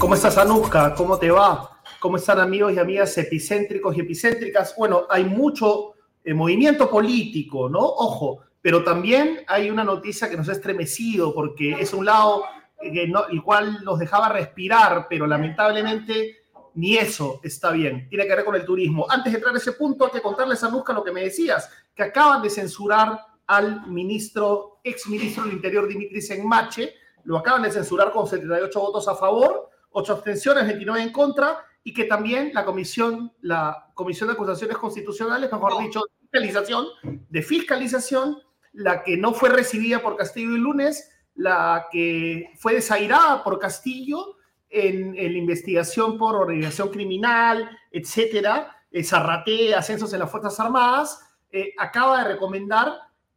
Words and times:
¿Cómo 0.00 0.14
estás, 0.14 0.38
Anuska? 0.38 0.94
¿Cómo 0.94 1.18
te 1.18 1.30
va? 1.30 1.78
¿Cómo 2.00 2.16
están 2.16 2.40
amigos 2.40 2.72
y 2.72 2.78
amigas 2.78 3.18
epicéntricos 3.18 3.94
y 3.94 4.00
epicéntricas? 4.00 4.74
Bueno, 4.74 5.02
hay 5.10 5.26
mucho 5.26 5.92
eh, 6.24 6.32
movimiento 6.32 6.88
político, 6.88 7.68
¿no? 7.68 7.80
Ojo, 7.80 8.40
pero 8.62 8.82
también 8.82 9.44
hay 9.46 9.68
una 9.68 9.84
noticia 9.84 10.30
que 10.30 10.38
nos 10.38 10.48
ha 10.48 10.52
estremecido 10.52 11.34
porque 11.34 11.72
es 11.72 11.92
un 11.92 12.06
lado 12.06 12.44
eh, 12.80 13.12
el 13.30 13.42
cual 13.42 13.84
nos 13.84 13.98
dejaba 13.98 14.30
respirar, 14.30 15.06
pero 15.06 15.26
lamentablemente 15.26 16.44
ni 16.76 16.96
eso 16.96 17.38
está 17.42 17.70
bien. 17.70 18.08
Tiene 18.08 18.26
que 18.26 18.36
ver 18.36 18.44
con 18.46 18.54
el 18.54 18.64
turismo. 18.64 19.04
Antes 19.06 19.34
de 19.34 19.38
entrar 19.38 19.54
a 19.54 19.58
ese 19.58 19.72
punto, 19.72 20.06
hay 20.06 20.12
que 20.12 20.22
contarles, 20.22 20.64
Anuska, 20.64 20.94
lo 20.94 21.04
que 21.04 21.12
me 21.12 21.24
decías, 21.24 21.70
que 21.94 22.04
acaban 22.04 22.40
de 22.40 22.48
censurar 22.48 23.20
al 23.46 23.86
ministro, 23.86 24.80
ex 24.82 25.06
ministro 25.08 25.44
del 25.44 25.52
Interior, 25.52 25.86
Dimitris 25.86 26.30
Enmache, 26.30 26.94
lo 27.24 27.36
acaban 27.36 27.62
de 27.62 27.70
censurar 27.70 28.10
con 28.12 28.26
78 28.26 28.80
votos 28.80 29.06
a 29.06 29.14
favor, 29.14 29.69
8 29.90 30.12
abstenciones, 30.12 30.66
29 30.66 31.02
en 31.02 31.12
contra, 31.12 31.58
y 31.82 31.92
que 31.94 32.04
también 32.04 32.50
la 32.52 32.64
comisión, 32.64 33.32
la 33.40 33.90
Comisión 33.94 34.28
de 34.28 34.34
Acusaciones 34.34 34.76
Constitucionales, 34.76 35.50
mejor 35.50 35.82
dicho, 35.82 36.00
de 36.00 36.18
fiscalización, 36.20 36.86
de 37.28 37.42
fiscalización, 37.42 38.38
la 38.72 39.02
que 39.02 39.16
no 39.16 39.32
fue 39.32 39.48
recibida 39.48 40.00
por 40.02 40.16
Castillo 40.16 40.54
y 40.54 40.58
Lunes, 40.58 41.10
la 41.34 41.86
que 41.90 42.50
fue 42.58 42.74
desairada 42.74 43.42
por 43.42 43.58
Castillo 43.58 44.36
en, 44.68 45.14
la 45.14 45.38
investigación 45.38 46.18
por 46.18 46.36
organización 46.36 46.90
criminal, 46.90 47.70
etcétera, 47.90 48.76
eh, 48.90 49.02
zarrate, 49.02 49.74
ascensos 49.74 50.12
en 50.12 50.20
las 50.20 50.30
Fuerzas 50.30 50.58
Armadas, 50.60 51.20
eh, 51.50 51.72
acaba 51.78 52.22
de 52.22 52.32
recomendar 52.32 52.92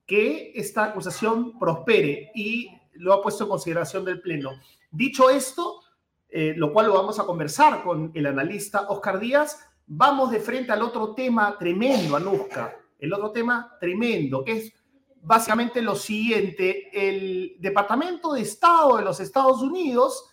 que 0.06 0.52
esta 0.56 0.86
acusación 0.86 1.58
prospere 1.58 2.32
y 2.36 2.70
lo 2.94 3.14
ha 3.14 3.22
puesto 3.22 3.46
en 3.46 3.50
consideración 3.50 4.06
del 4.06 4.22
Pleno. 4.22 4.52
Dicho 4.92 5.30
esto, 5.30 5.83
eh, 6.36 6.56
lo 6.58 6.74
cual 6.74 6.88
lo 6.88 6.96
vamos 6.96 7.20
a 7.20 7.26
conversar 7.26 7.84
con 7.84 8.10
el 8.16 8.26
analista 8.26 8.88
Oscar 8.90 9.20
Díaz, 9.20 9.70
vamos 9.86 10.32
de 10.32 10.40
frente 10.40 10.72
al 10.72 10.82
otro 10.82 11.14
tema 11.14 11.56
tremendo, 11.60 12.16
Anuska, 12.16 12.76
el 12.98 13.14
otro 13.14 13.30
tema 13.30 13.78
tremendo, 13.80 14.44
que 14.44 14.54
es 14.54 14.74
básicamente 15.22 15.80
lo 15.80 15.96
siguiente, 15.96 16.90
el 16.92 17.56
Departamento 17.60 18.34
de 18.34 18.42
Estado 18.42 18.98
de 18.98 19.04
los 19.04 19.20
Estados 19.20 19.62
Unidos 19.62 20.28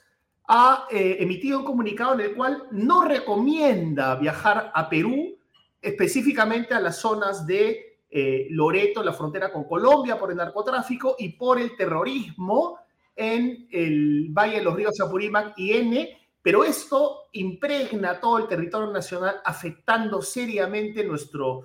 ha 0.48 0.86
eh, 0.90 1.18
emitido 1.20 1.58
un 1.58 1.66
comunicado 1.66 2.14
en 2.14 2.20
el 2.20 2.34
cual 2.34 2.66
no 2.70 3.04
recomienda 3.04 4.14
viajar 4.14 4.72
a 4.74 4.88
Perú, 4.88 5.36
específicamente 5.82 6.72
a 6.72 6.80
las 6.80 6.96
zonas 6.96 7.46
de 7.46 7.98
eh, 8.08 8.46
Loreto, 8.48 9.02
la 9.02 9.12
frontera 9.12 9.52
con 9.52 9.64
Colombia, 9.64 10.18
por 10.18 10.30
el 10.30 10.38
narcotráfico 10.38 11.16
y 11.18 11.28
por 11.28 11.60
el 11.60 11.76
terrorismo, 11.76 12.78
en 13.20 13.68
el 13.70 14.28
Valle 14.30 14.56
de 14.56 14.64
los 14.64 14.74
Ríos 14.74 14.98
Apurímac 14.98 15.52
y 15.58 15.74
N, 15.74 16.18
pero 16.40 16.64
esto 16.64 17.28
impregna 17.32 18.18
todo 18.18 18.38
el 18.38 18.48
territorio 18.48 18.90
nacional, 18.90 19.42
afectando 19.44 20.22
seriamente 20.22 21.04
nuestro, 21.04 21.64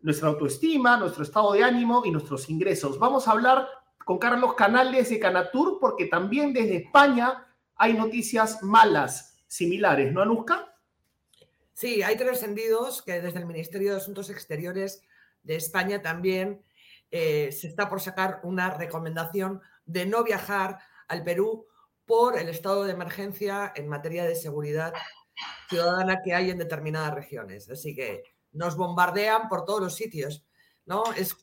nuestra 0.00 0.28
autoestima, 0.30 0.96
nuestro 0.96 1.22
estado 1.22 1.52
de 1.52 1.62
ánimo 1.62 2.04
y 2.06 2.10
nuestros 2.10 2.48
ingresos. 2.48 2.98
Vamos 2.98 3.28
a 3.28 3.32
hablar 3.32 3.68
con 4.02 4.16
Carlos 4.16 4.54
Canales 4.54 5.10
de 5.10 5.20
Canatur, 5.20 5.76
porque 5.78 6.06
también 6.06 6.54
desde 6.54 6.76
España 6.76 7.48
hay 7.76 7.92
noticias 7.92 8.62
malas 8.62 9.36
similares, 9.46 10.10
¿no, 10.10 10.22
Anuska? 10.22 10.74
Sí, 11.74 12.02
hay 12.02 12.16
trascendidos 12.16 13.02
que 13.02 13.20
desde 13.20 13.40
el 13.40 13.46
Ministerio 13.46 13.90
de 13.90 13.98
Asuntos 13.98 14.30
Exteriores 14.30 15.02
de 15.42 15.56
España 15.56 16.00
también 16.00 16.62
eh, 17.10 17.52
se 17.52 17.68
está 17.68 17.90
por 17.90 18.00
sacar 18.00 18.40
una 18.42 18.70
recomendación 18.70 19.60
de 19.84 20.06
no 20.06 20.24
viajar 20.24 20.78
al 21.08 21.22
Perú 21.22 21.66
por 22.04 22.38
el 22.38 22.48
estado 22.48 22.84
de 22.84 22.92
emergencia 22.92 23.72
en 23.74 23.88
materia 23.88 24.24
de 24.24 24.34
seguridad 24.34 24.92
ciudadana 25.68 26.20
que 26.22 26.34
hay 26.34 26.50
en 26.50 26.58
determinadas 26.58 27.14
regiones. 27.14 27.70
Así 27.70 27.94
que 27.94 28.22
nos 28.52 28.76
bombardean 28.76 29.48
por 29.48 29.64
todos 29.64 29.80
los 29.80 29.94
sitios. 29.94 30.44
¿no? 30.86 31.04
Es 31.16 31.36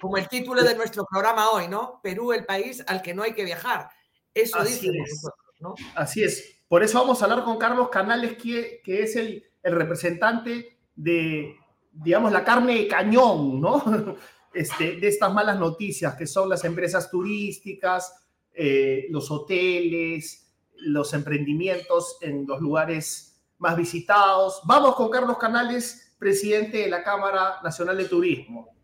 como 0.00 0.16
el 0.16 0.28
título 0.28 0.62
de 0.62 0.74
nuestro 0.74 1.06
programa 1.08 1.50
hoy, 1.50 1.68
¿no? 1.68 2.00
Perú, 2.02 2.32
el 2.32 2.44
país 2.44 2.82
al 2.86 3.02
que 3.02 3.14
no 3.14 3.22
hay 3.22 3.34
que 3.34 3.44
viajar. 3.44 3.88
Eso 4.34 4.58
Así 4.58 4.88
es. 4.88 5.22
¿no? 5.60 5.74
Así 5.94 6.22
es. 6.22 6.62
Por 6.68 6.82
eso 6.82 6.98
vamos 7.00 7.20
a 7.20 7.24
hablar 7.24 7.44
con 7.44 7.58
Carlos 7.58 7.88
Canales, 7.88 8.36
que, 8.36 8.80
que 8.84 9.02
es 9.02 9.16
el, 9.16 9.44
el, 9.62 9.74
representante 9.74 10.78
de, 10.94 11.56
digamos, 11.92 12.32
la 12.32 12.44
carne 12.44 12.74
de 12.74 12.88
cañón, 12.88 13.60
¿no? 13.60 14.16
Este, 14.52 14.96
de 14.96 15.06
estas 15.06 15.32
malas 15.32 15.60
noticias, 15.60 16.16
que 16.16 16.26
son 16.26 16.48
las 16.48 16.64
empresas 16.64 17.08
turísticas, 17.08 18.12
eh, 18.62 19.06
los 19.08 19.30
hoteles, 19.30 20.52
los 20.76 21.14
emprendimientos 21.14 22.18
en 22.20 22.46
los 22.46 22.60
lugares 22.60 23.40
más 23.56 23.74
visitados. 23.74 24.60
Vamos 24.64 24.96
con 24.96 25.08
Carlos 25.08 25.38
Canales, 25.38 26.14
presidente 26.18 26.76
de 26.76 26.90
la 26.90 27.02
Cámara 27.02 27.54
Nacional 27.64 27.96
de 27.96 28.04
Turismo. 28.04 28.76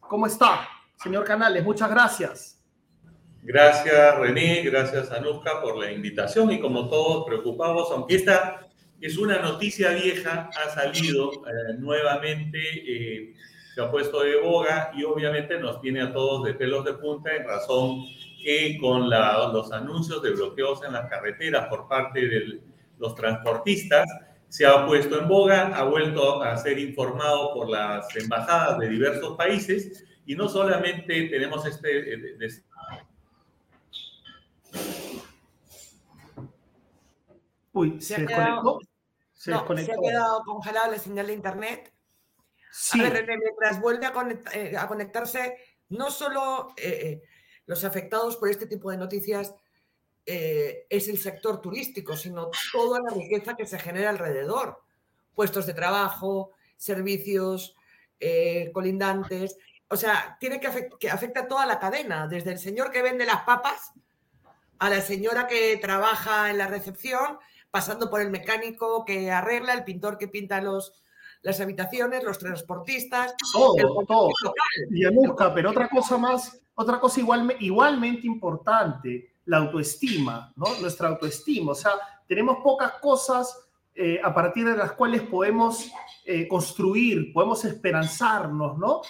¿Cómo 0.00 0.26
está, 0.26 0.66
señor 0.96 1.22
Canales? 1.22 1.62
Muchas 1.62 1.88
gracias. 1.88 2.60
Gracias, 3.42 4.18
René. 4.18 4.62
Gracias, 4.62 5.12
Anuska, 5.12 5.62
por 5.62 5.78
la 5.78 5.92
invitación. 5.92 6.50
Y 6.50 6.58
como 6.58 6.88
todos 6.88 7.24
preocupados, 7.24 7.92
aunque 7.92 8.16
esta 8.16 8.66
es 9.00 9.16
una 9.18 9.38
noticia 9.38 9.90
vieja, 9.90 10.50
ha 10.50 10.70
salido 10.70 11.30
eh, 11.32 11.74
nuevamente, 11.78 12.58
eh, 12.58 13.34
se 13.72 13.80
ha 13.80 13.88
puesto 13.88 14.24
de 14.24 14.40
boga 14.40 14.90
y 14.96 15.04
obviamente 15.04 15.60
nos 15.60 15.80
tiene 15.80 16.02
a 16.02 16.12
todos 16.12 16.42
de 16.42 16.54
pelos 16.54 16.84
de 16.84 16.94
punta 16.94 17.36
en 17.36 17.46
razón 17.46 18.04
que 18.42 18.78
con 18.80 19.08
los 19.08 19.72
anuncios 19.72 20.22
de 20.22 20.30
bloqueos 20.30 20.82
en 20.84 20.92
las 20.92 21.08
carreteras 21.08 21.68
por 21.68 21.88
parte 21.88 22.26
de 22.26 22.60
los 22.98 23.14
transportistas 23.14 24.06
se 24.48 24.66
ha 24.66 24.84
puesto 24.86 25.18
en 25.18 25.28
boga, 25.28 25.68
ha 25.74 25.84
vuelto 25.84 26.42
a 26.42 26.56
ser 26.58 26.78
informado 26.78 27.54
por 27.54 27.70
las 27.70 28.14
embajadas 28.16 28.78
de 28.78 28.88
diversos 28.88 29.36
países 29.36 30.04
y 30.26 30.34
no 30.34 30.48
solamente 30.48 31.28
tenemos 31.28 31.64
este... 31.66 32.14
Eh, 32.14 32.62
Uy, 37.72 37.98
se, 38.00 38.18
desconectó. 38.20 38.78
Se, 39.32 39.52
desconectó. 39.52 39.92
se 39.92 39.98
ha 39.98 40.10
quedado 40.10 40.42
congelada 40.44 40.88
la 40.88 40.98
señal 40.98 41.26
de 41.28 41.32
internet. 41.32 41.92
Sí. 42.70 43.00
A 43.00 43.10
ver, 43.10 43.26
mientras 43.26 43.80
vuelve 43.80 44.06
a, 44.06 44.12
eh, 44.52 44.76
conectarse, 44.86 45.56
no 45.88 46.10
solo 46.10 46.74
eh, 46.76 47.22
los 47.72 47.84
afectados 47.84 48.36
por 48.36 48.50
este 48.50 48.66
tipo 48.66 48.90
de 48.90 48.98
noticias 48.98 49.54
eh, 50.26 50.86
es 50.90 51.08
el 51.08 51.16
sector 51.16 51.62
turístico, 51.62 52.14
sino 52.18 52.50
toda 52.70 53.00
la 53.00 53.14
riqueza 53.14 53.56
que 53.56 53.64
se 53.64 53.78
genera 53.78 54.10
alrededor. 54.10 54.82
Puestos 55.34 55.64
de 55.64 55.72
trabajo, 55.72 56.50
servicios 56.76 57.74
eh, 58.20 58.70
colindantes. 58.74 59.56
O 59.88 59.96
sea, 59.96 60.36
tiene 60.38 60.60
que, 60.60 60.90
que 61.00 61.08
afecta 61.08 61.40
a 61.40 61.48
toda 61.48 61.64
la 61.64 61.78
cadena, 61.78 62.28
desde 62.28 62.52
el 62.52 62.58
señor 62.58 62.90
que 62.90 63.00
vende 63.00 63.24
las 63.24 63.42
papas 63.44 63.92
a 64.78 64.90
la 64.90 65.00
señora 65.00 65.46
que 65.46 65.78
trabaja 65.78 66.50
en 66.50 66.58
la 66.58 66.66
recepción, 66.66 67.38
pasando 67.70 68.10
por 68.10 68.20
el 68.20 68.28
mecánico 68.28 69.06
que 69.06 69.30
arregla, 69.30 69.72
el 69.72 69.84
pintor 69.84 70.18
que 70.18 70.28
pinta 70.28 70.60
los, 70.60 70.92
las 71.40 71.58
habitaciones, 71.58 72.22
los 72.22 72.38
transportistas. 72.38 73.34
Todo, 73.50 74.04
todo. 74.06 74.28
Y 74.90 75.04
pero 75.54 75.70
otra 75.70 75.88
cosa 75.88 76.18
más 76.18 76.61
otra 76.74 76.98
cosa 77.00 77.20
igual, 77.20 77.56
igualmente 77.60 78.26
importante, 78.26 79.32
la 79.46 79.58
autoestima, 79.58 80.52
¿no? 80.56 80.66
Nuestra 80.80 81.08
autoestima. 81.08 81.72
O 81.72 81.74
sea, 81.74 81.92
tenemos 82.26 82.58
pocas 82.62 82.92
cosas 83.00 83.68
eh, 83.94 84.20
a 84.22 84.32
partir 84.32 84.66
de 84.66 84.76
las 84.76 84.92
cuales 84.92 85.22
podemos 85.22 85.90
eh, 86.24 86.48
construir, 86.48 87.32
podemos 87.32 87.64
esperanzarnos, 87.64 88.78
¿no? 88.78 89.02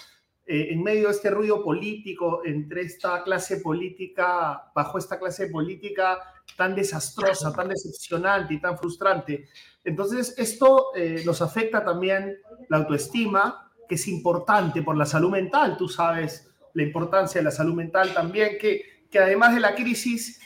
Eh, 0.45 0.67
en 0.71 0.83
medio 0.83 1.07
de 1.07 1.13
este 1.13 1.29
ruido 1.29 1.63
político, 1.63 2.41
entre 2.43 2.81
esta 2.81 3.23
clase 3.23 3.57
política, 3.57 4.71
bajo 4.75 4.97
esta 4.97 5.17
clase 5.17 5.47
política 5.47 6.19
tan 6.57 6.75
desastrosa, 6.75 7.53
tan 7.53 7.69
decepcionante 7.69 8.55
y 8.55 8.59
tan 8.59 8.77
frustrante. 8.77 9.47
Entonces, 9.85 10.35
esto 10.37 10.87
nos 11.25 11.41
afecta 11.41 11.83
también 11.83 12.37
la 12.69 12.77
autoestima, 12.77 13.71
que 13.87 13.95
es 13.95 14.07
importante 14.09 14.81
por 14.81 14.97
la 14.97 15.05
salud 15.05 15.31
mental, 15.31 15.77
tú 15.77 15.87
sabes 15.87 16.52
la 16.73 16.83
importancia 16.83 17.39
de 17.39 17.45
la 17.45 17.51
salud 17.51 17.73
mental 17.73 18.13
también, 18.13 18.57
que, 18.59 19.05
que 19.09 19.19
además 19.19 19.53
de 19.53 19.61
la 19.61 19.75
crisis, 19.75 20.39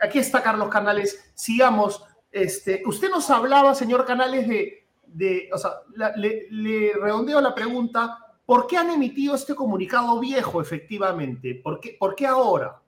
aquí 0.00 0.18
está 0.18 0.42
Carlos 0.42 0.68
Canales, 0.68 1.32
sigamos. 1.34 2.02
Este, 2.30 2.82
usted 2.86 3.10
nos 3.10 3.28
hablaba, 3.30 3.74
señor 3.74 4.04
Canales, 4.04 4.48
de, 4.48 4.86
de 5.06 5.48
o 5.52 5.58
sea, 5.58 5.70
le, 6.16 6.46
le, 6.50 6.92
redondeo 6.94 7.40
la 7.40 7.54
pregunta, 7.54 8.18
¿por 8.44 8.66
qué 8.66 8.76
han 8.76 8.90
emitido 8.90 9.34
este 9.34 9.54
comunicado 9.54 10.18
viejo 10.18 10.60
efectivamente? 10.60 11.60
¿Por 11.62 11.80
qué, 11.80 11.96
por 11.98 12.14
qué 12.14 12.26
ahora? 12.26 12.80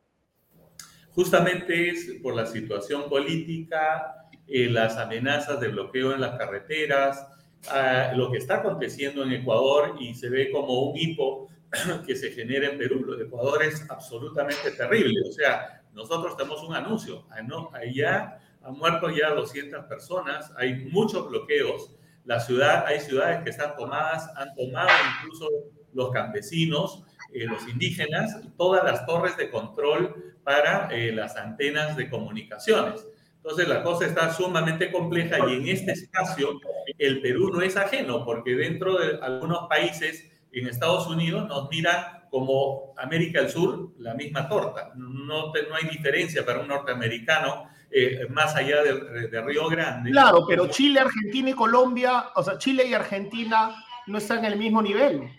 Justamente 1.12 1.90
es 1.90 2.18
por 2.22 2.34
la 2.34 2.44
situación 2.44 3.08
política, 3.08 4.26
eh, 4.46 4.68
las 4.68 4.96
amenazas 4.96 5.60
de 5.60 5.68
bloqueo 5.68 6.12
en 6.12 6.20
las 6.20 6.36
carreteras, 6.36 7.26
ah, 7.70 8.12
lo 8.14 8.30
que 8.30 8.38
está 8.38 8.56
aconteciendo 8.56 9.22
en 9.22 9.32
Ecuador 9.32 9.96
y 9.98 10.14
se 10.14 10.28
ve 10.28 10.50
como 10.50 10.90
un 10.90 10.98
hipo 10.98 11.48
que 12.06 12.16
se 12.16 12.32
genera 12.32 12.68
en 12.68 12.78
Perú. 12.78 13.04
Lo 13.04 13.16
de 13.16 13.24
Ecuador 13.24 13.62
es 13.62 13.88
absolutamente 13.90 14.70
terrible. 14.72 15.20
O 15.28 15.32
sea, 15.32 15.82
nosotros 15.92 16.36
tenemos 16.36 16.62
un 16.62 16.74
anuncio. 16.74 17.26
Ah, 17.30 17.40
allá 17.74 18.38
han 18.62 18.74
muerto 18.74 19.10
ya 19.10 19.30
200 19.30 19.84
personas, 19.86 20.52
hay 20.56 20.86
muchos 20.86 21.28
bloqueos. 21.28 21.92
La 22.24 22.40
ciudad, 22.40 22.84
hay 22.86 23.00
ciudades 23.00 23.44
que 23.44 23.50
están 23.50 23.76
tomadas, 23.76 24.28
han 24.36 24.54
tomado 24.56 24.88
incluso 25.18 25.48
los 25.94 26.10
campesinos, 26.10 27.04
eh, 27.32 27.46
los 27.46 27.66
indígenas, 27.68 28.40
todas 28.56 28.84
las 28.84 29.06
torres 29.06 29.36
de 29.36 29.50
control 29.50 30.34
para 30.42 30.88
eh, 30.90 31.12
las 31.12 31.36
antenas 31.36 31.96
de 31.96 32.10
comunicaciones. 32.10 33.06
Entonces 33.36 33.68
la 33.68 33.84
cosa 33.84 34.06
está 34.06 34.32
sumamente 34.32 34.90
compleja 34.90 35.38
y 35.48 35.54
en 35.54 35.68
este 35.68 35.92
espacio 35.92 36.60
el 36.98 37.22
Perú 37.22 37.50
no 37.52 37.62
es 37.62 37.76
ajeno 37.76 38.24
porque 38.24 38.56
dentro 38.56 38.98
de 38.98 39.20
algunos 39.22 39.68
países 39.68 40.32
en 40.60 40.68
Estados 40.68 41.06
Unidos 41.06 41.48
nos 41.48 41.68
miran 41.70 42.16
como 42.30 42.94
América 42.96 43.40
del 43.40 43.50
Sur 43.50 43.92
la 43.98 44.14
misma 44.14 44.48
torta. 44.48 44.92
No, 44.96 45.52
no 45.52 45.74
hay 45.74 45.88
diferencia 45.88 46.44
para 46.44 46.60
un 46.60 46.68
norteamericano 46.68 47.68
eh, 47.90 48.26
más 48.30 48.54
allá 48.56 48.82
de, 48.82 49.40
Río 49.42 49.68
Grande. 49.68 50.10
Claro, 50.10 50.44
pero 50.46 50.66
Chile, 50.68 51.00
Argentina 51.00 51.50
y 51.50 51.54
Colombia, 51.54 52.26
o 52.34 52.42
sea, 52.42 52.58
Chile 52.58 52.86
y 52.86 52.94
Argentina 52.94 53.74
no 54.06 54.18
están 54.18 54.38
en 54.38 54.52
el 54.52 54.58
mismo 54.58 54.82
nivel. 54.82 55.30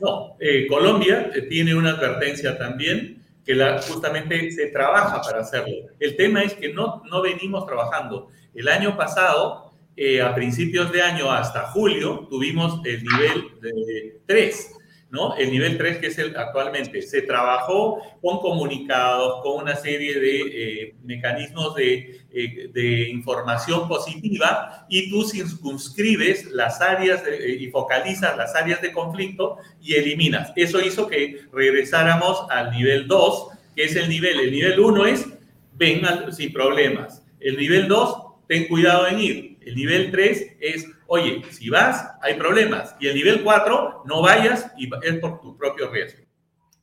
No, 0.00 0.36
eh, 0.40 0.66
Colombia 0.68 1.30
tiene 1.48 1.74
una 1.74 1.90
advertencia 1.90 2.58
también 2.58 3.22
que 3.44 3.54
la, 3.54 3.80
justamente 3.80 4.50
se 4.50 4.66
trabaja 4.66 5.22
para 5.22 5.40
hacerlo. 5.40 5.74
El 6.00 6.16
tema 6.16 6.42
es 6.42 6.54
que 6.54 6.72
no, 6.72 7.02
no 7.08 7.22
venimos 7.22 7.64
trabajando. 7.64 8.28
El 8.52 8.68
año 8.68 8.96
pasado, 8.96 9.65
eh, 9.96 10.20
a 10.20 10.34
principios 10.34 10.92
de 10.92 11.00
año 11.00 11.30
hasta 11.30 11.68
julio, 11.68 12.26
tuvimos 12.28 12.80
el 12.84 13.02
nivel 13.02 13.60
de 13.62 14.20
3. 14.26 14.72
¿no? 15.08 15.34
El 15.36 15.50
nivel 15.50 15.78
3 15.78 15.98
que 15.98 16.08
es 16.08 16.18
el 16.18 16.36
actualmente. 16.36 17.00
Se 17.00 17.22
trabajó 17.22 18.02
con 18.20 18.40
comunicados, 18.40 19.42
con 19.42 19.62
una 19.62 19.74
serie 19.74 20.20
de 20.20 20.40
eh, 20.40 20.94
mecanismos 21.02 21.74
de, 21.76 22.20
eh, 22.30 22.70
de, 22.74 23.08
información 23.08 23.88
positiva 23.88 24.86
y 24.90 25.08
tú 25.08 25.24
circunscribes 25.24 26.50
las 26.52 26.82
áreas 26.82 27.22
y 27.58 27.66
focalizas 27.68 28.36
las 28.36 28.54
áreas 28.54 28.82
de 28.82 28.92
conflicto 28.92 29.56
y 29.80 29.94
eliminas. 29.94 30.52
Eso 30.56 30.82
hizo 30.82 31.06
que 31.06 31.40
regresáramos 31.52 32.44
al 32.50 32.72
nivel 32.72 33.08
2, 33.08 33.48
que 33.74 33.84
es 33.84 33.96
el 33.96 34.10
nivel. 34.10 34.40
El 34.40 34.50
nivel 34.50 34.78
1 34.78 35.06
es 35.06 35.26
ven 35.72 36.02
sin 36.32 36.52
problemas. 36.52 37.22
El 37.40 37.56
nivel 37.56 37.88
2, 37.88 38.16
ten 38.48 38.66
cuidado 38.66 39.06
en 39.06 39.20
ir. 39.20 39.55
El 39.66 39.74
nivel 39.74 40.12
3 40.12 40.58
es, 40.60 40.88
oye, 41.08 41.42
si 41.50 41.68
vas, 41.68 42.12
hay 42.22 42.34
problemas. 42.34 42.94
Y 43.00 43.08
el 43.08 43.16
nivel 43.16 43.42
4, 43.42 44.04
no 44.04 44.22
vayas 44.22 44.72
y 44.78 44.88
es 45.02 45.18
por 45.18 45.40
tu 45.40 45.56
propio 45.56 45.90
riesgo. 45.90 46.24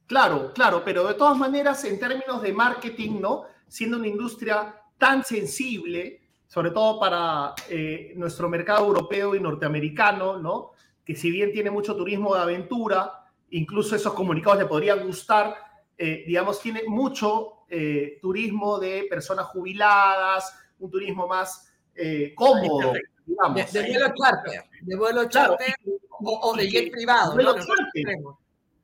Claro, 0.06 0.51
claro, 0.53 0.83
pero 0.83 1.07
de 1.07 1.13
todas 1.13 1.38
maneras, 1.38 1.85
en 1.85 1.97
términos 1.97 2.41
de 2.41 2.51
marketing, 2.51 3.21
¿no? 3.21 3.45
Siendo 3.69 3.95
una 3.95 4.07
industria 4.07 4.75
tan 4.97 5.24
sensible, 5.24 6.24
sobre 6.45 6.71
todo 6.71 7.00
para 7.00 7.56
eh, 7.69 8.12
nuestro 8.18 8.50
mercado 8.50 8.85
europeo 8.85 9.33
y 9.33 9.39
norteamericano, 9.39 10.38
¿no? 10.38 10.71
Que 11.06 11.15
si 11.15 11.31
bien 11.31 11.53
tiene 11.53 11.71
mucho 11.71 11.95
turismo 11.95 12.35
de 12.35 12.41
aventura, 12.41 13.27
incluso 13.51 13.95
esos 13.95 14.13
comunicados 14.13 14.59
le 14.59 14.65
podrían 14.65 15.06
gustar, 15.07 15.56
eh, 15.97 16.25
digamos, 16.27 16.59
tiene 16.59 16.83
mucho 16.85 17.63
eh, 17.69 18.19
turismo 18.21 18.77
de 18.77 19.06
personas 19.09 19.45
jubiladas, 19.45 20.53
un 20.80 20.91
turismo 20.91 21.30
más 21.30 21.73
eh, 21.95 22.34
cómodo. 22.36 22.94
Digamos. 23.25 23.72
De, 23.72 23.81
vuelo 23.81 24.13
charter, 24.16 24.63
de 24.81 24.95
vuelo 24.95 25.30
charter 25.30 25.75
o, 26.10 26.56
de 26.56 26.69
jet 26.69 26.92
privado. 26.92 27.36
De 27.36 27.44
vuelo 27.44 27.54
charter. 27.54 28.18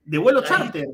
De 0.06 0.18
vuelo 0.18 0.42
charter. 0.44 0.88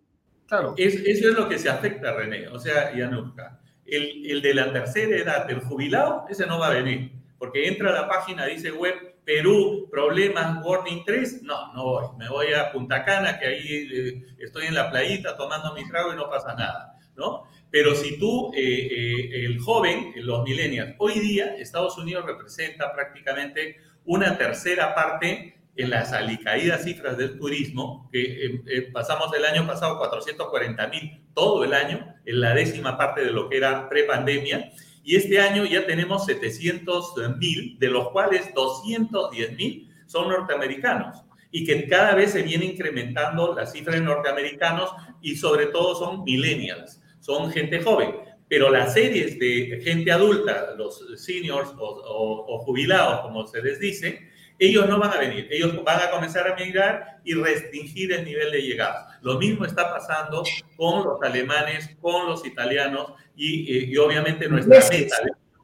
Claro. 0.48 0.74
eso 0.78 1.30
es 1.30 1.36
lo 1.36 1.48
que 1.48 1.58
se 1.58 1.70
afecta, 1.70 2.14
René. 2.14 2.48
O 2.48 2.60
sea, 2.60 2.94
Yanuska. 2.96 3.60
El, 3.86 4.26
el 4.32 4.42
de 4.42 4.54
la 4.54 4.74
tercera 4.74 5.16
edad, 5.16 5.50
el 5.50 5.62
jubilado, 5.62 6.26
ese 6.28 6.46
no 6.48 6.58
va 6.60 6.68
a 6.68 6.74
venir. 6.74 7.12
Porque 7.38 7.68
entra 7.68 7.90
a 7.90 8.02
la 8.02 8.08
página, 8.08 8.46
dice 8.46 8.72
web 8.72 9.16
Perú, 9.26 9.88
problemas, 9.90 10.64
warning 10.64 11.04
3, 11.04 11.42
no, 11.42 11.74
no 11.74 11.84
voy. 11.84 12.06
Me 12.18 12.30
voy 12.30 12.54
a 12.54 12.72
Punta 12.72 13.04
Cana, 13.04 13.40
que 13.40 13.48
ahí 13.48 13.90
eh, 13.92 14.36
estoy 14.38 14.68
en 14.68 14.76
la 14.76 14.92
playita 14.92 15.36
tomando 15.36 15.74
mi 15.74 15.88
trago 15.90 16.14
y 16.14 16.16
no 16.16 16.30
pasa 16.30 16.54
nada, 16.54 16.96
¿no? 17.16 17.44
Pero 17.76 17.94
si 17.94 18.18
tú, 18.18 18.54
eh, 18.56 18.62
eh, 18.64 19.46
el 19.46 19.60
joven, 19.60 20.14
los 20.16 20.46
millennials, 20.46 20.96
hoy 20.98 21.20
día 21.20 21.58
Estados 21.58 21.98
Unidos 21.98 22.26
representa 22.26 22.94
prácticamente 22.94 23.82
una 24.06 24.38
tercera 24.38 24.96
parte 24.96 25.58
en 25.76 25.90
las 25.90 26.14
alicaídas 26.14 26.86
cifras 26.86 27.18
del 27.18 27.38
turismo, 27.38 28.10
que 28.14 28.62
pasamos 28.94 29.30
el 29.36 29.44
año 29.44 29.68
pasado 29.68 29.98
440 29.98 30.88
mil 30.88 31.22
todo 31.34 31.66
el 31.66 31.74
año, 31.74 32.16
en 32.26 32.40
la 32.40 32.54
décima 32.54 32.98
parte 32.98 33.26
de 33.26 33.32
lo 33.32 33.50
que 33.50 33.58
era 33.58 33.90
prepandemia, 33.90 34.72
y 35.04 35.18
este 35.18 35.42
año 35.42 35.66
ya 35.66 35.86
tenemos 35.86 36.26
700 36.28 37.14
mil, 37.38 37.78
de 37.78 37.90
los 37.90 38.10
cuales 38.12 38.54
210 38.54 39.58
mil 39.58 39.90
son 40.06 40.30
norteamericanos 40.30 41.26
y 41.52 41.66
que 41.66 41.90
cada 41.90 42.16
vez 42.16 42.32
se 42.32 42.42
viene 42.42 42.64
incrementando 42.64 43.54
la 43.54 43.66
cifra 43.66 43.96
de 43.96 44.02
norteamericanos 44.02 44.92
y 45.22 45.36
sobre 45.36 45.66
todo 45.66 45.94
son 45.96 46.24
millennials, 46.24 47.02
son 47.26 47.52
gente 47.52 47.82
joven. 47.82 48.12
Pero 48.48 48.70
las 48.70 48.94
series 48.94 49.40
de 49.40 49.82
gente 49.84 50.12
adulta, 50.12 50.76
los 50.78 51.04
seniors 51.18 51.70
o, 51.78 52.60
jubilados, 52.64 53.22
como 53.22 53.48
se 53.48 53.62
les 53.64 53.80
dice, 53.80 54.30
ellos 54.60 54.88
no 54.88 55.00
van 55.00 55.12
a 55.12 55.18
venir, 55.18 55.48
ellos 55.50 55.84
van 55.84 56.00
a 56.00 56.12
comenzar 56.12 56.48
a 56.48 56.56
migrar 56.56 57.18
y 57.24 57.34
restringir 57.34 58.14
el 58.14 58.24
nivel 58.24 58.52
de 58.52 58.62
llegada. 58.62 59.20
Lo 59.24 59.40
mismo 59.40 59.66
está 59.66 59.92
pasando 59.92 60.44
con 60.78 61.04
los 61.04 61.22
alemanes, 61.24 61.90
con 62.00 62.28
los 62.28 62.46
italianos 62.46 63.14
y, 63.36 63.92
y 63.92 63.98
obviamente 63.98 64.48
nuestra 64.48 64.80
meta. 64.90 65.16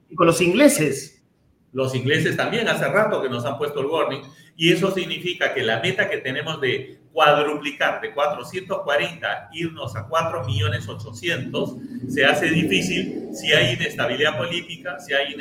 Y 0.09 0.15
con 0.15 0.25
los 0.25 0.41
ingleses. 0.41 1.23
Los 1.71 1.93
ingleses 1.93 2.35
también 2.35 2.67
hace 2.67 2.85
rato 2.87 3.21
que 3.21 3.29
nos 3.29 3.45
han 3.45 3.59
puesto 3.59 3.79
el 3.79 3.85
warning 3.85 4.23
y 4.61 4.71
eso 4.71 4.91
significa 4.91 5.55
que 5.55 5.63
la 5.63 5.79
meta 5.79 6.07
que 6.07 6.17
tenemos 6.17 6.61
de 6.61 6.99
cuadruplicar 7.11 7.99
de 7.99 8.13
440, 8.13 9.49
irnos 9.53 9.95
a 9.95 10.05
4 10.07 10.45
millones 10.45 10.87
800, 10.87 11.77
se 12.07 12.23
hace 12.23 12.45
difícil 12.45 13.29
si 13.33 13.51
hay 13.53 13.73
inestabilidad 13.73 14.37
política, 14.37 14.99
si 14.99 15.15
hay 15.15 15.33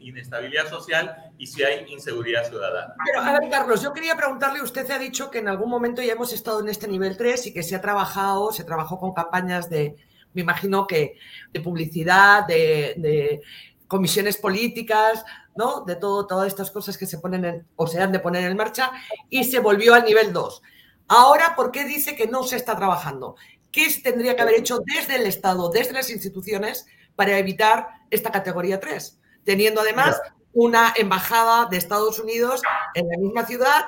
inestabilidad 0.00 0.66
social 0.70 1.14
y 1.36 1.46
si 1.46 1.62
hay 1.62 1.92
inseguridad 1.92 2.48
ciudadana. 2.48 2.94
Pero, 3.04 3.20
a 3.20 3.38
ver, 3.38 3.50
Carlos, 3.50 3.82
yo 3.82 3.92
quería 3.92 4.16
preguntarle, 4.16 4.62
usted 4.62 4.90
ha 4.92 4.98
dicho 4.98 5.30
que 5.30 5.40
en 5.40 5.48
algún 5.48 5.68
momento 5.68 6.00
ya 6.00 6.14
hemos 6.14 6.32
estado 6.32 6.60
en 6.60 6.70
este 6.70 6.88
nivel 6.88 7.18
3 7.18 7.48
y 7.48 7.52
que 7.52 7.62
se 7.62 7.76
ha 7.76 7.82
trabajado, 7.82 8.50
se 8.52 8.64
trabajó 8.64 8.98
con 8.98 9.12
campañas 9.12 9.68
de, 9.68 9.96
me 10.32 10.40
imagino 10.40 10.86
que 10.86 11.18
de 11.52 11.60
publicidad, 11.60 12.46
de, 12.46 13.42
comisiones 13.88 14.36
políticas, 14.36 15.24
¿no? 15.56 15.84
De 15.84 15.96
todo, 15.96 16.26
todas 16.26 16.46
estas 16.46 16.70
cosas 16.70 16.96
que 16.96 17.06
se 17.06 17.18
ponen 17.18 17.66
o 17.74 17.86
se 17.86 18.00
han 18.00 18.12
de 18.12 18.20
poner 18.20 18.48
en 18.48 18.56
marcha 18.56 18.92
y 19.28 19.44
se 19.44 19.58
volvió 19.58 19.94
al 19.94 20.04
nivel 20.04 20.32
2. 20.32 20.62
Ahora, 21.08 21.56
¿por 21.56 21.72
qué 21.72 21.84
dice 21.84 22.14
que 22.14 22.26
no 22.26 22.44
se 22.44 22.56
está 22.56 22.76
trabajando? 22.76 23.36
¿Qué 23.72 23.88
tendría 24.02 24.36
que 24.36 24.42
haber 24.42 24.56
hecho 24.56 24.80
desde 24.84 25.16
el 25.16 25.26
Estado, 25.26 25.70
desde 25.70 25.94
las 25.94 26.10
instituciones, 26.10 26.86
para 27.16 27.38
evitar 27.38 27.88
esta 28.10 28.30
categoría 28.30 28.78
3? 28.78 29.18
Teniendo 29.42 29.80
además 29.80 30.20
una 30.52 30.92
embajada 30.96 31.66
de 31.66 31.78
Estados 31.78 32.18
Unidos 32.18 32.60
en 32.94 33.08
la 33.08 33.18
misma 33.18 33.46
ciudad, 33.46 33.86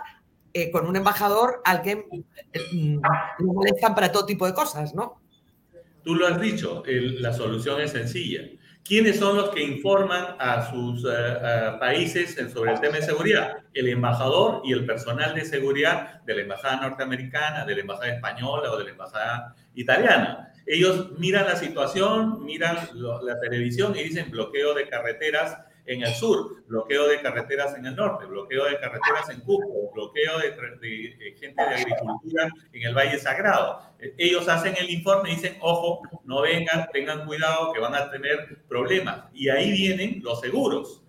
eh, 0.52 0.71
con 0.71 0.87
un 0.87 0.97
embajador 0.97 1.61
al 1.64 1.83
que 1.83 2.07
lo 3.38 3.52
molestan 3.52 3.95
para 3.95 4.11
todo 4.11 4.26
tipo 4.26 4.47
de 4.47 4.54
cosas, 4.54 4.95
¿no? 4.95 5.21
Tú 6.02 6.14
lo 6.14 6.26
has 6.26 6.40
dicho, 6.40 6.83
la 6.87 7.33
solución 7.33 7.80
es 7.83 7.92
sencilla. 7.92 8.49
¿Quiénes 8.84 9.18
son 9.18 9.37
los 9.37 9.50
que 9.50 9.62
informan 9.62 10.37
a 10.38 10.68
sus 10.70 11.04
eh, 11.04 11.76
países 11.78 12.34
sobre 12.52 12.72
el 12.72 12.80
tema 12.80 12.96
de 12.96 13.02
seguridad? 13.02 13.58
El 13.72 13.88
embajador 13.88 14.62
y 14.64 14.72
el 14.72 14.84
personal 14.84 15.34
de 15.34 15.44
seguridad 15.44 16.22
de 16.22 16.34
la 16.34 16.42
embajada 16.42 16.88
norteamericana, 16.88 17.64
de 17.64 17.75
la 17.75 17.80
embajada 17.82 18.14
española 18.14 18.72
o 18.72 18.76
de 18.76 18.84
la 18.84 18.90
embajada 18.90 19.54
italiana. 19.75 20.52
Ellos 20.66 21.10
miran 21.18 21.46
la 21.46 21.56
situación, 21.56 22.44
miran 22.44 22.76
la 22.94 23.40
televisión 23.40 23.96
y 23.96 24.04
dicen 24.04 24.30
bloqueo 24.30 24.75
de 24.75 24.88
carreteras 24.88 25.58
en 25.87 26.02
el 26.02 26.14
sur, 26.14 26.62
bloqueo 26.66 27.08
de 27.08 27.20
carreteras 27.20 27.76
en 27.76 27.87
el 27.87 27.96
norte, 27.96 28.26
bloqueo 28.26 28.64
de 28.64 28.78
carreteras 28.78 29.28
en 29.30 29.40
Cusco, 29.40 29.90
bloqueo 29.92 30.38
de, 30.38 31.34
gente 31.38 31.62
de 31.62 31.75
agricultura 31.75 32.49
en 32.72 32.82
el 32.82 32.94
Valle 32.94 33.18
Sagrado. 33.18 33.82
Ellos 34.16 34.49
hacen 34.49 34.75
el 34.78 34.90
informe 34.90 35.30
y 35.30 35.34
dicen, 35.34 35.56
ojo, 35.60 36.02
no 36.25 36.42
vengan, 36.42 36.88
tengan 36.92 37.26
cuidado 37.26 37.72
que 37.72 37.80
van 37.80 37.94
a 37.94 38.10
tener 38.10 38.58
problemas. 38.68 39.25
Y 39.32 39.49
ahí 39.49 39.72
vienen 39.72 40.20
los 40.22 40.40
seguros. 40.40 41.02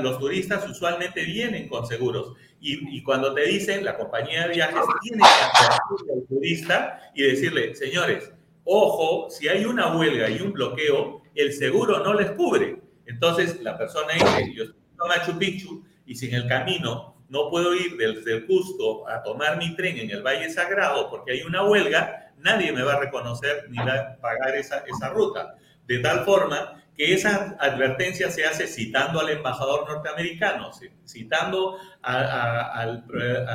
Los 0.00 0.18
turistas 0.20 0.68
usualmente 0.68 1.24
vienen 1.24 1.68
con 1.68 1.86
seguros. 1.86 2.34
Y, 2.60 3.02
cuando 3.02 3.34
te 3.34 3.42
dicen, 3.42 3.84
la 3.84 3.96
compañía 3.96 4.46
de 4.46 4.54
viajes 4.54 4.80
tiene 5.02 5.18
que 5.18 5.24
atender 5.24 6.14
al 6.14 6.28
turista 6.28 7.10
y 7.14 7.22
decirle, 7.22 7.74
señores, 7.74 8.30
ojo, 8.64 9.28
si 9.30 9.48
hay 9.48 9.64
una 9.64 9.96
huelga 9.96 10.28
y 10.28 10.40
un 10.40 10.52
bloqueo, 10.52 11.22
el 11.34 11.52
seguro 11.52 12.00
no 12.00 12.14
les 12.14 12.30
cubre 12.32 12.79
entonces 13.10 13.60
la 13.62 13.76
persona 13.76 14.14
dice, 14.14 14.52
yo 14.54 14.64
estoy 14.64 14.78
en 15.02 15.08
Machu 15.08 15.38
Picchu 15.38 15.84
y 16.06 16.14
si 16.14 16.28
en 16.28 16.34
el 16.34 16.48
camino 16.48 17.16
no 17.28 17.48
puedo 17.50 17.74
ir 17.74 17.96
desde 17.96 18.34
el 18.34 18.46
Cusco 18.46 19.08
a 19.08 19.22
tomar 19.22 19.56
mi 19.56 19.74
tren 19.76 19.98
en 19.98 20.10
el 20.10 20.22
Valle 20.22 20.50
Sagrado 20.50 21.10
porque 21.10 21.32
hay 21.32 21.42
una 21.42 21.64
huelga, 21.64 22.32
nadie 22.38 22.72
me 22.72 22.82
va 22.82 22.94
a 22.94 23.00
reconocer 23.00 23.66
ni 23.70 23.78
va 23.78 23.94
a 23.94 24.16
pagar 24.20 24.56
esa, 24.56 24.84
esa 24.86 25.10
ruta. 25.10 25.54
De 25.86 25.98
tal 25.98 26.24
forma 26.24 26.80
que 26.96 27.14
esa 27.14 27.56
advertencia 27.58 28.30
se 28.30 28.44
hace 28.44 28.66
citando 28.66 29.20
al 29.20 29.30
embajador 29.30 29.88
norteamericano, 29.88 30.70
citando 31.06 31.78
a, 32.02 32.84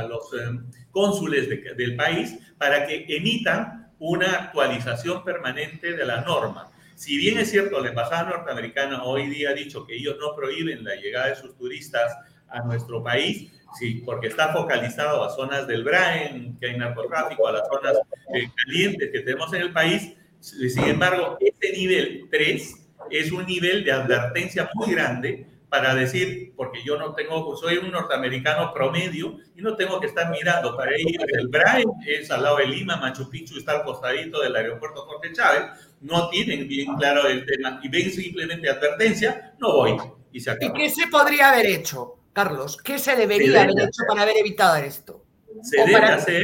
los 0.10 0.34
eh, 0.34 0.60
cónsules 0.92 1.48
del 1.78 1.96
país 1.96 2.40
para 2.58 2.88
que 2.88 3.06
emitan 3.08 3.92
una 4.00 4.32
actualización 4.32 5.24
permanente 5.24 5.94
de 5.94 6.06
la 6.06 6.22
norma. 6.22 6.72
Si 6.96 7.18
bien 7.18 7.38
es 7.38 7.52
cierto, 7.52 7.82
la 7.82 7.90
embajada 7.90 8.30
norteamericana 8.30 9.04
hoy 9.04 9.28
día 9.28 9.50
ha 9.50 9.54
dicho 9.54 9.86
que 9.86 9.96
ellos 9.96 10.16
no 10.20 10.34
prohíben 10.34 10.84
la 10.84 10.96
llegada 10.96 11.28
de 11.28 11.36
sus 11.36 11.58
turistas 11.58 12.16
a 12.48 12.62
nuestro 12.62 13.04
país, 13.04 13.52
sí, 13.78 14.02
porque 14.06 14.28
está 14.28 14.54
focalizado 14.54 15.24
a 15.24 15.30
zonas 15.30 15.68
del 15.68 15.84
Brain, 15.84 16.58
que 16.58 16.68
hay 16.68 16.78
narcotráfico, 16.78 17.48
a 17.48 17.52
las 17.52 17.68
zonas 17.68 17.98
eh, 18.34 18.50
calientes 18.56 19.12
que 19.12 19.20
tenemos 19.20 19.54
en 19.54 19.62
el 19.62 19.74
país. 19.74 20.14
Sin 20.40 20.86
embargo, 20.86 21.38
este 21.42 21.74
nivel 21.74 22.28
3 22.32 22.76
es 23.12 23.32
un 23.32 23.46
nivel 23.46 23.84
de 23.84 23.92
advertencia 23.92 24.70
muy 24.76 24.92
grande 24.92 25.48
para 25.76 25.94
decir, 25.94 26.54
porque 26.56 26.82
yo 26.84 26.98
no 26.98 27.14
tengo, 27.14 27.56
soy 27.58 27.78
un 27.78 27.92
norteamericano 27.92 28.74
promedio 28.74 29.38
y 29.56 29.62
no 29.62 29.76
tengo 29.76 30.00
que 30.00 30.08
estar 30.08 30.32
mirando 30.32 30.76
para 30.76 30.98
ir 30.98 31.20
el 31.38 31.50
Brain, 31.50 31.86
es 32.08 32.32
al 32.32 32.44
lado 32.44 32.58
de 32.58 32.68
Lima, 32.68 32.96
Machu 32.96 33.30
Picchu 33.30 33.58
está 33.58 33.74
al 33.74 33.84
costadito 33.84 34.42
del 34.42 34.56
aeropuerto 34.56 35.02
Jorge 35.02 35.34
Chávez, 35.34 35.64
no 36.00 36.30
tienen 36.30 36.68
bien 36.68 36.96
claro 36.96 37.28
el 37.28 37.46
tema 37.46 37.82
y 37.84 37.90
ven 37.90 38.10
simplemente 38.10 38.70
advertencia, 38.70 39.54
no 39.60 39.74
voy 39.74 39.98
y 40.32 40.40
se 40.40 40.52
acaba. 40.52 40.78
¿Y 40.78 40.82
qué 40.82 40.90
se 40.90 41.08
podría 41.08 41.52
haber 41.52 41.66
hecho, 41.66 42.20
Carlos? 42.32 42.78
¿Qué 42.78 42.98
se 42.98 43.16
debería 43.18 43.64
haber 43.64 43.78
hecho 43.78 44.04
para 44.08 44.22
haber 44.22 44.38
evitado 44.38 44.78
esto? 44.78 45.26
Se 45.62 45.78
debe 45.78 45.96
hacer. 45.98 46.44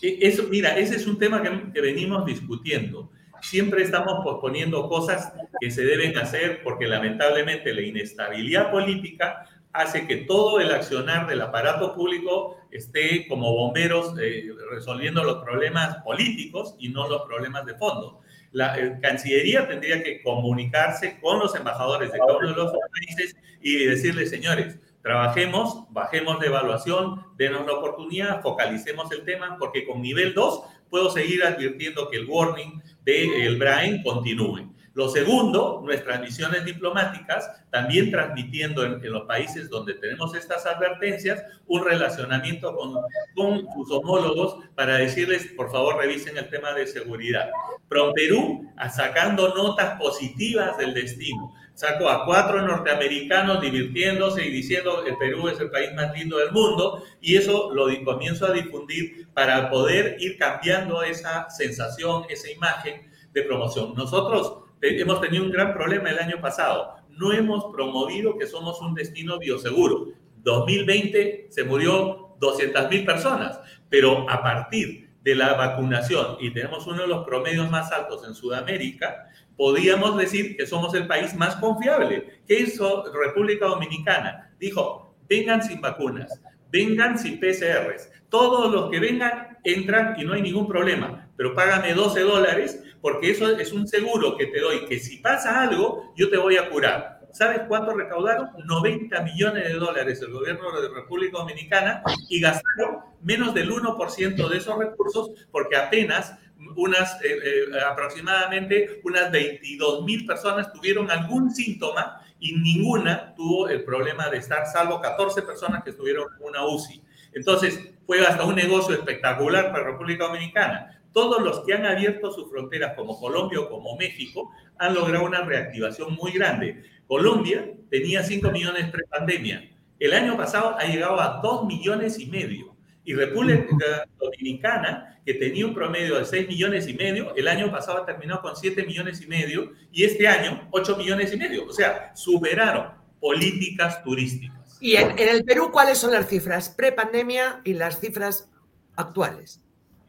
E, 0.00 0.18
eso, 0.22 0.44
mira, 0.48 0.78
ese 0.78 0.96
es 0.96 1.06
un 1.06 1.18
tema 1.18 1.42
que 1.42 1.80
venimos 1.80 2.24
discutiendo 2.24 3.10
siempre 3.44 3.82
estamos 3.82 4.24
posponiendo 4.24 4.88
cosas 4.88 5.32
que 5.60 5.70
se 5.70 5.84
deben 5.84 6.16
hacer 6.16 6.62
porque 6.62 6.86
lamentablemente 6.86 7.72
la 7.74 7.82
inestabilidad 7.82 8.70
política 8.70 9.46
hace 9.72 10.06
que 10.06 10.18
todo 10.18 10.60
el 10.60 10.72
accionar 10.72 11.26
del 11.26 11.42
aparato 11.42 11.94
público 11.94 12.56
esté 12.70 13.26
como 13.28 13.52
bomberos 13.52 14.14
eh, 14.20 14.48
resolviendo 14.70 15.22
los 15.24 15.42
problemas 15.44 15.96
políticos 15.98 16.76
y 16.78 16.88
no 16.88 17.08
los 17.08 17.22
problemas 17.22 17.66
de 17.66 17.74
fondo. 17.74 18.20
La 18.52 18.78
eh, 18.78 18.98
Cancillería 19.02 19.66
tendría 19.68 20.02
que 20.02 20.22
comunicarse 20.22 21.18
con 21.20 21.40
los 21.40 21.54
embajadores 21.54 22.12
de 22.12 22.18
cada 22.18 22.36
uno 22.36 22.48
de 22.48 22.54
los 22.54 22.72
países 22.72 23.36
y 23.60 23.84
decirles, 23.84 24.30
señores, 24.30 24.78
trabajemos, 25.02 25.84
bajemos 25.90 26.40
de 26.40 26.46
evaluación, 26.46 27.26
denos 27.36 27.66
la 27.66 27.74
oportunidad, 27.74 28.42
focalicemos 28.42 29.10
el 29.12 29.24
tema, 29.24 29.56
porque 29.58 29.84
con 29.84 30.00
nivel 30.00 30.34
2 30.34 30.62
puedo 30.90 31.10
seguir 31.10 31.44
advirtiendo 31.44 32.08
que 32.08 32.18
el 32.18 32.26
warning 32.26 32.82
del 33.04 33.56
Brain 33.58 34.02
continúe. 34.02 34.74
Lo 34.94 35.08
segundo, 35.08 35.82
nuestras 35.84 36.20
misiones 36.20 36.64
diplomáticas, 36.64 37.50
también 37.70 38.12
transmitiendo 38.12 38.84
en, 38.84 39.12
los 39.12 39.24
países 39.24 39.68
donde 39.68 39.94
tenemos 39.94 40.36
estas 40.36 40.66
advertencias, 40.66 41.42
un 41.66 41.84
relacionamiento 41.84 42.76
con, 42.76 42.94
con 43.34 43.66
sus 43.74 43.90
homólogos 43.90 44.64
para 44.76 44.98
decirles, 44.98 45.48
por 45.56 45.72
favor, 45.72 45.96
revisen 45.96 46.36
el 46.36 46.48
tema 46.48 46.72
de 46.74 46.86
seguridad. 46.86 47.50
Pro 47.88 48.12
Perú, 48.12 48.70
sacando 48.94 49.52
notas 49.52 49.98
positivas 49.98 50.78
del 50.78 50.94
destino. 50.94 51.52
Sacó 51.74 52.08
a 52.08 52.24
cuatro 52.24 52.62
norteamericanos 52.62 53.60
divirtiéndose 53.60 54.46
y 54.46 54.50
diciendo 54.50 55.04
el 55.04 55.16
Perú 55.16 55.48
es 55.48 55.58
el 55.58 55.70
país 55.70 55.92
más 55.94 56.16
lindo 56.16 56.38
del 56.38 56.52
mundo 56.52 57.02
y 57.20 57.36
eso 57.36 57.72
lo 57.74 57.86
comienzo 58.04 58.46
a 58.46 58.52
difundir 58.52 59.26
para 59.34 59.70
poder 59.70 60.16
ir 60.20 60.38
cambiando 60.38 61.02
esa 61.02 61.50
sensación, 61.50 62.26
esa 62.28 62.48
imagen 62.50 63.10
de 63.32 63.42
promoción. 63.42 63.92
Nosotros 63.96 64.58
hemos 64.80 65.20
tenido 65.20 65.42
un 65.42 65.50
gran 65.50 65.74
problema 65.74 66.10
el 66.10 66.18
año 66.20 66.40
pasado. 66.40 66.94
No 67.08 67.32
hemos 67.32 67.64
promovido 67.72 68.38
que 68.38 68.46
somos 68.46 68.80
un 68.80 68.94
destino 68.94 69.38
bioseguro. 69.40 70.12
2020 70.44 71.48
se 71.50 71.64
murió 71.64 72.36
200 72.38 72.88
mil 72.88 73.04
personas, 73.04 73.58
pero 73.88 74.30
a 74.30 74.42
partir 74.42 75.10
de 75.24 75.34
la 75.34 75.54
vacunación 75.54 76.36
y 76.38 76.52
tenemos 76.52 76.86
uno 76.86 77.02
de 77.02 77.08
los 77.08 77.24
promedios 77.24 77.70
más 77.70 77.90
altos 77.90 78.26
en 78.28 78.34
Sudamérica, 78.34 79.30
podíamos 79.56 80.16
decir 80.16 80.56
que 80.56 80.66
somos 80.66 80.94
el 80.94 81.06
país 81.06 81.34
más 81.34 81.56
confiable. 81.56 82.40
¿Qué 82.46 82.60
hizo 82.60 83.04
República 83.12 83.66
Dominicana? 83.66 84.52
Dijo, 84.58 85.14
vengan 85.28 85.62
sin 85.62 85.80
vacunas, 85.80 86.40
vengan 86.70 87.18
sin 87.18 87.38
PCRs. 87.38 88.10
Todos 88.28 88.72
los 88.72 88.90
que 88.90 89.00
vengan 89.00 89.58
entran 89.64 90.18
y 90.18 90.24
no 90.24 90.34
hay 90.34 90.42
ningún 90.42 90.66
problema, 90.66 91.28
pero 91.36 91.54
págame 91.54 91.94
12 91.94 92.20
dólares 92.20 92.82
porque 93.00 93.30
eso 93.30 93.50
es 93.58 93.72
un 93.72 93.86
seguro 93.86 94.36
que 94.36 94.46
te 94.46 94.60
doy, 94.60 94.86
que 94.86 94.98
si 94.98 95.18
pasa 95.18 95.62
algo, 95.62 96.14
yo 96.16 96.30
te 96.30 96.38
voy 96.38 96.56
a 96.56 96.70
curar. 96.70 97.20
¿Sabes 97.32 97.62
cuánto 97.68 97.92
recaudaron? 97.92 98.48
90 98.64 99.20
millones 99.22 99.64
de 99.64 99.74
dólares 99.74 100.22
el 100.22 100.32
gobierno 100.32 100.80
de 100.80 100.88
República 100.88 101.38
Dominicana 101.38 102.02
y 102.28 102.40
gastaron 102.40 103.00
menos 103.20 103.52
del 103.52 103.70
1% 103.70 104.48
de 104.48 104.56
esos 104.56 104.78
recursos 104.78 105.32
porque 105.50 105.76
apenas 105.76 106.38
unas 106.76 107.20
eh, 107.22 107.38
eh, 107.44 107.80
aproximadamente 107.86 109.00
unas 109.04 109.30
22 109.30 110.04
mil 110.04 110.26
personas 110.26 110.72
tuvieron 110.72 111.10
algún 111.10 111.54
síntoma 111.54 112.20
y 112.38 112.52
ninguna 112.52 113.34
tuvo 113.34 113.68
el 113.68 113.84
problema 113.84 114.28
de 114.28 114.38
estar, 114.38 114.66
salvo 114.66 115.00
14 115.00 115.42
personas 115.42 115.82
que 115.82 115.90
estuvieron 115.90 116.26
en 116.38 116.46
una 116.46 116.66
UCI. 116.66 117.02
Entonces, 117.32 117.80
fue 118.06 118.24
hasta 118.26 118.44
un 118.44 118.54
negocio 118.54 118.94
espectacular 118.94 119.72
para 119.72 119.84
República 119.84 120.24
Dominicana 120.24 120.94
todos 121.14 121.40
los 121.40 121.60
que 121.60 121.72
han 121.72 121.86
abierto 121.86 122.32
sus 122.32 122.50
fronteras, 122.50 122.94
como 122.94 123.18
Colombia 123.18 123.60
o 123.60 123.70
como 123.70 123.96
México, 123.96 124.50
han 124.76 124.94
logrado 124.94 125.24
una 125.24 125.42
reactivación 125.42 126.14
muy 126.14 126.32
grande. 126.32 126.82
Colombia 127.06 127.72
tenía 127.88 128.24
5 128.24 128.50
millones 128.50 128.90
pre-pandemia. 128.90 129.70
El 130.00 130.12
año 130.12 130.36
pasado 130.36 130.76
ha 130.76 130.84
llegado 130.84 131.20
a 131.20 131.40
2 131.40 131.66
millones 131.66 132.18
y 132.18 132.26
medio. 132.26 132.73
Y 133.04 133.14
República 133.14 134.06
Dominicana, 134.18 135.20
que 135.24 135.34
tenía 135.34 135.66
un 135.66 135.74
promedio 135.74 136.18
de 136.18 136.24
6 136.24 136.48
millones 136.48 136.88
y 136.88 136.94
medio, 136.94 137.34
el 137.36 137.48
año 137.48 137.70
pasado 137.70 137.98
ha 137.98 138.06
terminado 138.06 138.40
con 138.40 138.56
7 138.56 138.84
millones 138.84 139.20
y 139.20 139.26
medio 139.26 139.72
y 139.92 140.04
este 140.04 140.26
año 140.26 140.68
8 140.70 140.96
millones 140.96 141.32
y 141.32 141.36
medio. 141.36 141.66
O 141.66 141.72
sea, 141.72 142.14
superaron 142.14 142.92
políticas 143.20 144.02
turísticas. 144.02 144.78
¿Y 144.80 144.96
en, 144.96 145.18
en 145.18 145.28
el 145.28 145.44
Perú 145.44 145.70
cuáles 145.70 145.98
son 145.98 146.12
las 146.12 146.28
cifras 146.28 146.68
pre-pandemia 146.70 147.60
y 147.64 147.74
las 147.74 148.00
cifras 148.00 148.50
actuales? 148.96 149.60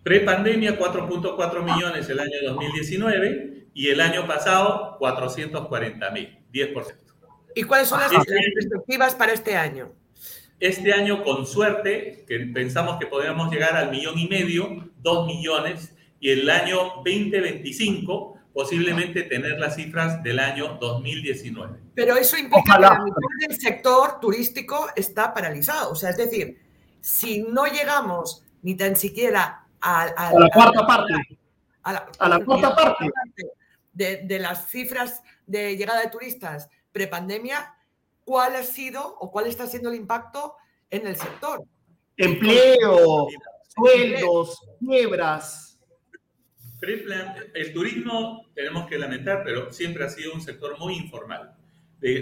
Prepandemia, 0.05 0.77
4.4 0.77 1.63
millones 1.63 2.07
el 2.09 2.19
año 2.19 2.31
2019 2.43 3.69
y 3.73 3.89
el 3.89 3.99
año 3.99 4.27
pasado 4.27 4.97
440 4.99 6.11
mil, 6.11 6.37
10%. 6.53 6.95
¿Y 7.55 7.63
cuáles 7.63 7.87
son 7.87 7.99
las 7.99 8.11
perspectivas 8.11 9.15
para 9.15 9.33
este 9.33 9.55
año? 9.55 9.93
Este 10.59 10.93
año, 10.93 11.23
con 11.23 11.45
suerte, 11.45 12.25
que 12.27 12.39
pensamos 12.53 12.97
que 12.97 13.07
podríamos 13.07 13.51
llegar 13.51 13.75
al 13.75 13.91
millón 13.91 14.17
y 14.17 14.27
medio, 14.27 14.89
dos 15.01 15.27
millones, 15.27 15.93
y 16.19 16.29
el 16.29 16.49
año 16.49 16.77
2025 17.03 18.35
posiblemente 18.55 19.23
tener 19.23 19.59
las 19.59 19.75
cifras 19.75 20.23
del 20.23 20.39
año 20.39 20.77
2019. 20.79 21.77
Pero 21.93 22.15
eso 22.15 22.37
implica 22.37 22.75
que 22.75 22.81
la 22.81 22.99
mitad 23.03 23.47
del 23.49 23.59
sector 23.59 24.19
turístico 24.21 24.87
está 24.95 25.33
paralizado. 25.33 25.91
O 25.91 25.95
sea, 25.95 26.11
es 26.11 26.17
decir, 26.17 26.57
si 27.01 27.41
no 27.41 27.65
llegamos 27.65 28.45
ni 28.61 28.75
tan 28.75 28.95
siquiera 28.95 29.67
a, 29.81 30.31
la 30.39 30.49
cuarta 30.53 30.87
parte. 30.87 31.13
A 31.83 31.93
la, 31.93 32.39
cuarta 32.45 32.73
parte. 32.73 33.11
De, 33.91 34.39
las 34.39 34.69
cifras 34.69 35.21
de 35.45 35.75
llegada 35.75 36.01
de 36.01 36.09
turistas 36.09 36.69
prepandemia, 36.93 37.74
¿cuál 38.25 38.55
ha 38.55 38.63
sido 38.63 39.15
o 39.19 39.31
cuál 39.31 39.47
está 39.47 39.67
siendo 39.67 39.89
el 39.89 39.95
impacto 39.95 40.55
en 40.89 41.07
el 41.07 41.15
sector? 41.15 41.63
Empleo, 42.17 43.27
sueldos, 43.73 44.59
quiebras. 44.79 45.79
El 46.81 47.73
turismo 47.73 48.45
tenemos 48.53 48.87
que 48.87 48.97
lamentar, 48.97 49.43
pero 49.43 49.71
siempre 49.71 50.03
ha 50.03 50.09
sido 50.09 50.33
un 50.33 50.41
sector 50.41 50.77
muy 50.77 50.95
informal. 50.95 51.55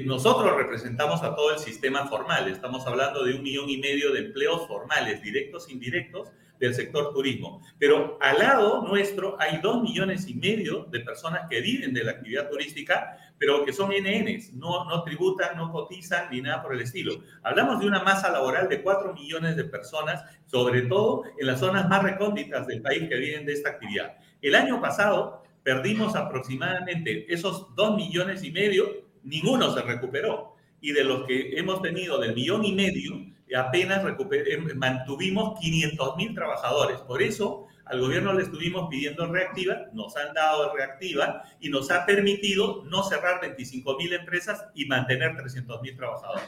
Nosotros 0.05 0.55
representamos 0.55 1.21
a 1.23 1.35
todo 1.35 1.51
el 1.51 1.59
sistema 1.59 2.07
formal. 2.07 2.47
Estamos 2.49 2.87
hablando 2.87 3.25
de 3.25 3.33
un 3.33 3.43
millón 3.43 3.69
y 3.69 3.77
medio 3.77 4.13
de 4.13 4.19
empleos 4.19 4.65
formales, 4.67 5.21
directos 5.21 5.67
e 5.67 5.73
indirectos, 5.73 6.29
del 6.63 6.73
sector 6.73 7.13
turismo. 7.13 7.61
Pero 7.77 8.17
al 8.21 8.39
lado 8.39 8.87
nuestro 8.87 9.35
hay 9.37 9.57
dos 9.57 9.83
millones 9.83 10.29
y 10.29 10.33
medio 10.33 10.85
de 10.85 11.01
personas 11.01 11.41
que 11.49 11.59
viven 11.59 11.93
de 11.93 12.05
la 12.05 12.11
actividad 12.11 12.49
turística, 12.49 13.17
pero 13.37 13.65
que 13.65 13.73
son 13.73 13.89
NNs, 13.89 14.53
no, 14.53 14.85
no 14.85 15.03
tributan, 15.03 15.57
no 15.57 15.73
cotizan 15.73 16.29
ni 16.31 16.41
nada 16.41 16.63
por 16.63 16.73
el 16.73 16.79
estilo. 16.79 17.21
Hablamos 17.43 17.81
de 17.81 17.87
una 17.87 18.01
masa 18.01 18.31
laboral 18.31 18.69
de 18.69 18.81
cuatro 18.81 19.13
millones 19.13 19.57
de 19.57 19.65
personas, 19.65 20.23
sobre 20.45 20.83
todo 20.83 21.23
en 21.37 21.47
las 21.47 21.59
zonas 21.59 21.89
más 21.89 22.01
recónditas 22.01 22.65
del 22.65 22.81
país 22.81 23.09
que 23.09 23.17
viven 23.17 23.45
de 23.45 23.51
esta 23.51 23.71
actividad. 23.71 24.15
El 24.41 24.55
año 24.55 24.79
pasado 24.79 25.43
perdimos 25.63 26.15
aproximadamente 26.15 27.25
esos 27.33 27.75
dos 27.75 27.97
millones 27.97 28.41
y 28.41 28.51
medio, 28.51 28.89
ninguno 29.23 29.73
se 29.73 29.81
recuperó. 29.81 30.55
Y 30.79 30.93
de 30.93 31.03
los 31.03 31.25
que 31.27 31.57
hemos 31.57 31.81
tenido 31.81 32.19
del 32.19 32.35
millón 32.35 32.63
y 32.63 32.71
medio, 32.73 33.32
apenas 33.55 34.03
eh, 34.05 34.57
mantuvimos 34.75 35.59
500 35.59 36.17
mil 36.17 36.33
trabajadores. 36.33 36.99
Por 37.01 37.21
eso, 37.21 37.67
al 37.85 37.99
gobierno 37.99 38.33
le 38.33 38.43
estuvimos 38.43 38.89
pidiendo 38.89 39.27
reactiva, 39.27 39.85
nos 39.93 40.15
han 40.15 40.33
dado 40.33 40.73
reactiva 40.73 41.43
y 41.59 41.69
nos 41.69 41.91
ha 41.91 42.05
permitido 42.05 42.83
no 42.85 43.03
cerrar 43.03 43.41
25 43.41 43.97
mil 43.97 44.13
empresas 44.13 44.65
y 44.73 44.85
mantener 44.85 45.35
300 45.35 45.81
mil 45.81 45.95
trabajadores. 45.95 46.45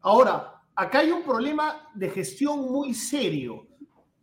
Ahora, 0.00 0.62
acá 0.74 1.00
hay 1.00 1.10
un 1.10 1.24
problema 1.24 1.88
de 1.94 2.10
gestión 2.10 2.60
muy 2.70 2.94
serio. 2.94 3.66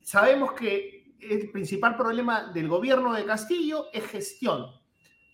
Sabemos 0.01 0.53
que 0.53 1.15
el 1.19 1.51
principal 1.51 1.97
problema 1.97 2.51
del 2.53 2.67
gobierno 2.67 3.13
de 3.13 3.25
Castillo 3.25 3.87
es 3.91 4.05
gestión. 4.05 4.67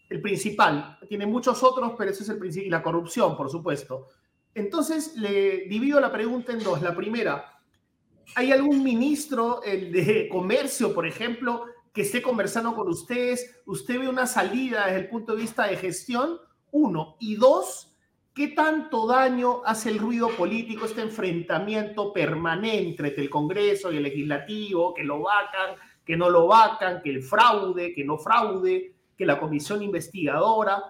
El 0.10 0.22
principal. 0.22 0.98
Tiene 1.08 1.26
muchos 1.26 1.62
otros, 1.64 1.94
pero 1.98 2.12
ese 2.12 2.24
es 2.24 2.30
el 2.30 2.40
principal. 2.40 2.68
Y 2.68 2.70
la 2.70 2.84
corrupción, 2.84 3.36
por 3.38 3.50
supuesto. 3.50 4.08
Entonces, 4.54 5.16
le 5.16 5.66
divido 5.68 6.00
la 6.00 6.12
pregunta 6.12 6.52
en 6.52 6.64
dos. 6.64 6.82
La 6.82 6.96
primera, 6.96 7.60
¿hay 8.36 8.52
algún 8.52 8.84
ministro, 8.84 9.64
el 9.64 9.92
de 9.92 10.28
comercio, 10.30 10.94
por 10.94 11.08
ejemplo, 11.08 11.66
que 11.94 12.02
esté 12.02 12.22
conversando 12.22 12.76
con 12.76 12.90
ustedes? 12.90 13.62
¿Usted 13.66 14.00
ve 14.00 14.10
una 14.10 14.28
salida 14.28 14.86
desde 14.86 15.00
el 15.00 15.10
punto 15.10 15.36
de 15.36 15.42
vista 15.42 15.68
de 15.68 15.78
gestión? 15.78 16.40
Uno. 16.72 17.16
Y 17.20 17.36
dos, 17.36 17.96
¿qué 18.34 18.50
tanto 18.50 19.08
daño 19.08 19.62
hace 19.66 19.90
el 19.90 20.00
ruido 20.00 20.30
político, 20.30 20.86
este 20.86 21.02
enfrentamiento 21.02 22.12
permanente 22.14 23.08
entre 23.08 23.24
el 23.24 23.30
Congreso 23.30 23.92
y 23.92 23.98
el 23.98 24.04
Legislativo, 24.04 24.94
que 24.94 25.04
lo 25.04 25.22
vacan, 25.22 25.76
que 26.06 26.18
no 26.18 26.30
lo 26.30 26.48
vacan, 26.48 27.02
que 27.02 27.10
el 27.10 27.24
fraude, 27.24 27.94
que 27.94 28.04
no 28.04 28.18
fraude, 28.18 28.96
que 29.18 29.26
la 29.26 29.40
comisión 29.40 29.82
investigadora? 29.82 30.82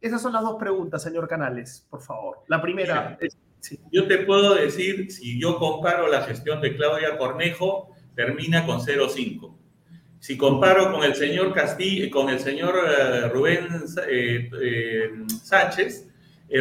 Esas 0.00 0.22
son 0.22 0.32
las 0.32 0.42
dos 0.42 0.56
preguntas, 0.58 1.02
señor 1.02 1.28
Canales, 1.28 1.86
por 1.90 2.00
favor. 2.00 2.38
La 2.48 2.62
primera 2.62 3.18
Yo 3.92 4.06
te 4.06 4.18
puedo 4.18 4.54
decir, 4.54 5.12
si 5.12 5.38
yo 5.38 5.58
comparo 5.58 6.08
la 6.08 6.22
gestión 6.22 6.60
de 6.60 6.74
Claudia 6.74 7.18
Cornejo, 7.18 7.90
termina 8.14 8.64
con 8.64 8.80
0,5. 8.80 9.56
Si 10.18 10.36
comparo 10.36 10.92
con 10.92 11.02
el 11.02 11.14
señor 11.14 11.52
Castillo, 11.54 12.10
con 12.10 12.30
el 12.30 12.38
señor 12.38 12.74
eh, 12.76 13.28
Rubén 13.28 13.68
eh, 14.08 14.50
eh, 14.60 15.10
Sánchez, 15.42 16.08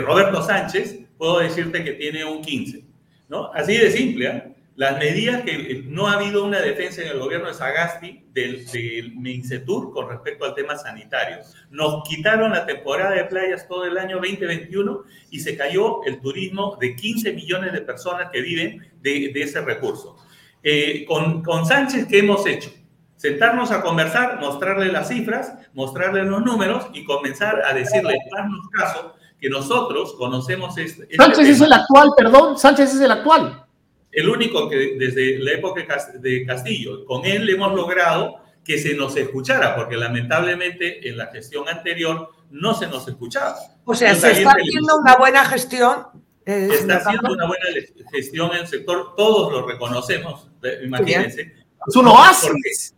Roberto 0.05 0.41
Sánchez, 0.41 0.99
puedo 1.17 1.39
decirte 1.39 1.83
que 1.83 1.93
tiene 1.93 2.23
un 2.25 2.41
15. 2.41 2.83
¿no? 3.29 3.51
Así 3.53 3.77
de 3.77 3.91
simple. 3.91 4.48
Las 4.79 4.97
medidas 4.97 5.41
que 5.41 5.55
eh, 5.55 5.83
no 5.89 6.07
ha 6.07 6.13
habido 6.13 6.45
una 6.45 6.61
defensa 6.61 7.01
en 7.01 7.09
el 7.09 7.19
gobierno 7.19 7.49
de 7.49 7.53
Sagasti 7.53 8.23
del, 8.31 8.65
del 8.65 9.13
Mincetur 9.17 9.91
con 9.91 10.07
respecto 10.07 10.45
al 10.45 10.55
tema 10.55 10.77
sanitario. 10.77 11.39
Nos 11.69 12.07
quitaron 12.07 12.51
la 12.51 12.65
temporada 12.65 13.11
de 13.11 13.25
playas 13.25 13.67
todo 13.67 13.83
el 13.83 13.97
año 13.97 14.21
2021 14.21 15.03
y 15.31 15.41
se 15.41 15.57
cayó 15.57 16.01
el 16.05 16.21
turismo 16.21 16.77
de 16.79 16.95
15 16.95 17.33
millones 17.33 17.73
de 17.73 17.81
personas 17.81 18.29
que 18.31 18.39
viven 18.39 18.89
de, 19.01 19.31
de 19.33 19.41
ese 19.41 19.59
recurso. 19.59 20.15
Eh, 20.63 21.03
con, 21.05 21.43
con 21.43 21.65
Sánchez, 21.65 22.07
¿qué 22.07 22.19
hemos 22.19 22.47
hecho? 22.47 22.71
Sentarnos 23.17 23.71
a 23.71 23.81
conversar, 23.81 24.39
mostrarle 24.39 24.93
las 24.93 25.09
cifras, 25.09 25.55
mostrarle 25.73 26.23
los 26.23 26.41
números 26.41 26.87
y 26.93 27.03
comenzar 27.03 27.63
a 27.65 27.73
decirle, 27.73 28.15
darnos 28.33 28.69
caso, 28.69 29.15
que 29.41 29.49
nosotros 29.49 30.13
conocemos 30.17 30.77
este. 30.77 31.03
este 31.03 31.17
Sánchez 31.17 31.49
es 31.49 31.59
el 31.59 31.73
actual, 31.73 32.11
perdón, 32.15 32.57
Sánchez 32.57 32.93
es 32.93 33.01
el 33.01 33.11
actual 33.11 33.65
el 34.11 34.29
único 34.29 34.69
que 34.69 34.95
desde 34.97 35.39
la 35.39 35.51
época 35.51 35.85
de 36.15 36.45
Castillo, 36.45 37.05
con 37.05 37.25
él 37.25 37.49
hemos 37.49 37.73
logrado 37.73 38.37
que 38.63 38.77
se 38.77 38.93
nos 38.93 39.15
escuchara, 39.15 39.75
porque 39.75 39.97
lamentablemente 39.97 41.07
en 41.07 41.17
la 41.17 41.27
gestión 41.27 41.67
anterior 41.67 42.29
no 42.51 42.73
se 42.73 42.87
nos 42.87 43.07
escuchaba. 43.07 43.57
O 43.85 43.95
sea, 43.95 44.13
se 44.15 44.31
está 44.31 44.51
haciendo 44.51 44.97
una 44.97 45.15
buena 45.17 45.45
gestión. 45.45 46.07
Eh, 46.45 46.69
está 46.71 46.97
haciendo 46.97 47.33
una 47.33 47.47
buena 47.47 47.65
gestión 48.11 48.51
en 48.51 48.57
el 48.57 48.67
sector, 48.67 49.15
todos 49.15 49.51
lo 49.51 49.67
reconocemos, 49.67 50.49
imagínense. 50.83 51.53
Es 51.87 51.95
un 51.95 52.07
oasis. 52.07 52.95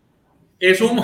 Es 0.59 0.79
un, 0.79 0.99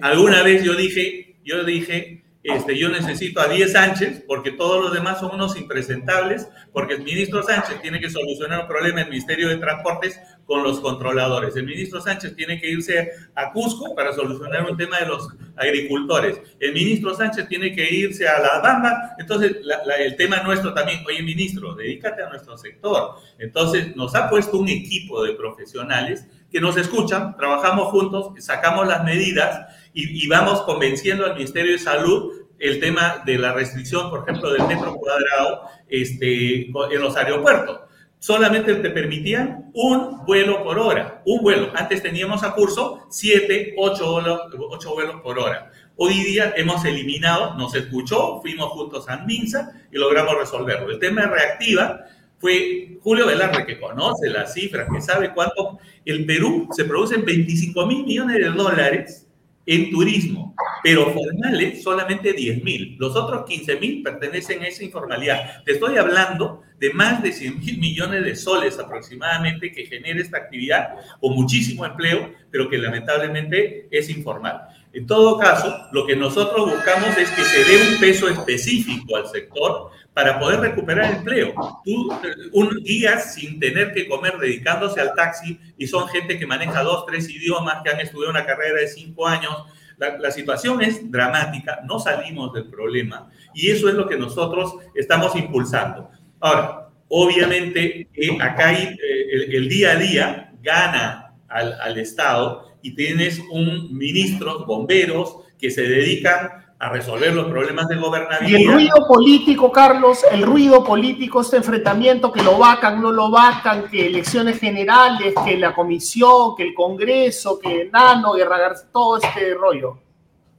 alguna 0.00 0.42
vez 0.42 0.64
yo 0.64 0.74
dije, 0.74 1.36
yo 1.44 1.62
dije, 1.62 2.23
este, 2.44 2.78
yo 2.78 2.90
necesito 2.90 3.40
a 3.40 3.48
10 3.48 3.72
Sánchez 3.72 4.24
porque 4.26 4.50
todos 4.50 4.84
los 4.84 4.92
demás 4.92 5.18
son 5.18 5.34
unos 5.34 5.56
impresentables, 5.56 6.46
porque 6.74 6.94
el 6.94 7.02
ministro 7.02 7.42
Sánchez 7.42 7.80
tiene 7.80 8.00
que 8.00 8.10
solucionar 8.10 8.60
un 8.60 8.68
problema 8.68 9.00
en 9.00 9.06
el 9.06 9.10
Ministerio 9.10 9.48
de 9.48 9.56
Transportes 9.56 10.20
con 10.44 10.62
los 10.62 10.78
controladores. 10.80 11.56
El 11.56 11.64
ministro 11.64 12.02
Sánchez 12.02 12.36
tiene 12.36 12.60
que 12.60 12.70
irse 12.70 13.12
a 13.34 13.50
Cusco 13.50 13.94
para 13.94 14.12
solucionar 14.12 14.70
un 14.70 14.76
tema 14.76 14.98
de 14.98 15.06
los 15.06 15.26
agricultores. 15.56 16.38
El 16.60 16.74
ministro 16.74 17.14
Sánchez 17.14 17.48
tiene 17.48 17.74
que 17.74 17.90
irse 17.90 18.28
a 18.28 18.38
La 18.38 18.58
Bamba. 18.60 19.14
Entonces, 19.18 19.56
el 19.98 20.16
tema 20.16 20.42
nuestro 20.42 20.74
también, 20.74 21.02
oye, 21.06 21.22
ministro, 21.22 21.74
dedícate 21.74 22.24
a 22.24 22.28
nuestro 22.28 22.58
sector. 22.58 23.14
Entonces, 23.38 23.96
nos 23.96 24.14
ha 24.14 24.28
puesto 24.28 24.58
un 24.58 24.68
equipo 24.68 25.24
de 25.24 25.32
profesionales 25.32 26.26
que 26.50 26.60
nos 26.60 26.76
escuchan, 26.76 27.36
trabajamos 27.36 27.88
juntos, 27.88 28.32
sacamos 28.38 28.86
las 28.86 29.02
medidas 29.02 29.66
y, 29.94 30.26
vamos 30.26 30.62
convenciendo 30.62 31.24
al 31.24 31.34
Ministerio 31.34 31.72
de 31.72 31.78
Salud 31.78 32.32
el 32.58 32.80
tema 32.80 33.22
de 33.24 33.38
la 33.38 33.52
restricción, 33.52 34.10
por 34.10 34.28
ejemplo, 34.28 34.50
del 34.52 34.66
metro 34.66 34.94
cuadrado 34.94 35.62
este, 35.88 36.66
en 36.66 37.00
los 37.00 37.16
aeropuertos. 37.16 37.80
Solamente 38.18 38.74
te 38.76 38.90
permitían 38.90 39.70
un 39.74 40.24
vuelo 40.24 40.64
por 40.64 40.78
hora, 40.78 41.22
un 41.26 41.42
vuelo. 41.42 41.70
Antes 41.74 42.02
teníamos 42.02 42.42
a 42.42 42.54
curso 42.54 43.06
siete, 43.10 43.74
ocho 43.76 44.12
vuelos, 44.12 44.40
ocho 44.70 44.94
vuelos 44.94 45.20
por 45.20 45.38
hora. 45.38 45.70
Hoy 45.96 46.14
día 46.14 46.54
hemos 46.56 46.84
eliminado, 46.84 47.54
nos 47.54 47.74
escuchó, 47.74 48.40
fuimos 48.40 48.70
juntos 48.70 49.08
a 49.08 49.18
Minsa 49.18 49.72
y 49.92 49.98
logramos 49.98 50.36
resolverlo. 50.38 50.90
El 50.90 50.98
tema 50.98 51.22
de 51.22 51.28
reactiva 51.28 52.00
fue 52.38 52.98
Julio 53.02 53.26
Velarde, 53.26 53.66
que 53.66 53.78
conoce 53.78 54.28
las 54.30 54.54
cifras, 54.54 54.88
que 54.92 55.00
sabe 55.00 55.32
cuánto. 55.32 55.78
El 56.04 56.24
Perú 56.24 56.68
se 56.72 56.84
producen 56.84 57.24
25 57.24 57.86
mil 57.86 58.04
millones 58.04 58.38
de 58.38 58.50
dólares 58.50 59.23
en 59.66 59.90
turismo, 59.90 60.54
pero 60.82 61.10
formales 61.12 61.82
solamente 61.82 62.32
10 62.32 62.62
mil. 62.62 62.96
Los 62.98 63.16
otros 63.16 63.44
15 63.46 63.76
mil 63.76 64.02
pertenecen 64.02 64.62
a 64.62 64.68
esa 64.68 64.84
informalidad. 64.84 65.62
Te 65.64 65.72
estoy 65.72 65.96
hablando 65.96 66.62
de 66.78 66.92
más 66.92 67.22
de 67.22 67.32
100 67.32 67.60
mil 67.60 67.78
millones 67.78 68.24
de 68.24 68.36
soles 68.36 68.78
aproximadamente 68.78 69.72
que 69.72 69.86
genera 69.86 70.20
esta 70.20 70.38
actividad 70.38 70.96
con 71.20 71.34
muchísimo 71.34 71.86
empleo, 71.86 72.32
pero 72.50 72.68
que 72.68 72.78
lamentablemente 72.78 73.88
es 73.90 74.10
informal. 74.10 74.68
En 74.92 75.06
todo 75.06 75.38
caso, 75.38 75.88
lo 75.92 76.06
que 76.06 76.14
nosotros 76.14 76.70
buscamos 76.70 77.16
es 77.16 77.28
que 77.30 77.42
se 77.42 77.64
dé 77.64 77.92
un 77.92 78.00
peso 78.00 78.28
específico 78.28 79.16
al 79.16 79.26
sector 79.26 79.90
para 80.14 80.38
poder 80.38 80.60
recuperar 80.60 81.12
empleo. 81.12 81.52
Tú, 81.84 82.08
un 82.52 82.70
guía 82.84 83.18
sin 83.18 83.58
tener 83.58 83.92
que 83.92 84.08
comer 84.08 84.38
dedicándose 84.38 85.00
al 85.00 85.14
taxi 85.14 85.58
y 85.76 85.88
son 85.88 86.08
gente 86.08 86.38
que 86.38 86.46
maneja 86.46 86.82
dos, 86.82 87.04
tres 87.04 87.28
idiomas, 87.28 87.82
que 87.82 87.90
han 87.90 88.00
estudiado 88.00 88.30
una 88.30 88.46
carrera 88.46 88.80
de 88.80 88.88
cinco 88.88 89.26
años. 89.26 89.52
La, 89.98 90.30
situación 90.30 90.82
es 90.82 91.10
dramática, 91.10 91.80
no 91.84 91.98
salimos 91.98 92.52
del 92.52 92.68
problema 92.68 93.30
y 93.54 93.70
eso 93.70 93.88
es 93.88 93.94
lo 93.94 94.08
que 94.08 94.16
nosotros 94.16 94.74
estamos 94.94 95.36
impulsando. 95.36 96.10
Ahora, 96.40 96.88
obviamente, 97.08 98.08
eh, 98.12 98.38
acá 98.40 98.72
eh, 98.72 98.96
el, 99.30 99.68
día 99.68 99.92
a 99.92 99.96
día 99.96 100.52
gana 100.62 101.34
al, 101.48 101.80
al 101.80 101.98
Estado 101.98 102.72
y 102.82 102.94
tienes 102.94 103.40
un 103.50 103.96
ministro, 103.96 104.66
bomberos, 104.66 105.38
que 105.58 105.70
se 105.70 105.82
dedican 105.82 106.63
a 106.78 106.88
resolver 106.90 107.32
los 107.32 107.46
problemas 107.46 107.88
de 107.88 107.96
gobernabilidad. 107.96 108.58
Y 108.58 108.64
el 108.64 108.72
ruido 108.72 108.96
político, 109.08 109.72
Carlos, 109.72 110.24
el 110.30 110.42
ruido 110.42 110.84
político, 110.84 111.40
este 111.40 111.56
enfrentamiento, 111.56 112.32
que 112.32 112.42
lo 112.42 112.58
vacan, 112.58 113.00
no 113.00 113.12
lo 113.12 113.30
vacan, 113.30 113.88
que 113.88 114.06
elecciones 114.06 114.58
generales, 114.58 115.34
que 115.44 115.56
la 115.56 115.74
comisión, 115.74 116.54
que 116.56 116.64
el 116.64 116.74
Congreso, 116.74 117.58
que 117.58 117.88
Nano, 117.92 118.32
Guerra 118.34 118.58
García, 118.58 118.88
todo 118.92 119.16
este 119.16 119.54
rollo. 119.54 119.98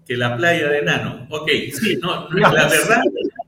Que 0.08 0.16
la 0.16 0.36
playa 0.38 0.70
de 0.70 0.82
Nano. 0.84 1.28
Ok, 1.30 1.50
sí, 1.74 1.98
no, 2.02 2.30
la 2.30 2.50
verdad, 2.50 3.02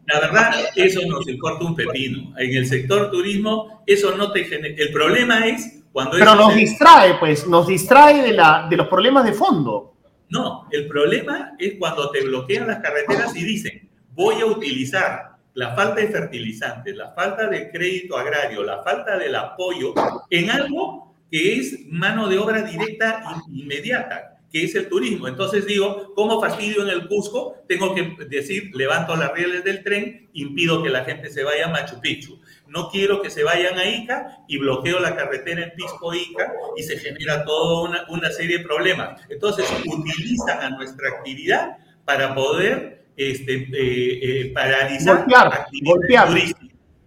la 0.08 0.20
verdad, 0.20 0.56
eso 0.76 1.02
nos 1.08 1.28
importa 1.28 1.66
un 1.66 1.76
pepino. 1.76 2.34
En 2.38 2.56
el 2.56 2.66
sector 2.66 3.12
turismo, 3.12 3.84
eso 3.86 4.16
no 4.16 4.32
te 4.32 4.44
genera. 4.44 4.76
El 4.78 4.92
problema 4.92 5.46
es 5.48 5.84
cuando. 5.92 6.18
Pero 6.18 6.36
nos 6.36 6.56
distrae, 6.56 7.16
pues, 7.16 7.48
nos 7.48 7.68
distrae 7.68 8.22
de, 8.22 8.34
la, 8.34 8.68
de 8.70 8.78
los 8.78 8.88
problemas 8.88 9.26
de 9.26 9.34
fondo. 9.34 9.97
No, 10.30 10.68
el 10.72 10.88
problema 10.88 11.54
es 11.58 11.76
cuando 11.80 12.12
te 12.12 12.22
bloquean 12.22 12.68
las 12.68 12.80
carreteras 12.80 13.36
y 13.36 13.44
dicen, 13.44 13.90
voy 14.14 14.42
a 14.42 14.46
utilizar 14.46 15.38
la 15.54 15.74
falta 15.74 16.02
de 16.02 16.10
fertilizantes, 16.10 16.96
la 16.96 17.12
falta 17.14 17.48
de 17.48 17.72
crédito 17.72 18.18
agrario, 18.18 18.64
la 18.64 18.84
falta 18.84 19.18
del 19.18 19.36
apoyo 19.36 19.94
en 20.30 20.50
algo 20.50 21.16
que 21.32 21.58
es 21.58 21.80
mano 21.88 22.28
de 22.28 22.38
obra 22.38 22.62
directa 22.62 23.24
e 23.26 23.60
inmediata, 23.60 24.40
que 24.52 24.64
es 24.66 24.76
el 24.76 24.88
turismo. 24.88 25.28
Entonces 25.28 25.66
digo, 25.66 26.14
como 26.14 26.40
fastidio 26.40 26.84
en 26.84 26.90
el 26.90 27.08
Cusco? 27.08 27.56
Tengo 27.68 27.96
que 27.96 28.16
decir, 28.30 28.72
levanto 28.76 29.16
las 29.16 29.34
rieles 29.34 29.64
del 29.64 29.84
tren, 29.84 30.30
impido 30.34 30.84
que 30.84 30.90
la 30.90 31.04
gente 31.06 31.30
se 31.30 31.44
vaya 31.44 31.66
a 31.66 31.70
Machu 31.70 32.00
Picchu 32.00 32.40
no 32.70 32.90
quiero 32.90 33.22
que 33.22 33.30
se 33.30 33.44
vayan 33.44 33.78
a 33.78 33.86
Ica 33.86 34.40
y 34.48 34.58
bloqueo 34.58 35.00
la 35.00 35.16
carretera 35.16 35.64
en 35.64 35.72
Pisco 35.76 36.14
Ica 36.14 36.54
y 36.76 36.84
se 36.84 36.98
genera 36.98 37.44
toda 37.46 38.06
una, 38.10 38.32
serie 38.32 38.60
de 38.60 38.64
problemas. 38.64 39.22
Entonces, 39.30 39.66
utilizan 39.86 40.62
a 40.62 40.70
nuestra 40.70 41.10
actividad 41.10 41.78
para 42.06 42.36
poder 42.36 43.06
este, 43.16 43.54
eh, 43.54 44.20
eh, 44.42 44.52
paralizar 44.54 45.18
golpear, 45.18 45.68
golpear. 45.84 46.30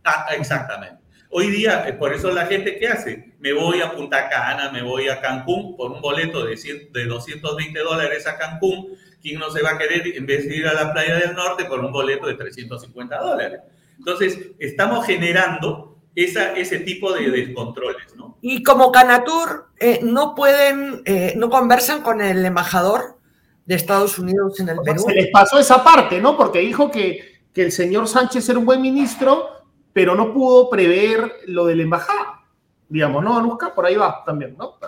Ah, 0.04 0.26
exactamente. 0.36 1.00
Hoy 1.32 1.48
día, 1.48 1.86
eh, 1.86 1.92
por 1.92 2.12
eso 2.12 2.32
la 2.32 2.46
gente, 2.46 2.76
¿qué 2.78 2.88
hace? 2.88 3.34
Me 3.38 3.52
voy 3.52 3.80
a 3.80 3.92
Punta 3.92 4.28
Cana, 4.28 4.72
me 4.72 4.82
voy 4.82 5.08
a 5.08 5.20
Cancún 5.20 5.76
por 5.76 5.92
un 5.92 6.00
boleto 6.00 6.44
de, 6.44 6.56
de 6.90 7.06
220 7.06 7.78
dólares 7.78 8.26
a 8.26 8.36
Cancún. 8.36 8.96
¿Quién 9.22 9.38
no 9.38 9.50
se 9.50 9.62
va 9.62 9.72
a 9.72 9.78
querer, 9.78 10.16
en 10.16 10.26
vez 10.26 10.48
de 10.48 10.56
ir 10.56 10.66
a 10.66 10.72
la 10.72 10.92
playa 10.92 11.18
del 11.18 11.34
norte, 11.34 11.66
por 11.66 11.78
un 11.80 11.92
boleto 11.92 12.26
de 12.26 12.34
350 12.34 13.16
dólares? 13.18 13.60
Entonces, 14.00 14.50
estamos 14.58 15.06
generando 15.06 15.98
esa, 16.14 16.54
ese 16.54 16.80
tipo 16.80 17.12
de 17.12 17.30
descontroles, 17.30 18.14
¿no? 18.16 18.36
Y 18.42 18.62
como 18.62 18.90
Canatur, 18.90 19.68
eh, 19.78 20.00
no 20.02 20.34
pueden, 20.34 21.02
eh, 21.04 21.34
no 21.36 21.48
conversan 21.48 22.02
con 22.02 22.20
el 22.20 22.44
embajador 22.44 23.18
de 23.66 23.76
Estados 23.76 24.18
Unidos 24.18 24.58
en 24.60 24.70
el 24.70 24.78
Perú. 24.84 25.04
Se 25.06 25.14
les 25.14 25.30
pasó 25.30 25.58
esa 25.58 25.84
parte, 25.84 26.20
¿no? 26.20 26.36
Porque 26.36 26.58
dijo 26.58 26.90
que, 26.90 27.40
que 27.54 27.62
el 27.62 27.72
señor 27.72 28.08
Sánchez 28.08 28.48
era 28.48 28.58
un 28.58 28.64
buen 28.64 28.82
ministro 28.82 29.60
pero 29.92 30.14
no 30.14 30.32
pudo 30.32 30.70
prever 30.70 31.32
lo 31.46 31.66
de 31.66 31.76
la 31.76 31.82
embajada, 31.82 32.44
digamos, 32.88 33.24
¿no, 33.24 33.38
Anuska? 33.38 33.74
Por 33.74 33.86
ahí 33.86 33.96
va 33.96 34.22
también, 34.24 34.56
¿no? 34.56 34.78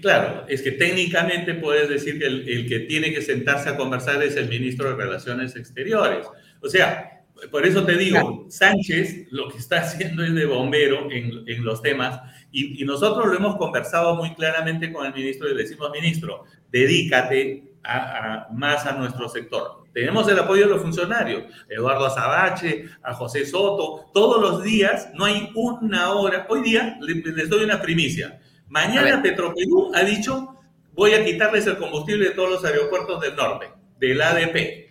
Claro, 0.00 0.44
es 0.46 0.62
que 0.62 0.72
técnicamente 0.72 1.54
puedes 1.54 1.88
decir 1.88 2.18
que 2.18 2.26
el, 2.26 2.68
que 2.68 2.80
tiene 2.80 3.12
que 3.12 3.22
sentarse 3.22 3.70
a 3.70 3.76
conversar 3.76 4.22
es 4.22 4.36
el 4.36 4.48
ministro 4.48 4.88
de 4.88 4.94
Relaciones 4.94 5.56
Exteriores. 5.56 6.26
O 6.62 6.68
sea, 6.68 7.19
por 7.50 7.66
eso 7.66 7.84
te 7.84 7.96
digo, 7.96 8.46
Sánchez 8.48 9.28
lo 9.30 9.48
que 9.48 9.58
está 9.58 9.80
haciendo 9.82 10.24
es 10.24 10.34
de 10.34 10.46
bombero 10.46 11.10
en, 11.10 11.44
en 11.46 11.64
los 11.64 11.82
temas 11.82 12.20
y, 12.50 12.82
y, 12.82 12.84
nosotros 12.84 13.26
lo 13.26 13.34
hemos 13.34 13.56
conversado 13.56 14.16
muy 14.16 14.34
claramente 14.34 14.92
con 14.92 15.06
el 15.06 15.14
ministro 15.14 15.48
y 15.48 15.54
le 15.54 15.62
decimos, 15.62 15.90
ministro, 15.92 16.44
dedícate 16.70 17.70
a, 17.84 18.48
más 18.52 18.86
a 18.86 18.92
nuestro 18.92 19.28
sector. 19.28 19.84
Tenemos 19.92 20.28
el 20.28 20.38
apoyo 20.38 20.64
de 20.64 20.70
los 20.70 20.82
funcionarios, 20.82 21.44
Eduardo 21.68 22.06
Azabache, 22.06 22.86
a 23.02 23.12
José 23.14 23.44
Soto, 23.44 24.10
todos 24.14 24.40
los 24.40 24.62
días, 24.62 25.10
no 25.14 25.24
hay 25.24 25.50
una 25.54 26.12
hora. 26.12 26.46
Hoy 26.48 26.62
día 26.62 26.96
les 27.00 27.48
doy 27.48 27.64
una 27.64 27.82
primicia. 27.82 28.40
Mañana 28.68 29.20
Petroperú 29.20 29.90
ha 29.94 30.02
dicho, 30.04 30.60
voy 30.92 31.14
a 31.14 31.24
quitarles 31.24 31.66
el 31.66 31.76
combustible 31.76 32.28
de 32.28 32.34
todos 32.34 32.50
los 32.50 32.64
aeropuertos 32.64 33.20
del 33.20 33.34
norte, 33.34 33.68
del 33.98 34.20
ADP. 34.20 34.89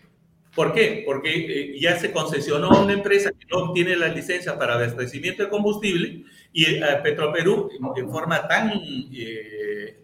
¿Por 0.59 0.73
qué? 0.73 1.03
Porque 1.05 1.29
eh, 1.35 1.79
ya 1.79 1.97
se 1.97 2.11
concesionó 2.11 2.67
a 2.67 2.81
una 2.83 2.91
empresa 2.91 3.31
que 3.31 3.45
no 3.49 3.71
tiene 3.71 3.95
la 3.95 4.09
licencia 4.09 4.59
para 4.59 4.73
abastecimiento 4.73 5.43
de 5.43 5.49
combustible 5.49 6.25
y 6.51 6.65
eh, 6.65 6.81
Petroperú, 7.01 7.69
en 7.95 8.11
forma 8.11 8.45
tan 8.45 8.73
eh, 8.73 9.95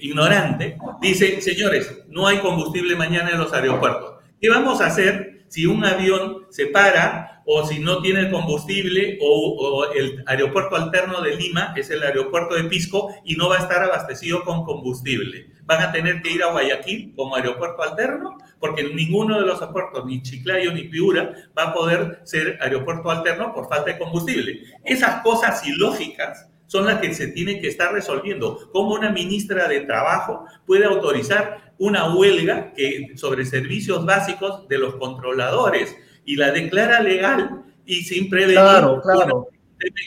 ignorante, 0.00 0.76
dice, 1.00 1.40
señores, 1.40 2.02
no 2.08 2.26
hay 2.26 2.38
combustible 2.38 2.96
mañana 2.96 3.30
en 3.30 3.38
los 3.38 3.52
aeropuertos. 3.52 4.14
¿Qué 4.40 4.50
vamos 4.50 4.80
a 4.80 4.86
hacer 4.86 5.39
si 5.50 5.66
un 5.66 5.84
avión 5.84 6.46
se 6.50 6.66
para 6.66 7.42
o 7.44 7.66
si 7.66 7.80
no 7.80 8.00
tiene 8.00 8.30
combustible 8.30 9.18
o, 9.20 9.84
el 9.92 10.22
aeropuerto 10.26 10.76
alterno 10.76 11.20
de 11.20 11.34
Lima 11.34 11.74
es 11.76 11.90
el 11.90 12.04
aeropuerto 12.04 12.54
de 12.54 12.64
Pisco 12.64 13.12
y 13.24 13.34
no 13.34 13.48
va 13.48 13.56
a 13.56 13.62
estar 13.62 13.82
abastecido 13.82 14.44
con 14.44 14.64
combustible? 14.64 15.50
¿Van 15.64 15.82
a 15.82 15.90
tener 15.90 16.22
que 16.22 16.30
ir 16.30 16.44
a 16.44 16.52
Guayaquil 16.52 17.12
como 17.16 17.34
aeropuerto 17.34 17.82
alterno? 17.82 18.38
Porque 18.60 18.84
ninguno 18.84 19.40
de 19.40 19.46
los 19.46 19.60
aeropuertos, 19.60 20.06
ni 20.06 20.22
Chiclayo 20.22 20.72
ni 20.72 20.84
Piura, 20.84 21.34
va 21.58 21.64
a 21.64 21.74
poder 21.74 22.20
ser 22.22 22.56
aeropuerto 22.60 23.10
alterno 23.10 23.52
por 23.52 23.68
falta 23.68 23.90
de 23.90 23.98
combustible. 23.98 24.60
Esas 24.84 25.22
cosas 25.22 25.66
ilógicas 25.66 26.49
son 26.70 26.86
las 26.86 27.00
que 27.00 27.12
se 27.12 27.26
tienen 27.26 27.60
que 27.60 27.66
estar 27.66 27.92
resolviendo. 27.92 28.70
¿Cómo 28.72 28.94
una 28.94 29.10
ministra 29.10 29.66
de 29.66 29.80
Trabajo 29.80 30.44
puede 30.64 30.84
autorizar 30.84 31.74
una 31.78 32.14
huelga 32.14 32.72
que, 32.74 33.08
sobre 33.16 33.44
servicios 33.44 34.06
básicos 34.06 34.68
de 34.68 34.78
los 34.78 34.94
controladores 34.94 35.96
y 36.24 36.36
la 36.36 36.52
declara 36.52 37.00
legal 37.00 37.64
y 37.84 38.02
sin 38.02 38.30
prevenir 38.30 38.54
claro, 38.54 39.02
claro. 39.02 39.48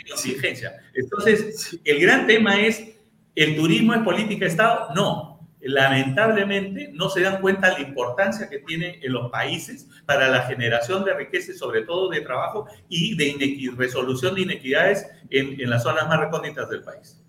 exigencia? 0.09 0.71
Entonces, 0.93 1.77
el 1.83 1.99
gran 1.99 2.27
tema 2.27 2.61
es, 2.61 2.81
¿el 3.35 3.57
turismo 3.57 3.93
es 3.93 3.99
política 3.99 4.45
de 4.45 4.51
Estado? 4.51 4.87
No, 4.95 5.32
lamentablemente 5.63 6.89
no 6.93 7.09
se 7.09 7.21
dan 7.21 7.39
cuenta 7.39 7.71
la 7.71 7.79
importancia 7.79 8.49
que 8.49 8.59
tiene 8.59 8.99
en 9.01 9.13
los 9.13 9.31
países 9.31 9.87
para 10.05 10.27
la 10.27 10.41
generación 10.41 11.05
de 11.05 11.13
riqueza 11.13 11.53
sobre 11.53 11.83
todo 11.83 12.09
de 12.09 12.21
trabajo 12.21 12.67
y 12.89 13.15
de 13.15 13.71
resolución 13.75 14.35
de 14.35 14.41
inequidades 14.41 15.07
en, 15.29 15.59
en, 15.59 15.69
las 15.69 15.83
zonas 15.83 16.07
más 16.07 16.19
recónditas 16.19 16.69
del 16.69 16.83
país. 16.83 17.19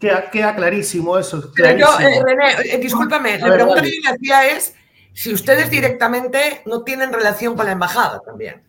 Queda, 0.00 0.30
queda 0.30 0.54
clarísimo 0.54 1.18
eso. 1.18 1.52
Pero 1.54 1.78
yo, 1.78 2.00
eh, 2.00 2.22
René, 2.24 2.74
eh, 2.74 2.78
discúlpame, 2.78 3.38
la 3.38 3.52
pregunta 3.52 3.82
que 3.82 3.90
yo 3.90 4.02
le 4.02 4.16
hacía 4.16 4.56
es 4.56 4.74
si 5.12 5.32
ustedes 5.32 5.70
directamente 5.70 6.62
no 6.66 6.82
tienen 6.82 7.12
relación 7.12 7.56
con 7.56 7.66
la 7.66 7.72
embajada 7.72 8.20
también. 8.20 8.62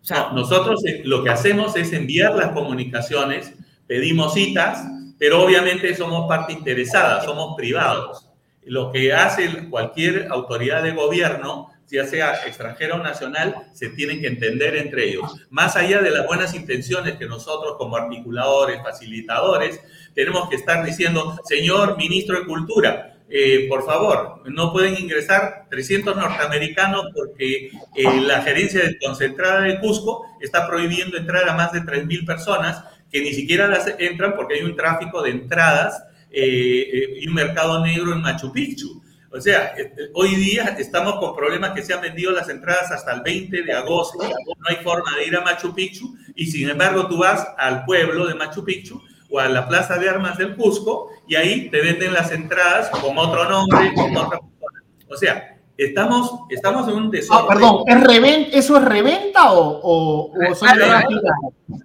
O 0.00 0.04
sea, 0.04 0.30
nosotros 0.32 0.84
eh, 0.84 1.02
lo 1.04 1.24
que 1.24 1.30
hacemos 1.30 1.76
es 1.76 1.92
enviar 1.92 2.34
las 2.34 2.52
comunicaciones, 2.52 3.52
pedimos 3.86 4.34
citas, 4.34 4.84
pero 5.18 5.42
obviamente 5.42 5.94
somos 5.94 6.28
parte 6.28 6.52
interesada, 6.52 7.22
somos 7.22 7.56
privados 7.56 8.30
lo 8.66 8.92
que 8.92 9.12
hace 9.12 9.68
cualquier 9.68 10.28
autoridad 10.30 10.82
de 10.82 10.92
gobierno, 10.92 11.70
ya 11.90 12.06
sea 12.06 12.46
extranjera 12.46 12.96
o 12.96 13.02
nacional, 13.02 13.68
se 13.72 13.90
tienen 13.90 14.20
que 14.20 14.26
entender 14.26 14.76
entre 14.76 15.08
ellos. 15.08 15.34
Más 15.50 15.76
allá 15.76 16.00
de 16.00 16.10
las 16.10 16.26
buenas 16.26 16.54
intenciones 16.54 17.16
que 17.16 17.26
nosotros 17.26 17.76
como 17.78 17.96
articuladores, 17.96 18.82
facilitadores, 18.82 19.80
tenemos 20.14 20.48
que 20.48 20.56
estar 20.56 20.84
diciendo, 20.84 21.38
señor 21.44 21.96
ministro 21.96 22.38
de 22.38 22.46
Cultura, 22.46 23.14
eh, 23.28 23.66
por 23.68 23.84
favor, 23.84 24.42
no 24.50 24.72
pueden 24.72 24.98
ingresar 24.98 25.66
300 25.70 26.14
norteamericanos 26.16 27.06
porque 27.14 27.70
eh, 27.94 28.20
la 28.22 28.42
gerencia 28.42 28.82
concentrada 29.04 29.62
de 29.62 29.80
Cusco 29.80 30.26
está 30.40 30.66
prohibiendo 30.66 31.16
entrar 31.16 31.48
a 31.48 31.54
más 31.54 31.72
de 31.72 31.80
3.000 31.80 32.26
personas 32.26 32.84
que 33.10 33.22
ni 33.22 33.32
siquiera 33.32 33.66
las 33.66 33.92
entran 33.98 34.34
porque 34.36 34.54
hay 34.54 34.62
un 34.62 34.76
tráfico 34.76 35.22
de 35.22 35.30
entradas 35.30 36.04
eh, 36.34 36.90
eh, 36.92 37.18
y 37.20 37.28
un 37.28 37.34
mercado 37.34 37.84
negro 37.84 38.12
en 38.12 38.20
Machu 38.20 38.52
Picchu. 38.52 39.02
O 39.30 39.40
sea, 39.40 39.74
este, 39.76 40.10
hoy 40.14 40.34
día 40.36 40.76
estamos 40.78 41.16
con 41.16 41.34
problemas 41.34 41.72
que 41.72 41.82
se 41.82 41.94
han 41.94 42.00
vendido 42.00 42.32
las 42.32 42.48
entradas 42.48 42.90
hasta 42.90 43.14
el 43.14 43.22
20 43.22 43.62
de 43.62 43.72
agosto, 43.72 44.18
no 44.22 44.68
hay 44.68 44.76
forma 44.76 45.16
de 45.16 45.26
ir 45.26 45.36
a 45.36 45.40
Machu 45.40 45.74
Picchu 45.74 46.16
y 46.36 46.46
sin 46.46 46.70
embargo 46.70 47.08
tú 47.08 47.18
vas 47.18 47.46
al 47.58 47.84
pueblo 47.84 48.26
de 48.26 48.34
Machu 48.34 48.64
Picchu 48.64 49.02
o 49.30 49.40
a 49.40 49.48
la 49.48 49.68
Plaza 49.68 49.98
de 49.98 50.08
Armas 50.08 50.38
del 50.38 50.54
Cusco 50.54 51.10
y 51.26 51.34
ahí 51.34 51.68
te 51.68 51.80
venden 51.80 52.12
las 52.12 52.30
entradas 52.30 52.90
con 52.90 53.18
otro 53.18 53.48
nombre, 53.48 53.92
con 53.94 54.16
otra 54.16 54.38
persona. 54.38 54.84
O 55.08 55.16
sea, 55.16 55.53
Estamos, 55.76 56.30
estamos 56.50 56.88
en 56.88 56.94
un 56.94 57.10
desorden. 57.10 57.44
Ah, 57.44 57.48
perdón, 57.52 58.48
¿es 58.52 58.54
¿eso 58.54 58.76
es 58.76 58.84
reventa 58.84 59.52
o, 59.52 59.80
o, 59.82 60.32
o 60.32 60.54
son 60.54 60.68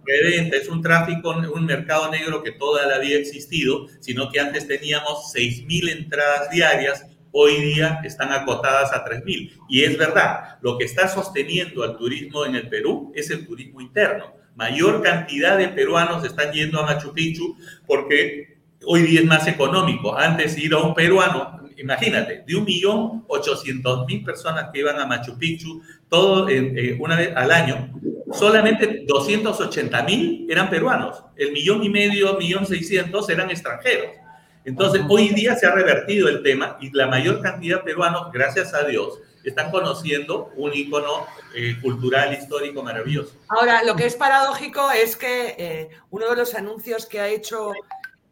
Reventa, 0.05 0.57
es 0.57 0.69
un 0.69 0.81
tráfico, 0.81 1.31
un 1.31 1.65
mercado 1.65 2.11
negro 2.11 2.43
que 2.43 2.51
toda 2.51 2.85
la 2.85 2.99
vida 2.99 3.15
ha 3.15 3.19
existido, 3.19 3.87
sino 3.99 4.29
que 4.29 4.39
antes 4.39 4.67
teníamos 4.67 5.33
6.000 5.33 5.89
entradas 5.89 6.51
diarias, 6.51 7.05
hoy 7.31 7.55
día 7.61 7.99
están 8.03 8.31
acotadas 8.31 8.93
a 8.93 9.03
3.000. 9.05 9.53
Y 9.67 9.83
es 9.83 9.97
verdad, 9.97 10.59
lo 10.61 10.77
que 10.77 10.85
está 10.85 11.07
sosteniendo 11.07 11.83
al 11.83 11.97
turismo 11.97 12.45
en 12.45 12.55
el 12.55 12.69
Perú 12.69 13.11
es 13.15 13.31
el 13.31 13.47
turismo 13.47 13.81
interno. 13.81 14.33
Mayor 14.55 15.01
cantidad 15.01 15.57
de 15.57 15.69
peruanos 15.69 16.23
están 16.23 16.51
yendo 16.51 16.79
a 16.79 16.85
Machu 16.85 17.13
Picchu 17.13 17.57
porque 17.87 18.57
hoy 18.85 19.03
día 19.03 19.21
es 19.21 19.25
más 19.25 19.47
económico. 19.47 20.15
Antes 20.15 20.57
ir 20.57 20.73
a 20.73 20.79
un 20.79 20.93
peruano 20.93 21.59
imagínate, 21.79 22.43
de 22.45 22.55
un 22.55 22.65
millón 22.65 23.23
ochocientos 23.27 24.05
mil 24.05 24.23
personas 24.23 24.69
que 24.71 24.79
iban 24.79 24.99
a 24.99 25.05
Machu 25.05 25.37
Picchu 25.37 25.81
todo 26.09 26.49
eh, 26.49 26.97
una 26.99 27.15
vez 27.15 27.35
al 27.35 27.51
año, 27.51 27.93
solamente 28.33 29.03
280 29.07 30.03
mil 30.03 30.47
eran 30.49 30.69
peruanos, 30.69 31.23
el 31.35 31.51
millón 31.51 31.83
y 31.83 31.89
medio, 31.89 32.37
millón 32.37 32.65
seiscientos 32.65 33.29
eran 33.29 33.49
extranjeros. 33.49 34.11
Entonces, 34.65 35.01
hoy 35.09 35.29
día 35.29 35.55
se 35.55 35.65
ha 35.65 35.71
revertido 35.71 36.27
el 36.27 36.43
tema 36.43 36.77
y 36.81 36.91
la 36.91 37.07
mayor 37.07 37.41
cantidad 37.41 37.77
de 37.77 37.83
peruanos, 37.83 38.31
gracias 38.31 38.73
a 38.73 38.83
Dios, 38.83 39.19
están 39.43 39.71
conociendo 39.71 40.51
un 40.57 40.73
icono 40.73 41.25
eh, 41.55 41.77
cultural, 41.81 42.33
histórico 42.33 42.83
maravilloso. 42.83 43.33
Ahora, 43.47 43.83
lo 43.83 43.95
que 43.95 44.05
es 44.05 44.15
paradójico 44.15 44.91
es 44.91 45.15
que 45.15 45.55
eh, 45.57 45.89
uno 46.11 46.29
de 46.29 46.35
los 46.35 46.53
anuncios 46.55 47.05
que 47.05 47.19
ha 47.19 47.29
hecho 47.29 47.71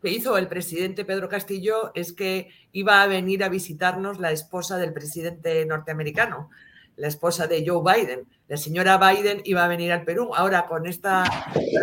que 0.08 0.14
hizo 0.14 0.38
el 0.38 0.48
presidente 0.48 1.04
Pedro 1.04 1.28
Castillo 1.28 1.92
es 1.94 2.14
que 2.14 2.48
iba 2.72 3.02
a 3.02 3.08
venir 3.08 3.44
a 3.44 3.50
visitarnos 3.50 4.22
la 4.22 4.32
esposa 4.32 4.78
del 4.78 4.94
presidente 4.94 5.66
norteamericano, 5.66 6.50
la 6.96 7.10
esposa 7.10 7.46
de 7.46 7.68
Joe 7.68 7.84
Biden. 7.84 8.22
La 8.48 8.56
señora 8.56 8.98
Biden 8.98 9.42
iba 9.44 9.66
a 9.66 9.68
venir 9.68 9.92
al 9.92 10.06
Perú. 10.06 10.32
Ahora, 10.34 10.66
con 10.66 10.88
esta 10.88 11.26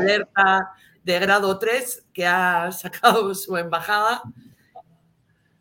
alerta 0.01 0.71
de 1.03 1.19
grado 1.19 1.59
3 1.59 2.07
que 2.15 2.25
ha 2.25 2.73
sacado 2.73 3.35
su 3.35 3.59
embajada, 3.59 4.23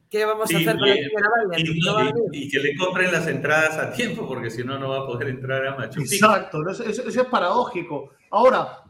¿qué 0.09 0.23
vamos 0.23 0.49
a 0.49 0.57
hacer 0.57 0.77
con 0.77 0.87
la 0.87 0.95
señora 0.95 2.03
Biden? 2.05 2.29
Y, 2.31 2.49
que 2.49 2.59
le 2.59 2.77
compren 2.77 3.11
las 3.11 3.27
entradas 3.27 3.77
a 3.77 3.91
tiempo, 3.91 4.25
porque 4.25 4.49
si 4.49 4.63
no, 4.63 4.79
no 4.79 4.87
va 4.87 4.99
a 4.99 5.05
poder 5.05 5.27
entrar 5.27 5.67
a 5.67 5.75
Machu 5.75 6.01
Picchu. 6.03 6.15
Exacto, 6.15 6.69
eso 6.69 7.09
es 7.09 7.27
paradójico. 7.27 8.11
Ahora, 8.31 8.83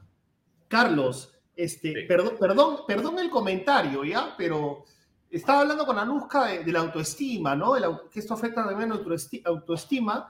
Carlos, 0.67 1.32
este, 1.55 2.05
perdón, 2.07 2.35
perdón, 2.39 2.77
perdón 2.87 3.19
el 3.19 3.29
comentario, 3.29 4.03
¿ya? 4.03 4.33
Pero 4.37 4.85
estaba 5.29 5.61
hablando 5.61 5.85
con 5.85 5.97
Anuska 5.97 6.45
de, 6.45 6.71
la 6.71 6.79
autoestima, 6.79 7.55
¿no? 7.55 7.73
que 8.11 8.19
esto 8.19 8.33
afecta 8.33 8.65
también 8.65 8.91
a 8.91 8.95
nuestra 8.95 9.39
autoestima. 9.45 10.29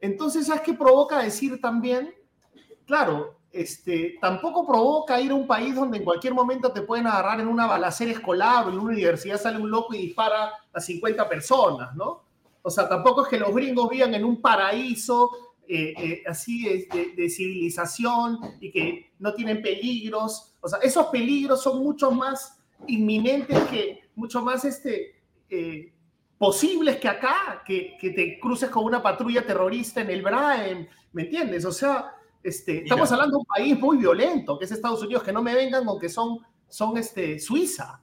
Entonces, 0.00 0.46
¿sabes 0.46 0.62
qué 0.62 0.74
provoca 0.74 1.22
decir 1.22 1.60
también? 1.60 2.14
Claro, 2.86 3.38
este, 3.52 4.16
tampoco 4.20 4.66
provoca 4.66 5.20
ir 5.20 5.32
a 5.32 5.34
un 5.34 5.46
país 5.46 5.74
donde 5.74 5.98
en 5.98 6.04
cualquier 6.04 6.32
momento 6.32 6.72
te 6.72 6.82
pueden 6.82 7.06
agarrar 7.06 7.40
en 7.40 7.48
una 7.48 7.66
balacera 7.66 8.12
escolar 8.12 8.66
o 8.66 8.70
en 8.70 8.78
una 8.78 8.92
universidad 8.92 9.40
sale 9.40 9.58
un 9.58 9.70
loco 9.70 9.94
y 9.94 9.98
dispara 9.98 10.52
a 10.72 10.80
50 10.80 11.28
personas, 11.28 11.94
¿no? 11.94 12.22
O 12.62 12.70
sea, 12.70 12.88
tampoco 12.88 13.24
es 13.24 13.28
que 13.28 13.38
los 13.38 13.54
gringos 13.54 13.88
vivan 13.88 14.14
en 14.14 14.24
un 14.24 14.40
paraíso 14.40 15.30
eh, 15.70 15.92
eh, 15.98 16.22
así 16.26 16.62
de, 16.64 17.12
de, 17.14 17.28
civilización 17.28 18.38
y 18.58 18.70
que 18.70 19.12
no 19.18 19.34
tienen 19.34 19.60
peligros. 19.60 20.54
O 20.62 20.68
sea, 20.68 20.78
esos 20.78 21.08
peligros 21.08 21.62
son 21.62 21.82
mucho 21.82 22.10
más 22.10 22.58
inminentes 22.86 23.58
que, 23.64 24.08
mucho 24.14 24.40
más 24.40 24.64
este, 24.64 25.20
eh, 25.50 25.92
posibles 26.38 26.96
que 26.96 27.08
acá, 27.08 27.62
que, 27.66 27.98
que, 28.00 28.12
te 28.12 28.40
cruces 28.40 28.70
con 28.70 28.82
una 28.82 29.02
patrulla 29.02 29.44
terrorista 29.44 30.00
en 30.00 30.08
el 30.08 30.22
Braem, 30.22 30.88
¿me 31.12 31.24
entiendes? 31.24 31.66
O 31.66 31.72
sea, 31.72 32.14
este, 32.42 32.84
estamos 32.84 33.12
hablando 33.12 33.36
de 33.36 33.40
un 33.40 33.44
país 33.44 33.78
muy 33.78 33.98
violento, 33.98 34.58
que 34.58 34.64
es 34.64 34.72
Estados 34.72 35.02
Unidos, 35.02 35.22
que 35.22 35.34
no 35.34 35.42
me 35.42 35.54
vengan 35.54 35.84
con 35.84 35.98
que 35.98 36.08
son, 36.08 36.38
son 36.66 36.96
este, 36.96 37.38
Suiza. 37.38 38.00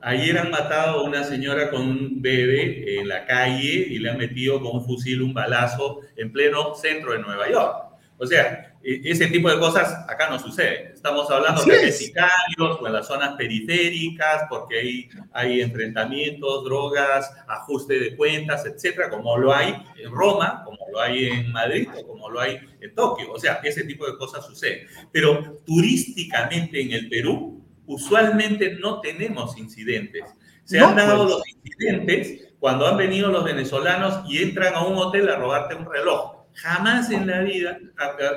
Ayer 0.00 0.38
han 0.38 0.50
matado 0.50 1.00
a 1.00 1.02
una 1.04 1.24
señora 1.24 1.70
con 1.70 1.82
un 1.82 2.22
bebé 2.22 2.98
en 2.98 3.08
la 3.08 3.24
calle 3.24 3.86
y 3.88 3.98
le 3.98 4.10
han 4.10 4.18
metido 4.18 4.60
con 4.60 4.76
un 4.76 4.84
fusil 4.84 5.22
un 5.22 5.34
balazo 5.34 6.00
en 6.16 6.32
pleno 6.32 6.74
centro 6.74 7.12
de 7.12 7.18
Nueva 7.18 7.50
York. 7.50 7.86
O 8.18 8.26
sea, 8.26 8.74
e, 8.82 9.00
ese 9.04 9.26
tipo 9.26 9.50
de 9.50 9.58
cosas 9.58 9.92
acá 10.08 10.30
no 10.30 10.38
sucede. 10.38 10.92
Estamos 10.94 11.30
hablando 11.30 11.62
de 11.64 11.92
sicarios 11.92 12.78
o 12.80 12.86
en 12.86 12.92
las 12.92 13.06
zonas 13.06 13.34
periféricas, 13.34 14.44
porque 14.48 14.78
hay, 14.78 15.08
hay 15.32 15.60
enfrentamientos, 15.60 16.64
drogas, 16.64 17.30
ajuste 17.46 17.98
de 17.98 18.16
cuentas, 18.16 18.64
etcétera, 18.64 19.10
como 19.10 19.36
lo 19.36 19.54
hay 19.54 19.76
en 19.96 20.10
Roma, 20.10 20.62
como 20.64 20.78
lo 20.92 21.00
hay 21.00 21.26
en 21.26 21.52
Madrid 21.52 21.88
o 21.96 22.06
como 22.06 22.30
lo 22.30 22.40
hay 22.40 22.58
en 22.80 22.94
Tokio. 22.94 23.32
O 23.32 23.38
sea, 23.38 23.60
ese 23.64 23.84
tipo 23.84 24.06
de 24.06 24.16
cosas 24.16 24.46
sucede. 24.46 24.86
Pero 25.12 25.58
turísticamente 25.66 26.80
en 26.80 26.92
el 26.92 27.08
Perú, 27.08 27.55
usualmente 27.86 28.76
no 28.80 29.00
tenemos 29.00 29.56
incidentes. 29.58 30.24
Se 30.64 30.80
han 30.80 30.96
dado 30.96 31.24
pues. 31.24 31.30
los 31.30 31.42
incidentes 31.48 32.54
cuando 32.58 32.86
han 32.86 32.96
venido 32.96 33.30
los 33.30 33.44
venezolanos 33.44 34.28
y 34.28 34.42
entran 34.42 34.74
a 34.74 34.84
un 34.84 34.96
hotel 34.96 35.28
a 35.28 35.36
robarte 35.36 35.74
un 35.74 35.90
reloj 35.90 36.36
Jamás 36.56 37.10
en 37.10 37.26
la 37.26 37.40
vida 37.40 37.78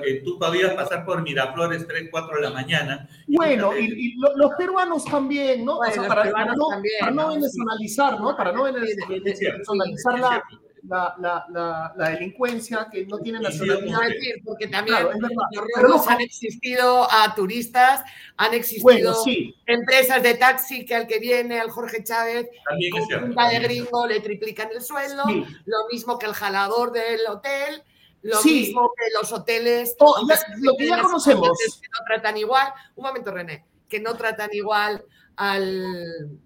eh, 0.05 0.21
tú 0.25 0.37
podías 0.37 0.73
pasar 0.73 1.05
por 1.05 1.21
Miraflores 1.21 1.87
3, 1.87 2.09
4 2.11 2.35
de 2.35 2.41
la 2.41 2.49
mañana. 2.49 3.09
Bueno, 3.27 3.71
y, 3.77 4.15
los 4.35 4.51
peruanos 4.57 5.05
también, 5.05 5.63
¿no? 5.63 5.77
o 5.77 5.85
sea, 5.85 6.05
para, 6.05 6.25
no, 6.53 6.67
también, 6.69 6.95
para, 6.99 7.11
no, 7.11 7.29
venezolizar, 7.29 8.19
¿no? 8.19 8.35
Para 8.35 8.51
no 8.51 8.63
venezolizar 8.63 10.19
la, 10.19 10.43
la, 10.83 11.15
la, 11.19 11.93
la, 11.95 12.09
delincuencia 12.09 12.87
que 12.91 13.05
no 13.05 13.19
tiene 13.19 13.39
nacionalidad. 13.39 14.01
decir, 14.07 14.35
porque 14.43 14.67
también 14.67 14.97
los 15.03 15.81
robos 15.81 16.07
han 16.07 16.21
existido 16.21 17.07
a 17.11 17.33
turistas, 17.35 18.03
han 18.37 18.53
existido 18.53 19.23
empresas 19.65 20.23
de 20.23 20.35
taxi 20.35 20.85
que 20.85 20.95
al 20.95 21.07
que 21.07 21.19
viene, 21.19 21.59
al 21.59 21.69
Jorge 21.69 22.03
Chávez, 22.03 22.47
con 22.91 23.19
punta 23.21 23.49
de 23.49 23.59
gringo 23.59 24.07
le 24.07 24.19
triplican 24.19 24.69
el 24.73 24.81
sueldo, 24.81 25.23
lo 25.25 25.77
mismo 25.91 26.17
que 26.17 26.25
el 26.25 26.33
jalador 26.33 26.91
del 26.91 27.21
hotel. 27.27 27.83
Lo 28.21 28.43
mismo 28.43 28.91
que 28.97 29.05
los 29.17 29.31
hoteles. 29.31 29.95
Oh, 29.99 30.27
lo 30.57 30.75
que 30.77 30.87
ya 30.87 31.01
conocemos. 31.01 31.51
Que 31.81 31.87
no 31.87 32.05
tratan 32.05 32.35
igual. 32.35 32.73
Un 32.95 33.05
momento, 33.05 33.31
René. 33.31 33.65
Que 33.87 34.01
no 34.01 34.17
tratan 34.17 34.49
igual 34.51 35.05
al, 35.37 36.37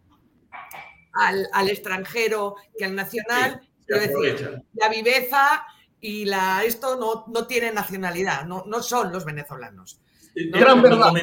al, 1.13 1.69
extranjero 1.69 2.55
que 2.77 2.85
al 2.85 2.95
nacional. 2.95 3.61
La 4.73 4.89
viveza 4.89 5.65
y 6.01 6.25
la, 6.25 6.63
esto 6.63 6.95
no, 6.97 7.25
no 7.33 7.47
tiene 7.47 7.71
nacionalidad, 7.71 8.45
no, 8.45 8.63
no 8.67 8.81
son 8.83 9.11
los 9.11 9.25
venezolanos. 9.25 9.99
Gran 10.35 10.81
verdad. 10.81 11.13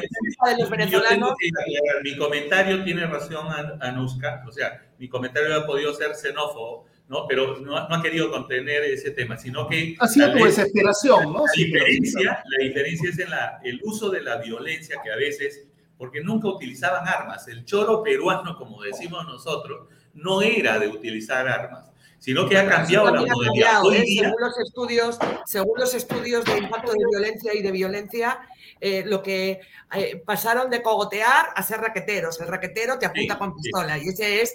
Mi 2.03 2.17
comentario, 2.17 2.83
tiene 2.83 3.05
razón, 3.05 3.47
Anuska. 3.81 4.43
O 4.47 4.51
sea, 4.51 4.89
mi 4.97 5.09
comentario 5.09 5.55
ha 5.55 5.65
podido 5.65 5.93
ser 5.93 6.15
xenófobo 6.15 6.85
¿no? 7.11 7.27
Pero 7.27 7.59
no, 7.59 7.75
ha 7.75 8.01
querido 8.01 8.31
contener 8.31 8.85
ese 8.85 9.11
tema, 9.11 9.37
sino 9.37 9.67
que... 9.67 9.97
Ha 9.99 10.07
sido 10.07 10.31
tu 10.31 10.45
desesperación, 10.45 11.33
¿no? 11.33 11.43
La 11.45 11.51
diferencia, 11.53 12.41
la 12.45 12.63
diferencia 12.63 13.09
es 13.09 13.19
en 13.19 13.29
la, 13.29 13.59
el 13.65 13.81
uso 13.83 14.09
de 14.09 14.21
la 14.21 14.37
violencia 14.37 14.95
que 15.03 15.11
a 15.11 15.17
veces, 15.17 15.67
porque 15.97 16.21
nunca 16.23 16.47
utilizaban 16.47 17.05
armas. 17.05 17.49
El 17.49 17.65
choro 17.65 18.01
peruano, 18.01 18.55
como 18.57 18.81
decimos 18.81 19.25
nosotros, 19.25 19.89
no 20.13 20.41
era 20.41 20.79
de 20.79 20.87
utilizar 20.87 21.49
armas 21.49 21.90
sino 22.21 22.47
que 22.47 22.55
ha 22.55 22.69
cambiado 22.69 23.09
la 23.13 23.21
modalidad. 23.23 23.81
¿eh? 23.91 24.05
según, 24.05 24.39
los 24.39 24.59
estudios, 24.59 25.19
según 25.45 25.79
los 25.79 25.93
estudios 25.95 26.45
de 26.45 26.59
impacto 26.59 26.91
de 26.91 26.99
violencia 27.09 27.53
y 27.53 27.63
de 27.63 27.71
violencia, 27.71 28.39
eh, 28.79 29.03
lo 29.07 29.23
que 29.23 29.59
eh, 29.95 30.21
pasaron 30.23 30.69
de 30.69 30.83
cogotear 30.83 31.47
a 31.55 31.63
ser 31.63 31.81
raqueteros. 31.81 32.39
El 32.39 32.47
raquetero 32.47 32.99
te 32.99 33.07
apunta 33.07 33.39
con 33.39 33.55
pistola 33.55 33.97
y 33.97 34.09
ese 34.09 34.43
es 34.43 34.53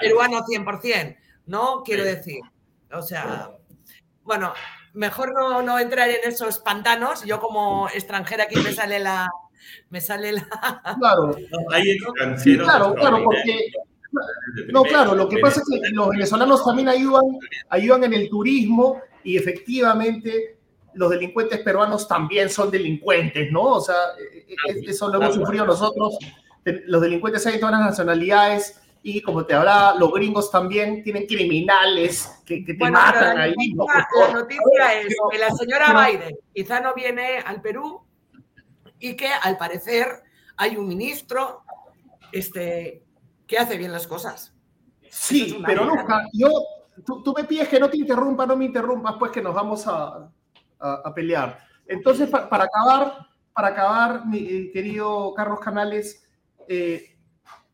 peruano 0.00 0.44
100%. 0.44 1.16
¿no? 1.46 1.82
Quiero 1.84 2.04
decir. 2.04 2.40
O 2.92 3.02
sea, 3.02 3.50
bueno, 4.22 4.52
mejor 4.92 5.32
no, 5.32 5.62
no, 5.62 5.78
entrar 5.78 6.10
en 6.10 6.20
esos 6.24 6.58
pantanos. 6.58 7.24
Yo 7.24 7.40
como 7.40 7.88
extranjera 7.88 8.44
aquí 8.44 8.56
me 8.60 8.72
sale 8.72 9.00
la... 9.00 9.30
Me 9.88 10.00
sale 10.00 10.32
la... 10.32 10.42
Claro, 10.98 11.36
claro, 12.64 12.94
claro, 12.94 13.24
porque... 13.24 13.72
No, 14.72 14.82
claro, 14.82 15.14
lo 15.14 15.28
que 15.28 15.38
pasa 15.38 15.60
es 15.60 15.80
que 15.80 15.90
los 15.90 16.08
venezolanos 16.08 16.64
también 16.64 16.88
ayudan, 16.88 17.24
ayudan 17.68 18.04
en 18.04 18.14
el 18.14 18.28
turismo 18.28 19.00
y 19.22 19.36
efectivamente 19.36 20.58
los 20.94 21.10
delincuentes 21.10 21.60
peruanos 21.60 22.08
también 22.08 22.50
son 22.50 22.70
delincuentes, 22.70 23.50
¿no? 23.52 23.62
O 23.62 23.80
sea, 23.80 23.94
e, 24.18 24.52
e, 24.52 24.90
eso 24.90 25.08
lo 25.08 25.20
hemos 25.20 25.34
sufrido 25.34 25.64
nosotros. 25.64 26.18
Los 26.64 27.00
delincuentes 27.00 27.46
hay 27.46 27.54
de 27.54 27.58
todas 27.58 27.78
las 27.78 27.90
nacionalidades 27.90 28.80
y 29.02 29.22
como 29.22 29.46
te 29.46 29.54
hablaba, 29.54 29.94
los 29.94 30.12
gringos 30.12 30.50
también 30.50 31.02
tienen 31.02 31.26
criminales 31.26 32.42
que, 32.44 32.62
te 32.62 32.74
matan 32.90 33.38
ahí. 33.38 33.54
La 33.74 34.32
noticia, 34.32 35.00
es 35.00 35.16
que 35.30 35.38
la 35.38 35.50
señora 35.50 36.06
Biden 36.06 36.36
quizá 36.52 36.80
no 36.80 36.94
viene 36.94 37.38
al 37.38 37.62
Perú 37.62 38.02
y 38.98 39.14
que 39.14 39.28
al 39.28 39.56
parecer 39.56 40.22
hay 40.56 40.76
un 40.76 40.86
ministro 40.86 41.62
este, 42.32 43.02
que 43.50 43.58
hace 43.58 43.76
bien 43.76 43.90
las 43.90 44.06
cosas. 44.06 44.54
Sí, 45.10 45.60
pero 45.66 45.84
nunca, 45.84 46.24
yo, 46.32 46.48
tú, 47.04 47.34
me 47.36 47.42
pides 47.42 47.68
que 47.68 47.80
no 47.80 47.90
te 47.90 47.96
interrumpa, 47.96 48.46
no 48.46 48.56
me 48.56 48.64
interrumpas, 48.64 49.16
pues 49.18 49.32
que 49.32 49.42
nos 49.42 49.52
vamos 49.52 49.88
a, 49.88 50.30
a, 50.78 51.12
pelear. 51.12 51.58
Entonces, 51.84 52.30
para 52.30 52.64
acabar, 52.64 53.26
para 53.52 53.68
acabar, 53.68 54.24
mi 54.24 54.38
eh, 54.38 54.70
querido 54.72 55.34
Carlos 55.34 55.58
Canales, 55.58 56.24
eh, 56.68 57.18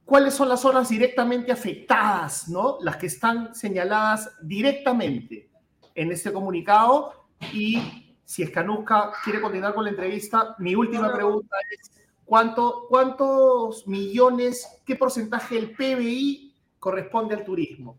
cuáles 0.07 0.33
son 0.33 0.49
las 0.49 0.61
zonas 0.61 0.89
directamente 0.89 1.53
afectadas, 1.53 2.49
¿no? 2.49 2.79
Las 2.81 2.97
que 2.97 3.09
están 3.09 3.55
señaladas 3.55 4.35
directamente 4.41 5.51
en 5.95 6.11
este 6.11 6.33
comunicado. 6.33 7.29
Y 7.53 8.17
si 8.25 8.43
Escanusca 8.43 9.13
quiere 9.23 9.43
continuar 9.43 9.75
con 9.75 9.85
la 9.85 9.91
entrevista, 9.91 10.57
mi 10.59 10.75
última 10.75 11.13
pregunta 11.13 11.55
es, 11.71 11.96
¿cuánto, 12.27 12.87
¿cuántos 12.89 13.87
millones, 13.89 14.69
qué 14.85 14.97
porcentaje 14.97 15.55
del 15.55 15.71
PBI 15.71 16.53
corresponde 16.79 17.35
al 17.35 17.45
turismo? 17.45 17.97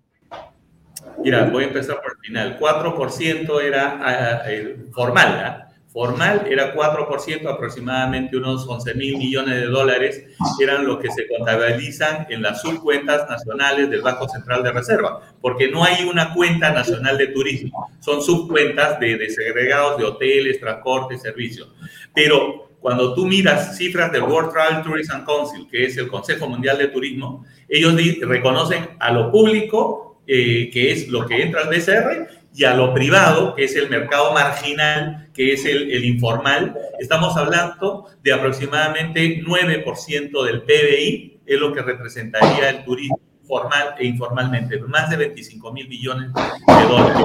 Mira, 1.24 1.46
voy 1.46 1.64
a 1.64 1.68
empezar 1.68 2.02
por 2.02 2.12
el 2.12 2.18
final. 2.20 2.60
4% 2.60 3.62
era 3.64 4.00
ah, 4.02 4.42
eh, 4.48 4.78
formal, 4.94 5.28
¿ah? 5.28 5.68
formal 5.98 6.46
era 6.48 6.76
4%, 6.76 7.52
aproximadamente 7.52 8.38
unos 8.38 8.68
11 8.68 8.94
mil 8.94 9.18
millones 9.18 9.56
de 9.56 9.66
dólares, 9.66 10.24
eran 10.62 10.86
lo 10.86 11.00
que 11.00 11.10
se 11.10 11.28
contabilizan 11.28 12.28
en 12.30 12.44
las 12.44 12.62
subcuentas 12.62 13.28
nacionales 13.28 13.90
del 13.90 14.02
Banco 14.02 14.28
Central 14.30 14.62
de 14.62 14.74
Reserva, 14.74 15.22
porque 15.42 15.72
no 15.72 15.84
hay 15.84 16.06
una 16.06 16.34
cuenta 16.34 16.72
nacional 16.72 17.18
de 17.18 17.28
turismo, 17.28 17.90
son 18.00 18.22
subcuentas 18.22 19.00
de 19.00 19.18
desegregados 19.18 19.98
de 19.98 20.04
hoteles, 20.04 20.60
transportes, 20.60 21.22
servicios. 21.22 21.74
Pero 22.14 22.67
cuando 22.80 23.14
tú 23.14 23.26
miras 23.26 23.78
cifras 23.78 24.12
del 24.12 24.24
World 24.24 24.52
Travel 24.52 24.84
Tourism 24.84 25.26
Council, 25.26 25.68
que 25.70 25.86
es 25.86 25.98
el 25.98 26.08
Consejo 26.08 26.48
Mundial 26.48 26.78
de 26.78 26.88
Turismo, 26.88 27.46
ellos 27.68 27.96
reconocen 28.22 28.90
a 29.00 29.12
lo 29.12 29.32
público, 29.32 30.22
eh, 30.28 30.70
que 30.72 30.92
es 30.92 31.08
lo 31.08 31.26
que 31.26 31.42
entra 31.42 31.62
al 31.62 31.70
BCR, 31.70 32.28
y 32.54 32.64
a 32.64 32.74
lo 32.74 32.94
privado, 32.94 33.54
que 33.54 33.66
es 33.66 33.76
el 33.76 33.90
mercado 33.90 34.34
marginal, 34.34 35.30
que 35.34 35.54
es 35.54 35.64
el, 35.66 36.04
informal, 36.04 36.76
estamos 37.00 37.38
hablando 37.38 38.08
de 38.24 38.34
aproximadamente 38.34 39.44
9% 39.44 40.46
del 40.46 40.64
PBI, 40.64 41.42
es 41.46 41.60
lo 41.60 41.72
que 41.72 41.84
representaría 41.84 42.70
el 42.72 42.84
turismo 42.84 43.20
formal 43.44 43.96
e 44.00 44.06
informalmente, 44.06 44.80
más 44.80 45.10
de 45.10 45.18
25 45.18 45.72
mil 45.72 45.88
millones 45.88 46.32
de 46.34 46.88
dólares. 46.88 47.24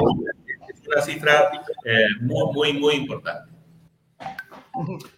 Es 0.69 0.87
una 0.87 1.01
cifra 1.01 1.51
eh, 1.83 2.05
muy, 2.21 2.53
muy, 2.53 2.73
muy 2.73 2.93
importante. 2.93 3.52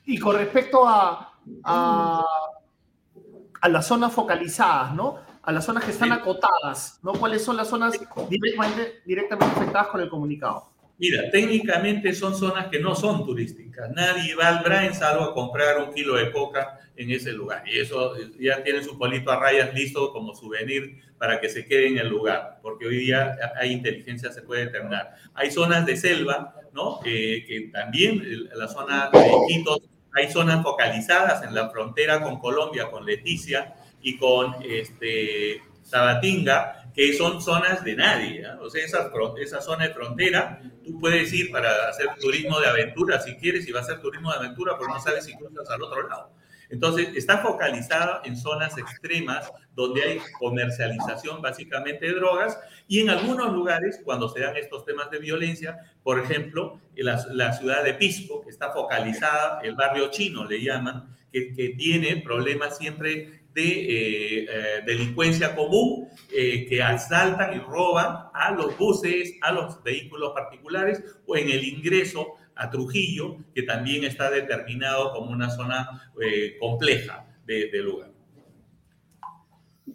Y 0.06 0.18
con 0.18 0.36
respecto 0.36 0.88
a, 0.88 1.34
a, 1.64 2.26
a 3.62 3.70
las 3.70 3.88
zonas 3.88 4.14
focalizadas, 4.14 4.94
¿no? 4.94 5.20
a 5.46 5.52
las 5.52 5.64
zonas 5.64 5.84
que 5.84 5.92
están 5.92 6.12
acotadas, 6.12 7.00
¿no? 7.04 7.14
¿Cuáles 7.14 7.44
son 7.44 7.56
las 7.56 7.68
zonas 7.68 7.94
directamente, 8.30 9.02
directamente 9.06 9.56
afectadas 9.56 9.88
con 9.88 10.02
el 10.02 10.10
comunicado? 10.10 10.72
Mira, 10.98 11.30
técnicamente 11.30 12.14
son 12.14 12.36
zonas 12.36 12.68
que 12.68 12.80
no 12.80 12.96
son 12.96 13.26
turísticas. 13.26 13.92
Nadie 13.92 14.34
va 14.34 14.48
al 14.48 14.64
Brain 14.64 14.94
salvo 14.94 15.24
a 15.24 15.34
comprar 15.34 15.84
un 15.84 15.94
kilo 15.94 16.16
de 16.16 16.32
coca 16.32 16.80
en 16.96 17.12
ese 17.12 17.32
lugar. 17.32 17.64
Y 17.68 17.78
eso 17.78 18.14
ya 18.40 18.64
tiene 18.64 18.82
su 18.82 18.98
polito 18.98 19.30
a 19.30 19.40
rayas 19.40 19.74
listo 19.76 20.12
como 20.14 20.34
souvenir 20.34 21.02
para 21.18 21.40
que 21.40 21.50
se 21.50 21.66
quede 21.66 21.88
en 21.88 22.00
el 22.00 22.08
lugar, 22.08 22.60
porque 22.62 22.88
hoy 22.88 22.98
día 22.98 23.38
hay 23.60 23.72
inteligencia, 23.72 24.32
se 24.32 24.42
puede 24.42 24.66
determinar. 24.66 25.16
Hay 25.34 25.52
zonas 25.52 25.86
de 25.86 25.96
selva, 25.96 26.56
¿no? 26.76 27.00
que 27.00 27.72
también 27.74 28.22
la 28.54 28.68
zona 28.68 29.10
de 29.12 29.32
Iquitos, 29.50 29.80
hay 30.16 30.32
zonas 30.32 30.64
focalizadas 30.64 31.44
en 31.44 31.54
la 31.54 31.70
frontera 31.70 32.22
con 32.22 32.40
Colombia, 32.40 32.90
con 32.90 33.06
Leticia 33.06 33.76
y 34.02 34.18
con 34.18 34.56
este, 34.64 35.62
Sabatinga, 35.84 36.92
que 36.96 37.14
son 37.14 37.42
zonas 37.42 37.84
de 37.84 37.96
nadie. 37.96 38.48
O 38.62 38.70
sea, 38.70 38.86
esa, 38.86 39.12
esa 39.42 39.62
zona 39.62 39.88
de 39.88 39.94
frontera, 39.94 40.62
tú 40.86 41.00
puedes 41.00 41.34
ir 41.34 41.52
para 41.52 41.90
hacer 41.90 42.08
turismo 42.20 42.62
de 42.62 42.68
aventura 42.68 43.20
si 43.20 43.36
quieres 43.36 43.68
y 43.68 43.72
va 43.72 43.82
a 43.82 43.84
ser 43.84 44.00
turismo 44.00 44.32
de 44.32 44.38
aventura, 44.38 44.78
pero 44.78 44.94
no 44.94 45.02
sabes 45.02 45.26
si 45.26 45.36
cruzas 45.36 45.70
al 45.70 45.82
otro 45.82 46.08
lado. 46.08 46.32
Entonces, 46.70 47.10
está 47.16 47.40
focalizada 47.40 48.22
en 48.26 48.38
zonas 48.38 48.78
extremas 48.78 49.52
donde 49.76 50.04
hay 50.04 50.20
comercialización 50.40 51.42
básicamente 51.42 52.06
de 52.06 52.14
drogas 52.14 52.58
y 52.88 53.02
en 53.02 53.10
algunos 53.10 53.54
lugares, 53.54 54.02
cuando 54.04 54.30
se 54.30 54.42
dan 54.42 54.56
estos 54.58 54.86
temas 54.86 55.10
de 55.12 55.20
violencia, 55.20 55.78
por 56.04 56.20
ejemplo, 56.20 56.80
la, 56.96 57.54
ciudad 57.54 57.84
de 57.84 57.94
Pisco, 57.94 58.42
que 58.42 58.50
está 58.50 58.72
focalizada, 58.72 59.60
el 59.64 59.76
barrio 59.76 60.10
chino 60.12 60.46
le 60.46 60.62
llaman, 60.62 61.16
que, 61.32 61.54
que 61.54 61.70
tiene 61.70 62.18
problemas 62.18 62.78
siempre 62.78 63.46
de 63.56 63.64
eh, 63.64 64.48
eh, 64.50 64.82
delincuencia 64.86 65.56
común 65.56 66.10
eh, 66.32 66.68
que 66.68 66.84
asaltan 66.84 67.56
y 67.56 67.60
roban 67.60 68.28
a 68.34 68.52
los 68.52 68.78
buses, 68.78 69.34
a 69.42 69.54
los 69.54 69.82
vehículos 69.82 70.34
particulares 70.34 71.02
o 71.26 71.38
en 71.38 71.50
el 71.50 71.64
ingreso 71.64 72.36
a 72.56 72.70
Trujillo, 72.70 73.38
que 73.54 73.64
también 73.64 74.04
está 74.04 74.30
determinado 74.30 75.12
como 75.12 75.32
una 75.32 75.50
zona 75.50 76.12
compleja 76.60 77.26
de, 77.46 77.70
lugar. 77.82 78.12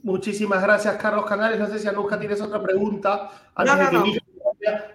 Muchísimas 0.03 0.63
gracias, 0.63 0.97
Carlos 0.97 1.27
Canales. 1.27 1.59
No 1.59 1.67
sé 1.67 1.79
si 1.79 1.89
Anuska 1.89 2.19
tienes 2.19 2.41
otra 2.41 2.63
pregunta. 2.63 3.31
Antes 3.55 3.79
de 3.79 3.91
que 3.91 3.99
mi 3.99 4.11
hija 4.11 4.25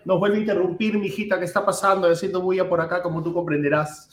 nos 0.06 0.20
vuelva 0.20 0.38
a 0.38 0.40
interrumpir, 0.40 0.98
mi 0.98 1.08
hijita, 1.08 1.40
¿qué 1.40 1.46
está 1.46 1.66
pasando? 1.66 2.10
Haciendo 2.10 2.42
bulla 2.42 2.68
por 2.68 2.80
acá, 2.80 3.02
como 3.02 3.22
tú 3.24 3.34
comprenderás. 3.34 4.10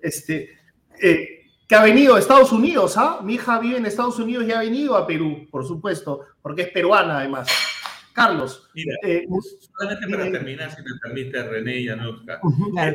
Este, 0.00 0.50
que 0.98 1.74
ha 1.74 1.82
venido 1.82 2.14
a 2.14 2.18
Estados 2.18 2.52
Unidos, 2.52 2.96
¿ah? 2.98 3.20
Mi 3.22 3.34
hija 3.34 3.58
vive 3.58 3.78
en 3.78 3.86
Estados 3.86 4.18
Unidos 4.18 4.44
y 4.46 4.52
ha 4.52 4.60
venido 4.60 4.96
a 4.96 5.06
Perú, 5.06 5.46
por 5.50 5.66
supuesto, 5.66 6.20
porque 6.42 6.62
es 6.62 6.68
peruana 6.68 7.18
además. 7.18 7.48
Carlos. 8.14 8.70
Mira, 8.74 8.94
eh, 9.02 9.26
solamente 9.76 10.08
para 10.08 10.30
terminar, 10.30 10.70
si 10.70 10.82
me 10.82 10.98
permite, 11.02 11.42
René 11.42 11.80
y 11.80 11.88
Anuska. 11.88 12.40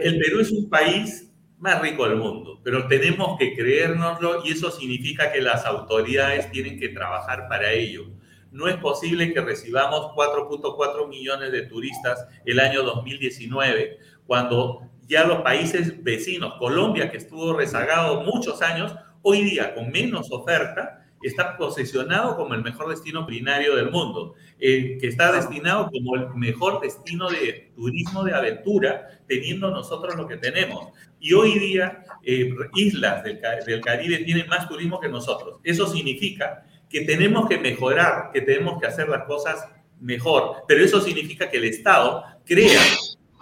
El 0.02 0.18
Perú 0.18 0.40
es 0.40 0.52
un 0.52 0.70
país 0.70 1.30
más 1.58 1.82
rico 1.82 2.08
del 2.08 2.16
mundo, 2.16 2.62
pero 2.64 2.88
tenemos 2.88 3.38
que 3.38 3.54
creérnoslo 3.54 4.46
y 4.46 4.52
eso 4.52 4.72
significa 4.72 5.32
que 5.32 5.42
las 5.42 5.66
autoridades 5.66 6.50
tienen 6.52 6.80
que 6.80 6.90
trabajar 6.90 7.50
para 7.50 7.74
ello. 7.74 8.06
No 8.52 8.70
es 8.70 8.78
posible 8.78 9.34
que 9.34 9.42
recibamos 9.42 10.14
4.4 10.16 11.08
millones 11.10 11.52
de 11.52 11.64
turistas 11.64 12.26
el 12.46 12.62
año 12.62 12.84
2019 12.84 14.00
cuando 14.26 14.90
ya 15.06 15.26
los 15.26 15.42
países 15.42 16.02
vecinos, 16.02 16.54
Colombia, 16.60 17.12
que 17.12 17.18
estuvo 17.18 17.54
rezagado 17.54 18.24
muchos 18.24 18.62
años, 18.62 18.96
hoy 19.22 19.44
día 19.44 19.76
con 19.76 19.92
menos 19.92 20.32
oferta, 20.32 21.09
está 21.22 21.58
posicionado 21.58 22.36
como 22.36 22.54
el 22.54 22.62
mejor 22.62 22.90
destino 22.90 23.26
culinario 23.26 23.76
del 23.76 23.92
mundo, 23.92 24.36
eh, 24.60 24.98
que 25.00 25.08
está 25.08 25.32
destinado 25.32 25.90
como 25.92 26.16
el 26.16 26.30
mejor 26.36 26.82
destino 26.82 27.30
de 27.30 27.72
turismo 27.76 28.24
de 28.24 28.34
aventura, 28.34 29.20
teniendo 29.28 29.70
nosotros 29.70 30.16
lo 30.16 30.28
que 30.28 30.38
tenemos. 30.38 30.90
Y 31.20 31.34
hoy 31.34 31.60
día, 31.60 32.04
eh, 32.24 32.54
islas 32.76 33.24
del, 33.24 33.40
del 33.66 33.82
Caribe 33.82 34.20
tienen 34.20 34.48
más 34.48 34.68
turismo 34.68 35.00
que 35.00 35.10
nosotros. 35.10 35.60
Eso 35.64 35.88
significa 35.88 36.66
que 36.90 37.02
tenemos 37.02 37.48
que 37.48 37.58
mejorar, 37.58 38.32
que 38.34 38.42
tenemos 38.42 38.80
que 38.80 38.88
hacer 38.88 39.10
las 39.10 39.24
cosas 39.26 39.68
mejor, 40.00 40.64
pero 40.68 40.84
eso 40.84 41.02
significa 41.02 41.50
que 41.50 41.58
el 41.58 41.66
Estado 41.66 42.24
crea 42.46 42.82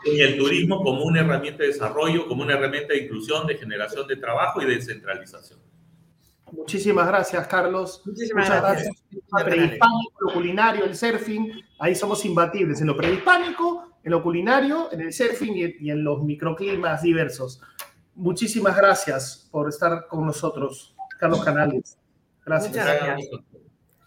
en 0.06 0.20
el 0.20 0.38
turismo 0.38 0.84
como 0.84 1.04
una 1.04 1.22
herramienta 1.22 1.64
de 1.64 1.70
desarrollo, 1.70 2.28
como 2.28 2.44
una 2.44 2.54
herramienta 2.54 2.94
de 2.94 3.04
inclusión, 3.04 3.48
de 3.48 3.56
generación 3.56 4.08
de 4.08 4.16
trabajo 4.16 4.62
y 4.62 4.66
de 4.66 4.76
descentralización. 4.76 5.60
Muchísimas 6.52 7.08
gracias, 7.08 7.48
Carlos. 7.48 8.02
Muchísimas 8.06 8.48
Muchas 8.48 8.62
gracias. 8.62 8.96
gracias. 9.32 9.56
Prehispánico, 9.56 10.22
lo 10.22 10.34
culinario, 10.34 10.86
el 10.86 10.96
surfing, 10.96 11.52
ahí 11.80 11.96
somos 11.96 12.24
imbatibles 12.26 12.82
en 12.82 12.88
lo 12.88 12.96
prehispánico, 12.96 14.00
en 14.04 14.12
lo 14.12 14.24
culinario, 14.24 14.90
en 14.92 15.02
el 15.02 15.14
surfing 15.14 15.76
y 15.80 15.92
en 15.92 16.04
los 16.04 16.24
microclimas 16.24 17.02
diversos. 17.02 17.62
Muchísimas 18.16 18.76
gracias 18.76 19.48
por 19.52 19.70
estar 19.70 20.08
con 20.08 20.26
nosotros, 20.26 20.96
Carlos 21.20 21.44
Canales. 21.44 21.98
Gracias. 22.46 22.72
Muchas 22.72 22.86
gracias. 22.86 23.30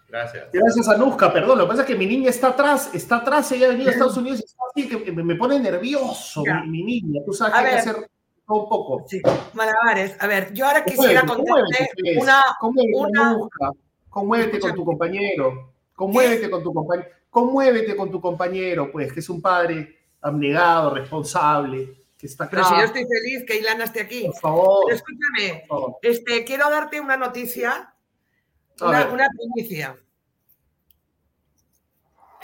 Gracias. 0.08 0.48
Gracias, 0.52 0.88
Anuska. 0.88 1.32
Perdón, 1.32 1.58
lo 1.58 1.64
que 1.64 1.68
pasa 1.68 1.82
es 1.82 1.86
que 1.86 1.94
mi 1.94 2.06
niña 2.06 2.30
está 2.30 2.48
atrás, 2.48 2.90
está 2.92 3.18
atrás, 3.18 3.52
ella 3.52 3.66
ha 3.66 3.70
venido 3.70 3.88
a 3.88 3.92
Estados 3.92 4.16
Unidos 4.16 4.40
y 4.40 4.44
está 4.44 4.62
así, 4.74 5.04
que 5.04 5.12
me 5.12 5.36
pone 5.36 5.60
nervioso, 5.60 6.42
mi, 6.66 6.82
niña. 6.82 7.20
Tú 7.24 7.32
sabes 7.32 7.54
que 7.54 7.60
hay 7.60 7.70
que 7.70 7.78
hacer 7.78 8.10
un 8.56 8.68
poco. 8.68 9.04
Sí, 9.08 9.20
malabares. 9.54 10.16
A 10.20 10.26
ver, 10.26 10.52
yo 10.52 10.66
ahora 10.66 10.84
quisiera 10.84 11.24
contarte 11.24 11.90
una... 12.18 12.42
una... 12.94 13.38
Conmuévete 14.08 14.58
con 14.58 14.74
tu 14.74 14.84
compañero. 14.84 15.72
Conmuévete 15.94 16.50
con 16.50 16.62
tu 16.62 16.74
compañero. 16.74 17.08
Conmuévete 17.30 17.96
con 17.96 18.10
tu 18.10 18.20
compañero, 18.20 18.90
pues, 18.90 19.12
que 19.12 19.20
es 19.20 19.28
un 19.28 19.40
padre 19.40 19.98
abnegado, 20.20 20.94
responsable. 20.94 22.04
Que 22.18 22.26
está 22.26 22.44
acá. 22.44 22.50
Pero 22.50 22.64
si 22.64 22.74
yo 22.74 22.82
estoy 22.82 23.06
feliz 23.06 23.44
que 23.46 23.58
Ilana 23.58 23.84
esté 23.84 24.00
aquí. 24.00 24.24
Por 24.26 24.36
favor. 24.36 24.84
Pero 24.86 24.96
escúchame, 24.96 25.66
Este, 26.02 26.44
quiero 26.44 26.68
darte 26.68 27.00
una 27.00 27.16
noticia 27.16 27.94
una, 28.80 29.28
primicia. 29.36 29.96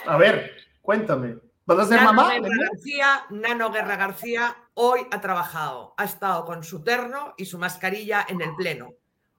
A 0.06 0.16
ver, 0.16 0.52
cuéntame. 0.82 1.38
¿Vas 1.66 1.80
a 1.80 1.84
ser 1.86 2.00
mamá? 2.00 2.32
García, 2.40 3.26
Nano 3.30 3.72
Guerra 3.72 3.96
García 3.96 4.56
hoy 4.74 5.00
ha 5.10 5.20
trabajado, 5.20 5.94
ha 5.96 6.04
estado 6.04 6.44
con 6.44 6.62
su 6.62 6.84
terno 6.84 7.34
y 7.36 7.44
su 7.44 7.58
mascarilla 7.58 8.24
en 8.28 8.40
el 8.40 8.54
Pleno, 8.54 8.94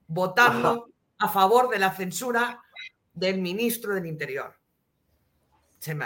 votando 0.07 0.89
a 1.19 1.29
favor 1.29 1.69
de 1.69 1.79
la 1.79 1.91
censura 1.91 2.61
del 3.13 3.39
ministro 3.39 3.95
del 3.95 4.05
Interior. 4.05 4.53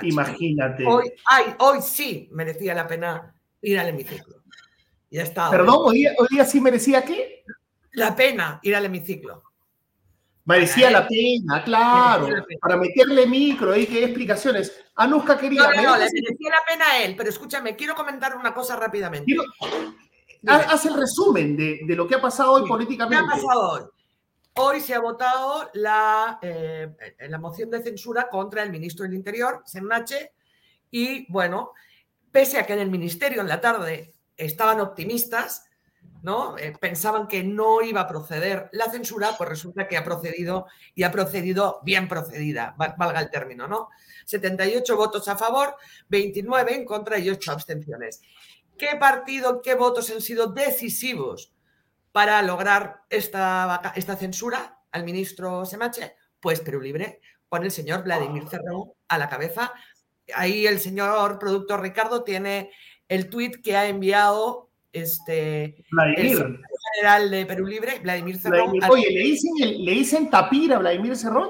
Imagínate. 0.04 0.86
Hoy, 0.86 1.12
hoy 1.58 1.82
sí 1.82 2.30
merecía 2.32 2.76
la 2.76 2.88
pena 2.88 3.34
ir 3.62 3.80
al 3.80 3.90
hemiciclo. 3.90 4.44
Ya 5.10 5.24
está. 5.24 5.50
¿Perdón? 5.50 5.78
¿Hoy, 5.80 6.06
¿Hoy 6.06 6.28
día 6.30 6.46
sí 6.46 6.62
merecía 6.62 7.04
qué? 7.04 7.44
La 7.94 8.16
pena 8.16 8.60
ir 8.62 8.76
al 8.76 8.86
hemiciclo. 8.86 9.51
Merecía 10.46 10.90
la 10.90 11.08
pena, 11.08 11.64
claro. 11.64 12.28
Para 12.60 12.78
meterle 12.78 13.28
micro 13.28 13.76
y 13.76 13.86
que 13.86 14.04
explicaciones. 14.04 14.72
Anuska 14.96 15.38
quería. 15.38 15.64
No, 15.64 15.84
no, 15.84 15.98
le 15.98 16.06
merecía 16.06 16.50
la 16.50 16.66
pena 16.68 16.86
a 16.92 17.04
él, 17.04 17.16
pero 17.16 17.30
escúchame, 17.30 17.76
quiero 17.76 17.96
comentar 17.96 18.36
una 18.36 18.54
cosa 18.54 18.76
rápidamente. 18.76 19.36
haz 20.48 20.86
el 20.86 20.96
resumen 20.96 21.56
de, 21.56 21.96
lo 21.96 22.08
que 22.08 22.16
ha 22.16 22.22
pasado 22.22 22.54
hoy 22.54 22.68
políticamente. 22.68 23.24
¿Qué 23.24 23.34
ha 23.34 23.36
pasado 23.36 23.72
hoy? 23.72 23.82
Hoy 24.54 24.82
se 24.82 24.94
ha 24.94 25.00
votado 25.00 25.70
la, 25.74 26.40
eh, 26.42 26.94
la 27.30 27.38
moción 27.38 27.70
de 27.70 27.82
censura 27.82 28.28
contra 28.28 28.64
el 28.64 28.70
ministro 28.70 29.06
del 29.06 29.14
Interior, 29.14 29.62
Sennache, 29.66 30.34
y 30.90 31.32
bueno, 31.32 31.72
pese 32.32 32.60
a 32.60 32.66
que 32.66 32.74
en 32.74 32.80
el 32.80 32.92
ministerio 32.92 33.42
en 33.42 33.48
la 33.48 33.62
tarde 33.62 34.14
estaban 34.36 34.82
optimistas, 34.82 35.70
¿no? 36.22 36.58
Eh, 36.58 36.74
pensaban 36.80 37.28
que 37.28 37.44
no 37.44 37.82
iba 37.82 38.02
a 38.02 38.08
proceder 38.08 38.70
la 38.74 38.90
censura, 38.92 39.36
pues 39.38 39.50
resulta 39.50 39.88
que 39.88 39.98
ha 39.98 40.04
procedido 40.04 40.68
y 40.94 41.04
ha 41.04 41.12
procedido 41.12 41.80
bien 41.84 42.08
procedida, 42.08 42.76
valga 42.78 43.20
el 43.20 43.30
término, 43.30 43.68
¿no? 43.68 43.90
78 44.26 44.96
votos 44.96 45.28
a 45.28 45.36
favor, 45.36 45.76
29 46.10 46.76
en 46.76 46.86
contra 46.86 47.18
y 47.18 47.30
8 47.30 47.52
abstenciones. 47.52 48.22
¿Qué 48.78 48.96
partido, 49.00 49.62
qué 49.62 49.76
votos 49.76 50.10
han 50.10 50.22
sido 50.22 50.48
decisivos 50.48 51.54
para 52.12 52.42
lograr 52.42 53.02
esta, 53.10 53.94
esta 53.96 54.16
censura 54.16 54.80
al 54.92 55.04
ministro 55.04 55.66
Semache? 55.66 56.16
Pues 56.40 56.62
Perú 56.62 56.82
Libre, 56.82 57.22
con 57.48 57.64
el 57.64 57.72
señor 57.72 58.04
Vladimir 58.04 58.48
Cerrón 58.48 58.94
a 59.08 59.18
la 59.18 59.30
cabeza. 59.30 59.74
Ahí 60.34 60.66
el 60.66 60.80
señor 60.80 61.38
productor 61.38 61.82
Ricardo 61.82 62.24
tiene 62.24 62.72
el 63.08 63.30
tuit 63.30 63.62
que 63.62 63.76
ha 63.76 63.88
enviado 63.88 64.71
este, 64.94 65.86
Vladimir. 65.92 66.60
general 66.94 67.32
de 67.32 67.46
Perú 67.46 67.66
Libre, 67.66 68.00
Vladimir 68.00 68.38
Cerrón. 68.38 68.74
Oye, 68.90 69.10
¿le 69.10 69.24
dicen, 69.24 69.86
¿le 69.86 69.92
dicen 69.92 70.30
tapir 70.30 70.74
a 70.74 70.80
Vladimir 70.80 71.16
Cerrón? 71.16 71.50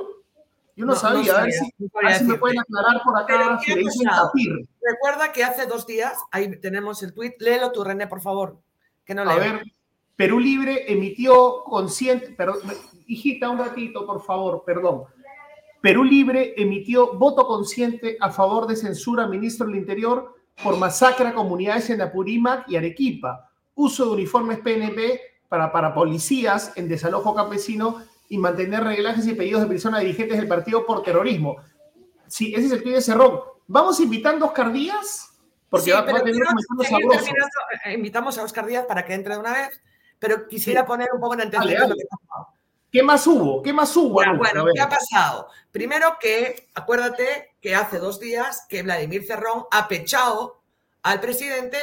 Yo 0.76 0.86
no, 0.86 0.96
sabía, 0.96 1.38
a 1.38 1.44
ver 1.44 1.52
si, 1.52 2.24
me 2.24 2.36
pueden 2.36 2.60
aclarar 2.60 3.02
por 3.04 3.18
acá 3.18 3.60
si 3.64 3.76
le 3.76 3.82
dicen 3.82 4.08
tapir. 4.08 4.68
Recuerda 4.82 5.32
que 5.32 5.44
hace 5.44 5.66
dos 5.66 5.86
días, 5.86 6.18
ahí 6.32 6.60
tenemos 6.60 7.04
el 7.04 7.14
tuit, 7.14 7.34
léelo 7.40 7.72
tú, 7.72 7.84
René, 7.84 8.08
por 8.08 8.22
favor, 8.22 8.60
que 9.06 9.14
no 9.14 9.24
A 9.24 9.36
ver, 9.36 9.64
Perú 10.16 10.40
Libre 10.40 10.92
emitió 10.92 11.64
consciente, 11.66 12.32
perdón, 12.32 12.62
hijita, 13.08 13.50
un 13.50 13.58
ratito, 13.58 14.06
por 14.06 14.24
favor, 14.24 14.64
perdón. 14.66 15.04
Perú 15.82 16.04
Libre 16.04 16.54
emitió 16.58 17.14
voto 17.14 17.46
consciente 17.48 18.18
a 18.20 18.32
favor 18.32 18.68
de 18.68 18.76
censura 18.76 19.28
ministro 19.28 19.68
del 19.68 19.78
Interior 19.78 20.36
por 20.64 20.78
masacre 20.78 21.28
a 21.28 21.34
comunidades 21.34 21.90
en 21.90 22.02
Apurímac 22.02 22.70
y 22.70 22.76
Arequipa, 22.76 23.50
uso 23.76 24.06
de 24.06 24.12
uniformes 24.12 24.60
PNP 24.60 25.22
para, 25.50 25.72
para 25.72 25.94
policías 25.94 26.74
en 26.76 26.88
desalojo 26.88 27.36
campesino 27.36 28.02
y 28.30 28.38
mantener 28.38 28.84
reglajes 28.84 29.28
y 29.28 29.34
pedidos 29.34 29.62
de 29.62 29.68
prisión 29.68 29.94
a 29.94 30.00
dirigentes 30.00 30.38
del 30.38 30.48
partido 30.48 30.86
por 30.86 31.04
terrorismo. 31.04 31.58
Sí, 32.28 32.54
ese 32.56 32.68
es 32.68 32.72
el 32.72 32.84
tuit 32.84 32.96
de 32.96 33.02
Cerrón. 33.02 33.42
¿Vamos 33.68 34.00
invitando 34.00 34.46
a 34.46 34.50
Oscar 34.50 34.72
Díaz? 34.72 35.32
Porque 35.70 35.92
va, 35.94 36.00
a 36.00 36.06
tener 36.06 36.24
eh, 37.86 37.94
Invitamos 37.94 38.38
a 38.38 38.44
Oscar 38.44 38.66
Díaz 38.66 38.86
para 38.86 39.06
que 39.06 39.14
entre 39.14 39.34
de 39.34 39.40
una 39.40 39.54
vez, 39.54 39.82
pero 40.20 40.48
quisiera 40.48 40.86
poner 40.86 41.10
un 41.14 41.20
poco 41.20 41.34
en 41.34 41.42
antecedentes 41.42 41.90
lo 41.90 41.96
que. 41.96 42.04
¿Qué 42.92 43.04
más 43.04 43.26
hubo? 43.26 43.62
¿Qué 43.64 43.72
más 43.72 43.96
hubo? 43.96 44.22
bueno, 44.36 44.66
¿qué 44.74 44.82
ha 44.82 44.90
pasado? 44.90 45.48
Primero 45.72 46.18
que, 46.20 46.68
acuérdate 46.76 47.56
que 47.62 47.74
hace 47.74 48.00
dos 48.00 48.20
días 48.20 48.66
que 48.68 48.84
Vladimir 48.84 49.26
Cerrón 49.26 49.66
ha 49.72 49.88
pechado 49.88 50.62
al 51.04 51.22
presidente 51.22 51.78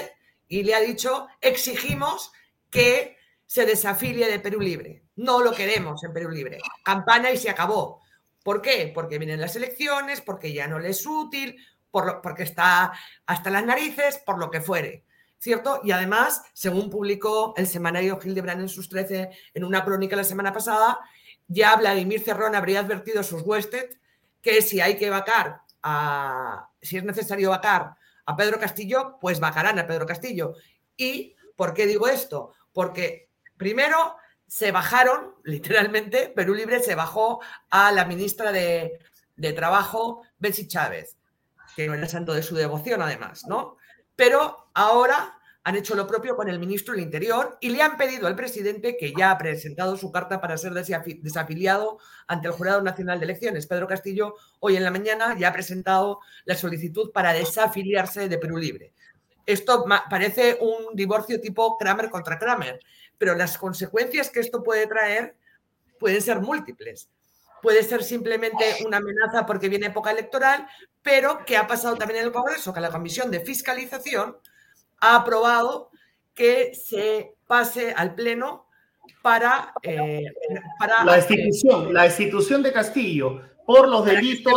y 0.49 0.65
le 0.65 0.75
ha 0.75 0.81
dicho, 0.81 1.27
exigimos 1.41 2.33
que 2.71 3.17
se 3.47 3.65
desafilie 3.65 4.31
de 4.31 4.39
Perú 4.39 4.61
Libre. 4.61 5.05
No 5.17 5.41
lo 5.41 5.53
queremos 5.53 6.05
en 6.05 6.13
Perú 6.13 6.31
Libre. 6.31 6.59
Campana 6.85 7.31
y 7.31 7.39
se 7.39 7.49
acabó. 7.49 8.03
¿Por 8.43 8.61
qué? 8.61 8.91
Porque 8.95 9.19
vienen 9.19 9.41
las 9.41 9.57
elecciones, 9.57 10.21
porque 10.21 10.53
ya 10.53 10.69
no 10.69 10.79
le 10.79 10.91
es 10.91 11.07
útil, 11.07 11.57
por 11.91 12.21
porque 12.21 12.43
está 12.43 12.93
hasta 13.25 13.51
las 13.51 13.65
narices, 13.65 14.19
por 14.19 14.39
lo 14.39 14.51
que 14.51 14.61
fuere. 14.61 15.05
¿Cierto? 15.39 15.80
Y 15.84 15.93
además, 15.93 16.43
según 16.53 16.91
publicó 16.91 17.55
el 17.57 17.66
semanario 17.66 18.18
Hildebrand 18.22 18.62
en 18.62 18.68
sus 18.68 18.89
13 18.89 19.30
en 19.55 19.64
una 19.64 19.84
crónica 19.84 20.16
la 20.16 20.24
semana 20.24 20.53
pasada, 20.53 20.99
ya 21.47 21.76
Vladimir 21.76 22.20
Cerrón 22.22 22.55
habría 22.55 22.80
advertido 22.80 23.20
a 23.20 23.24
sus 23.24 23.43
huéspedes 23.43 23.97
que 24.43 24.62
si 24.62 24.80
hay 24.80 24.97
que 24.97 25.11
vacar, 25.11 25.62
a, 25.82 26.68
si 26.80 26.99
es 26.99 27.05
necesario 27.05 27.51
vacar 27.51 27.95
a 28.26 28.36
Pedro 28.36 28.59
Castillo, 28.59 29.16
pues 29.20 29.41
vacarán 29.41 29.78
a 29.78 29.86
Pedro 29.86 30.07
Castillo. 30.07 30.55
¿Y 30.97 31.34
por 31.57 31.72
qué 31.72 31.86
digo 31.86 32.09
esto? 32.09 32.53
Porque 32.72 33.30
primero 33.57 34.16
se 34.47 34.70
bajaron, 34.70 35.34
literalmente, 35.45 36.28
Perú 36.28 36.55
Libre 36.55 36.82
se 36.82 36.95
bajó 36.95 37.41
a 37.70 37.91
la 37.93 38.05
ministra 38.05 38.53
de, 38.53 38.99
de 39.36 39.53
Trabajo, 39.55 40.22
Betsy 40.39 40.68
Chávez, 40.68 41.16
que 41.74 41.86
no 41.86 41.95
era 41.95 42.07
santo 42.07 42.34
de 42.34 42.43
su 42.43 42.55
devoción 42.55 43.01
además, 43.01 43.47
¿no? 43.47 43.78
Pero 44.19 44.69
ahora 44.75 45.39
han 45.62 45.77
hecho 45.77 45.95
lo 45.95 46.05
propio 46.09 46.35
con 46.35 46.49
el 46.49 46.59
ministro 46.59 46.93
del 46.93 47.05
Interior 47.05 47.57
y 47.61 47.69
le 47.69 47.83
han 47.83 47.97
pedido 47.97 48.27
al 48.27 48.35
presidente, 48.35 48.97
que 48.97 49.12
ya 49.16 49.31
ha 49.31 49.39
presentado 49.39 49.97
su 49.97 50.11
carta 50.11 50.41
para 50.41 50.59
ser 50.59 50.73
desafiliado 50.73 51.99
ante 52.27 52.49
el 52.49 52.53
Jurado 52.55 52.83
Nacional 52.83 53.21
de 53.21 53.27
Elecciones, 53.27 53.69
Pedro 53.69 53.87
Castillo, 53.87 54.35
hoy 54.59 54.77
en 54.77 54.83
la 54.83 54.91
mañana 54.91 55.37
ya 55.39 55.51
ha 55.51 55.53
presentado 55.53 56.19
la 56.47 56.57
solicitud 56.57 57.12
para 57.12 57.33
desafiliarse 57.33 58.29
de 58.29 58.39
Perú 58.39 58.57
Libre. 58.57 58.93
Esto 59.47 59.85
parece 60.11 60.59
un 60.61 60.97
divorcio 60.97 61.41
tipo 61.41 61.79
Kramer 61.79 62.11
contra 62.11 62.41
Kramer, 62.41 62.81
pero 63.19 63.37
las 63.37 63.57
consecuencias 63.57 64.31
que 64.31 64.41
esto 64.41 64.64
puede 64.64 64.89
traer 64.89 65.37
pueden 66.01 66.21
ser 66.23 66.41
múltiples. 66.41 67.09
Puede 67.63 67.83
ser 67.83 68.03
simplemente 68.03 68.65
una 68.87 68.99
amenaza 68.99 69.47
porque 69.47 69.69
viene 69.69 69.87
época 69.87 70.11
electoral, 70.11 70.67
pero 71.03 71.45
que 71.45 71.57
ha 71.57 71.67
pasado 71.67 71.97
también 71.97 72.21
en 72.21 72.27
el 72.27 72.33
Congreso, 72.33 72.73
que 72.73 72.81
la 72.81 72.91
Comisión 72.91 73.31
de 73.31 73.41
Fiscalización 73.41 74.37
ha 75.01 75.17
aprobado 75.17 75.91
que 76.35 76.73
se 76.75 77.35
pase 77.47 77.93
al 77.97 78.15
Pleno 78.15 78.67
para... 79.23 79.73
Eh, 79.83 80.25
para 80.79 81.05
la, 81.05 81.19
institución, 81.19 81.93
la 81.93 82.07
institución 82.07 82.63
de 82.63 82.73
Castillo 82.73 83.43
por 83.69 83.87
los 83.87 84.03
delitos. 84.03 84.55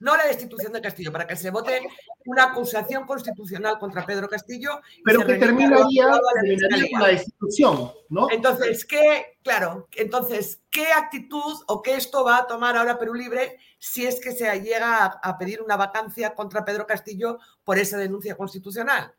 no 0.00 0.16
la 0.16 0.24
destitución 0.24 0.72
de 0.72 0.80
Castillo, 0.80 1.12
para 1.12 1.26
que 1.26 1.36
se 1.36 1.50
vote 1.50 1.86
una 2.24 2.44
acusación 2.44 3.04
constitucional 3.04 3.78
contra 3.78 4.06
Pedro 4.06 4.26
Castillo. 4.26 4.80
Pero 5.04 5.20
que 5.26 5.34
terminaría, 5.34 6.06
con 6.08 7.00
la 7.02 7.08
destitución, 7.08 7.92
¿no? 8.08 8.30
Entonces, 8.30 8.86
¿qué, 8.86 9.38
claro, 9.42 9.86
entonces, 9.96 10.62
¿qué 10.70 10.86
actitud 10.92 11.60
o 11.66 11.82
qué 11.82 11.96
esto 11.96 12.24
va 12.24 12.38
a 12.38 12.46
tomar 12.46 12.74
ahora 12.74 12.98
Perú 12.98 13.12
Libre 13.12 13.58
si 13.78 14.06
es 14.06 14.18
que 14.18 14.32
se 14.32 14.50
llega 14.62 15.04
a, 15.04 15.36
pedir 15.36 15.60
una 15.60 15.76
vacancia 15.76 16.34
contra 16.34 16.64
Pedro 16.64 16.86
Castillo 16.86 17.38
por 17.64 17.78
esa 17.78 17.98
denuncia 17.98 18.34
constitucional? 18.34 19.12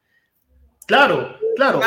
Claro, 0.90 1.36
claro, 1.56 1.80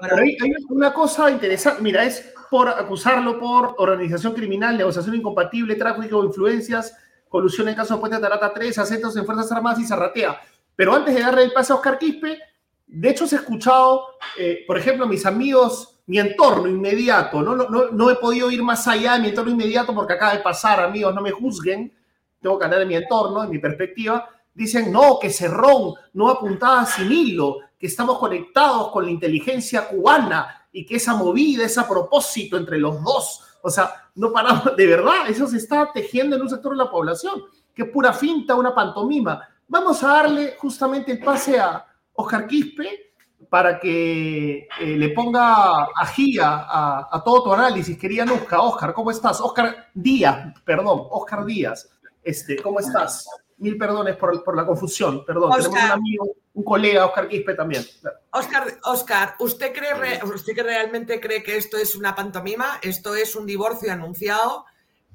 pero 0.00 0.16
hay, 0.18 0.36
una 0.68 0.94
cosa 0.94 1.32
interesante, 1.32 1.82
mira, 1.82 2.04
es 2.04 2.32
por 2.48 2.68
acusarlo 2.68 3.40
por 3.40 3.74
organización 3.78 4.34
criminal, 4.34 4.78
negociación 4.78 5.16
incompatible, 5.16 5.74
tráfico 5.74 6.20
de 6.20 6.28
influencias, 6.28 6.96
colusión 7.28 7.68
en 7.68 7.74
caso 7.74 7.94
de 7.94 8.00
Puente 8.00 8.20
Tarata 8.20 8.54
3, 8.54 8.78
acentos 8.78 9.16
en 9.16 9.26
Fuerzas 9.26 9.50
Armadas 9.50 9.80
y 9.80 9.84
Zarratea. 9.84 10.40
Pero 10.76 10.94
antes 10.94 11.12
de 11.12 11.22
darle 11.22 11.42
el 11.42 11.52
pase 11.52 11.72
a 11.72 11.76
Oscar 11.76 11.98
Quispe, 11.98 12.38
de 12.86 13.10
hecho 13.10 13.26
se 13.26 13.34
ha 13.34 13.40
escuchado, 13.40 14.10
eh, 14.38 14.62
por 14.64 14.78
ejemplo, 14.78 15.08
mis 15.08 15.26
amigos, 15.26 15.98
mi 16.06 16.20
entorno 16.20 16.68
inmediato, 16.68 17.42
¿no? 17.42 17.56
No, 17.56 17.90
no, 17.90 18.10
he 18.12 18.14
podido 18.14 18.48
ir 18.48 18.62
más 18.62 18.86
allá 18.86 19.14
de 19.14 19.22
mi 19.22 19.28
entorno 19.30 19.50
inmediato 19.50 19.92
porque 19.92 20.12
acaba 20.12 20.34
de 20.36 20.42
pasar, 20.42 20.78
amigos, 20.78 21.12
no 21.16 21.20
me 21.20 21.32
juzguen, 21.32 21.92
tengo 22.40 22.60
que 22.60 22.64
hablar 22.64 22.78
de 22.78 22.86
mi 22.86 22.94
entorno, 22.94 23.42
de 23.42 23.48
mi 23.48 23.58
perspectiva, 23.58 24.28
dicen, 24.54 24.92
no, 24.92 25.18
que 25.18 25.30
Cerrón 25.30 25.94
no 26.12 26.28
apuntaba 26.28 26.82
a 26.82 27.02
hilo, 27.02 27.58
que 27.84 27.88
estamos 27.88 28.18
conectados 28.18 28.88
con 28.92 29.04
la 29.04 29.10
inteligencia 29.10 29.86
cubana 29.86 30.66
y 30.72 30.86
que 30.86 30.96
esa 30.96 31.14
movida 31.14 31.66
es 31.66 31.76
a 31.76 31.86
propósito 31.86 32.56
entre 32.56 32.78
los 32.78 33.04
dos. 33.04 33.42
O 33.60 33.68
sea, 33.68 34.08
no 34.14 34.32
paramos, 34.32 34.74
de 34.78 34.86
verdad, 34.86 35.28
eso 35.28 35.46
se 35.46 35.58
está 35.58 35.92
tejiendo 35.92 36.34
en 36.34 36.40
un 36.40 36.48
sector 36.48 36.72
de 36.72 36.78
la 36.78 36.90
población, 36.90 37.42
que 37.74 37.82
es 37.82 37.90
pura 37.90 38.14
finta, 38.14 38.54
una 38.54 38.74
pantomima. 38.74 39.46
Vamos 39.68 40.02
a 40.02 40.08
darle 40.08 40.56
justamente 40.58 41.12
el 41.12 41.18
pase 41.18 41.60
a 41.60 41.84
Oscar 42.14 42.46
Quispe 42.46 43.12
para 43.50 43.78
que 43.78 44.66
eh, 44.80 44.96
le 44.96 45.10
ponga 45.10 45.88
ají 45.94 46.38
a, 46.40 47.22
todo 47.22 47.42
tu 47.42 47.52
análisis. 47.52 47.98
Quería 47.98 48.24
Nusca, 48.24 48.62
Oscar, 48.62 48.94
¿cómo 48.94 49.10
estás? 49.10 49.42
Oscar 49.42 49.88
Díaz, 49.92 50.58
perdón, 50.64 51.02
Oscar 51.10 51.44
Díaz, 51.44 51.90
este, 52.22 52.56
¿cómo 52.62 52.80
estás? 52.80 53.28
Mil 53.58 53.78
perdones 53.78 54.16
por, 54.16 54.42
por 54.42 54.56
la 54.56 54.66
confusión, 54.66 55.24
perdón. 55.24 55.52
Tenemos 55.52 55.68
un 55.68 55.90
amigo 55.90 56.36
un 56.54 56.62
colega, 56.62 57.06
Oscar 57.06 57.28
Quispe 57.28 57.54
también. 57.54 57.84
Oscar, 58.30 58.78
Oscar 58.84 59.34
¿usted, 59.40 59.72
cree, 59.72 60.20
¿usted 60.24 60.54
que 60.54 60.62
realmente 60.62 61.20
cree 61.20 61.42
que 61.42 61.56
esto 61.56 61.76
es 61.76 61.96
una 61.96 62.14
pantomima? 62.14 62.78
Esto 62.80 63.16
es 63.16 63.34
un 63.34 63.44
divorcio 63.44 63.92
anunciado 63.92 64.64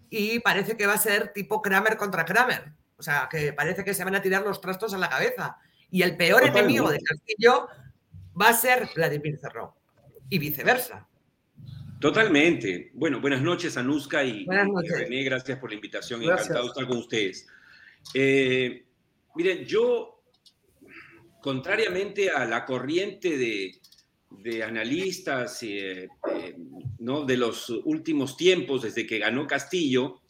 y 0.09 0.39
parece 0.39 0.75
que 0.75 0.85
va 0.85 0.93
a 0.93 0.97
ser 0.97 1.31
tipo 1.33 1.61
Kramer 1.61 1.95
contra 1.95 2.25
Kramer. 2.25 2.73
O 2.97 3.03
sea, 3.03 3.29
que 3.31 3.53
parece 3.53 3.85
que 3.85 3.93
se 3.93 4.03
van 4.03 4.15
a 4.15 4.21
tirar 4.21 4.43
los 4.43 4.59
trastos 4.59 4.93
a 4.93 4.97
la 4.97 5.09
cabeza. 5.09 5.57
Y 5.89 6.01
el 6.01 6.17
peor 6.17 6.43
enemigo 6.43 6.91
de 6.91 6.99
Castillo 6.99 7.69
va 8.39 8.49
a 8.49 8.53
ser 8.53 8.89
Vladimir 8.93 9.39
Cerrón 9.39 9.69
y 10.29 10.39
viceversa. 10.39 11.07
Totalmente. 12.01 12.91
Bueno, 12.93 13.21
buenas 13.21 13.41
noches, 13.41 13.77
Anuska 13.77 14.23
y, 14.25 14.45
René. 14.45 15.23
Gracias 15.23 15.57
por 15.57 15.69
la 15.69 15.75
invitación. 15.75 16.21
Encantado 16.21 16.63
de 16.63 16.67
estar 16.67 16.87
con 16.87 16.97
ustedes. 16.97 17.47
Eh, 18.13 18.85
miren, 19.35 19.65
yo 19.65 20.23
contrariamente 21.41 22.29
a 22.29 22.45
la 22.45 22.65
corriente 22.65 23.37
de, 23.37 23.75
analistas 24.63 25.63
eh, 25.63 26.07
eh, 26.31 26.55
¿no? 26.99 27.25
de 27.25 27.37
los 27.37 27.69
últimos 27.69 28.37
tiempos, 28.37 28.83
desde 28.83 29.05
que 29.05 29.19
ganó 29.19 29.47
Castillo, 29.47 30.21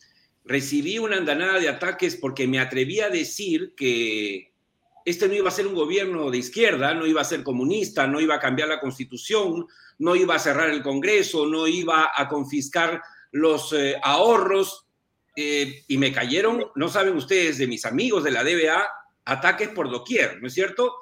recibí 0.46 0.98
una 1.00 1.18
andanada 1.18 1.60
de 1.60 1.70
ataques 1.70 2.16
porque 2.16 2.48
me 2.48 2.60
atreví 2.60 3.00
a 3.02 3.10
decir 3.10 3.74
que 3.76 4.54
este 5.06 5.28
no 5.28 5.34
iba 5.34 5.50
a 5.50 5.52
ser 5.52 5.68
un 5.68 5.76
gobierno 5.76 6.32
de 6.32 6.38
izquierda, 6.38 6.94
no 6.94 7.06
iba 7.06 7.22
a 7.22 7.26
ser 7.26 7.44
comunista, 7.44 8.08
no 8.08 8.20
iba 8.20 8.36
a 8.36 8.40
cambiar 8.40 8.68
la 8.68 8.80
constitución, 8.80 9.68
no 10.00 10.16
iba 10.16 10.36
a 10.36 10.40
cerrar 10.40 10.70
el 10.70 10.82
Congreso, 10.82 11.46
no 11.46 11.68
iba 11.68 12.12
a 12.16 12.28
confiscar 12.28 13.02
los 13.32 13.76
ahorros. 14.02 14.89
Y 15.36 15.98
me 15.98 16.12
cayeron, 16.12 16.66
no 16.76 16.90
saben 16.90 17.16
ustedes, 17.16 17.58
de 17.58 17.68
mis 17.68 17.86
amigos 17.86 18.24
de 18.24 18.32
la 18.32 18.44
DBA, 18.44 18.88
ataques 19.26 19.70
por 19.70 19.90
doquier, 19.90 20.42
¿no 20.42 20.48
es 20.48 20.54
cierto? 20.54 20.96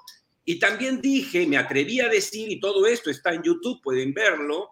Y 0.45 0.59
también 0.59 1.01
dije, 1.01 1.45
me 1.45 1.57
atreví 1.57 1.99
a 1.99 2.07
decir, 2.07 2.51
y 2.51 2.59
todo 2.59 2.85
esto 2.85 3.09
está 3.09 3.33
en 3.33 3.43
YouTube, 3.43 3.81
pueden 3.81 4.13
verlo, 4.13 4.69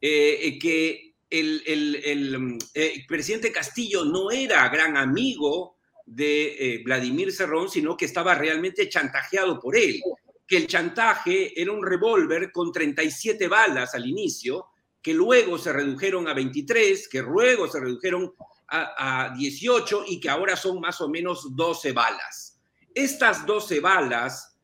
eh, 0.00 0.58
que 0.60 1.14
el, 1.28 1.62
el, 1.66 2.58
eh, 2.74 3.04
presidente 3.08 3.52
Castillo 3.52 4.04
no 4.04 4.30
era 4.30 4.68
gran 4.68 4.96
amigo 4.96 5.76
de 6.04 6.74
eh, 6.74 6.82
Vladimir 6.84 7.32
Cerrón, 7.32 7.70
sino 7.70 7.96
que 7.96 8.04
estaba 8.04 8.34
realmente 8.34 8.88
chantajeado 8.88 9.58
por 9.58 9.76
él, 9.76 10.00
que 10.46 10.56
el 10.56 10.66
chantaje 10.66 11.60
era 11.60 11.72
un 11.72 11.84
revólver 11.84 12.52
con 12.52 12.72
37 12.72 13.48
balas 13.48 13.94
al 13.94 14.06
inicio, 14.06 14.66
que 15.00 15.14
luego 15.14 15.56
se 15.56 15.72
redujeron 15.72 16.28
a 16.28 16.34
23, 16.34 17.08
que 17.08 17.22
luego 17.22 17.66
se 17.68 17.80
redujeron 17.80 18.34
a, 18.72 19.26
a 19.26 19.36
18 19.36 20.04
y 20.08 20.18
que 20.18 20.30
ahora 20.30 20.56
son 20.56 20.80
más 20.80 21.00
o 21.00 21.08
menos 21.08 21.54
12 21.54 21.92
balas. 21.92 22.60
Estas 22.94 23.46
12 23.46 23.80
balas, 23.80 24.58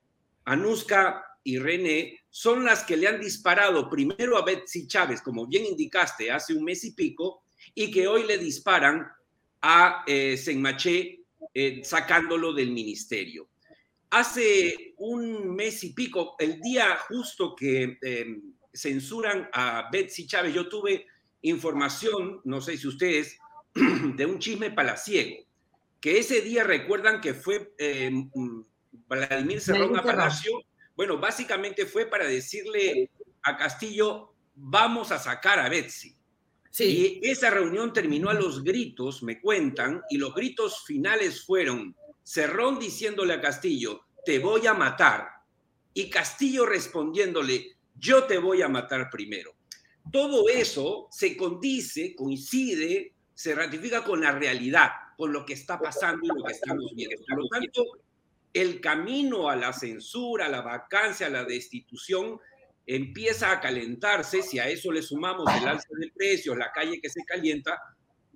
Anuska 0.44 1.24
y 1.44 1.58
René, 1.58 2.18
son 2.30 2.64
las 2.64 2.84
que 2.84 2.96
le 2.96 3.08
han 3.08 3.20
disparado 3.20 3.88
primero 3.88 4.36
a 4.36 4.44
Betsy 4.44 4.86
Chávez, 4.86 5.20
como 5.22 5.46
bien 5.46 5.66
indicaste, 5.66 6.30
hace 6.30 6.54
un 6.54 6.64
mes 6.64 6.84
y 6.84 6.92
pico, 6.92 7.42
y 7.74 7.90
que 7.90 8.06
hoy 8.06 8.24
le 8.24 8.38
disparan 8.38 9.06
a 9.62 10.04
eh, 10.06 10.36
Senmaché 10.36 11.20
eh, 11.54 11.80
sacándolo 11.84 12.52
del 12.52 12.70
ministerio. 12.70 13.48
hace 14.10 14.94
un 14.96 15.54
mes 15.54 15.84
y 15.84 15.92
pico, 15.92 16.34
el 16.38 16.60
día 16.60 16.96
justo 17.08 17.54
que 17.54 17.98
em, 18.00 18.54
censuran 18.72 19.50
a 19.52 19.88
Betsy 19.92 20.26
Chávez, 20.26 20.54
yo 20.54 20.68
tuve 20.68 21.06
información, 21.42 22.40
no 22.44 22.60
sé 22.60 22.78
si 22.78 22.88
ustedes, 22.88 23.38
de 24.16 24.26
un 24.26 24.38
chisme 24.38 24.70
palaciego, 24.70 25.44
que 26.00 26.18
ese 26.18 26.40
día 26.40 26.64
recuerdan 26.64 27.20
que 27.20 27.34
fue 27.34 27.74
em, 27.78 28.30
Vladimir 29.08 29.60
Cerrón 29.60 29.96
a 29.96 30.02
Palacio. 30.02 30.62
Bueno, 30.94 31.18
básicamente 31.18 31.86
fue 31.86 32.06
para 32.06 32.26
decirle 32.26 33.10
a 33.42 33.56
Castillo, 33.56 34.34
vamos 34.54 35.12
a 35.12 35.18
sacar 35.18 35.58
a 35.58 35.68
Betsy. 35.68 36.14
Sí. 36.70 37.20
Y 37.22 37.28
esa 37.28 37.50
reunión 37.50 37.92
terminó 37.92 38.30
a 38.30 38.34
los 38.34 38.62
gritos, 38.62 39.22
me 39.22 39.40
cuentan, 39.40 40.02
y 40.10 40.18
los 40.18 40.34
gritos 40.34 40.84
finales 40.84 41.44
fueron 41.44 41.96
Cerrón 42.22 42.78
diciéndole 42.78 43.34
a 43.34 43.40
Castillo, 43.40 44.02
te 44.24 44.38
voy 44.38 44.66
a 44.66 44.74
matar, 44.74 45.28
y 45.94 46.10
Castillo 46.10 46.66
respondiéndole, 46.66 47.76
yo 47.96 48.24
te 48.24 48.38
voy 48.38 48.62
a 48.62 48.68
matar 48.68 49.08
primero. 49.10 49.54
Todo 50.12 50.48
eso 50.48 51.08
se 51.10 51.36
condice, 51.36 52.14
coincide, 52.14 53.14
se 53.38 53.54
ratifica 53.54 54.02
con 54.02 54.20
la 54.20 54.32
realidad, 54.32 54.90
con 55.16 55.32
lo 55.32 55.46
que 55.46 55.52
está 55.52 55.78
pasando 55.78 56.22
y 56.24 56.26
lo 56.26 56.42
que 56.42 56.54
estamos 56.54 56.90
viendo. 56.96 57.24
Por 57.24 57.38
lo 57.38 57.46
tanto, 57.46 57.84
el 58.52 58.80
camino 58.80 59.48
a 59.48 59.54
la 59.54 59.72
censura, 59.72 60.46
a 60.46 60.48
la 60.48 60.60
vacancia, 60.60 61.28
a 61.28 61.30
la 61.30 61.44
destitución, 61.44 62.40
empieza 62.84 63.52
a 63.52 63.60
calentarse, 63.60 64.42
si 64.42 64.58
a 64.58 64.68
eso 64.68 64.90
le 64.90 65.02
sumamos 65.02 65.46
el 65.54 65.68
alza 65.68 65.86
de 66.00 66.10
precios, 66.12 66.58
la 66.58 66.72
calle 66.72 67.00
que 67.00 67.08
se 67.08 67.24
calienta, 67.24 67.80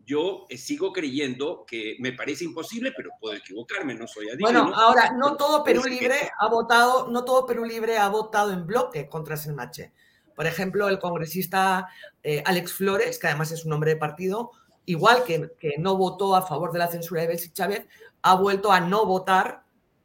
yo 0.07 0.47
eh, 0.49 0.57
sigo 0.57 0.93
creyendo 0.93 1.65
que 1.67 1.97
me 1.99 2.13
parece 2.13 2.45
imposible, 2.45 2.93
pero 2.97 3.11
puedo 3.21 3.35
equivocarme, 3.35 3.97
no 3.97 4.07
soy 4.07 4.29
adivino. 4.29 4.53
Bueno, 4.53 4.73
ahora, 4.73 5.11
no 5.19 5.37
todo 5.37 5.65
Perú 5.65 5.83
Libre 5.85 6.31
ha 6.39 6.49
votado, 6.49 7.09
no 7.09 7.25
todo 7.25 7.45
Perú 7.45 7.65
Libre 7.65 7.99
ha 7.99 8.09
votado 8.09 8.53
en 8.53 8.69
bloque 8.69 9.09
contra 9.09 9.37
Selmache. 9.37 9.93
Por 10.37 10.47
ejemplo, 10.47 10.89
el 10.89 11.01
congresista 11.01 11.89
eh, 12.23 12.41
Alex 12.47 12.75
Flores, 12.75 13.19
que 13.19 13.27
además 13.27 13.51
es 13.51 13.65
un 13.65 13.73
hombre 13.73 13.91
de 13.91 13.97
partido, 13.97 14.53
igual 14.87 15.25
que, 15.25 15.51
que 15.59 15.75
no 15.79 15.97
votó 15.97 16.35
a 16.35 16.47
favor 16.47 16.73
de 16.73 16.79
la 16.79 16.89
censura 16.89 17.23
de 17.23 17.29
Bessie 17.29 17.53
Chávez, 17.53 17.87
ha 18.23 18.35
vuelto 18.35 18.73
a 18.73 18.81
no 18.81 19.07
votar 19.07 19.63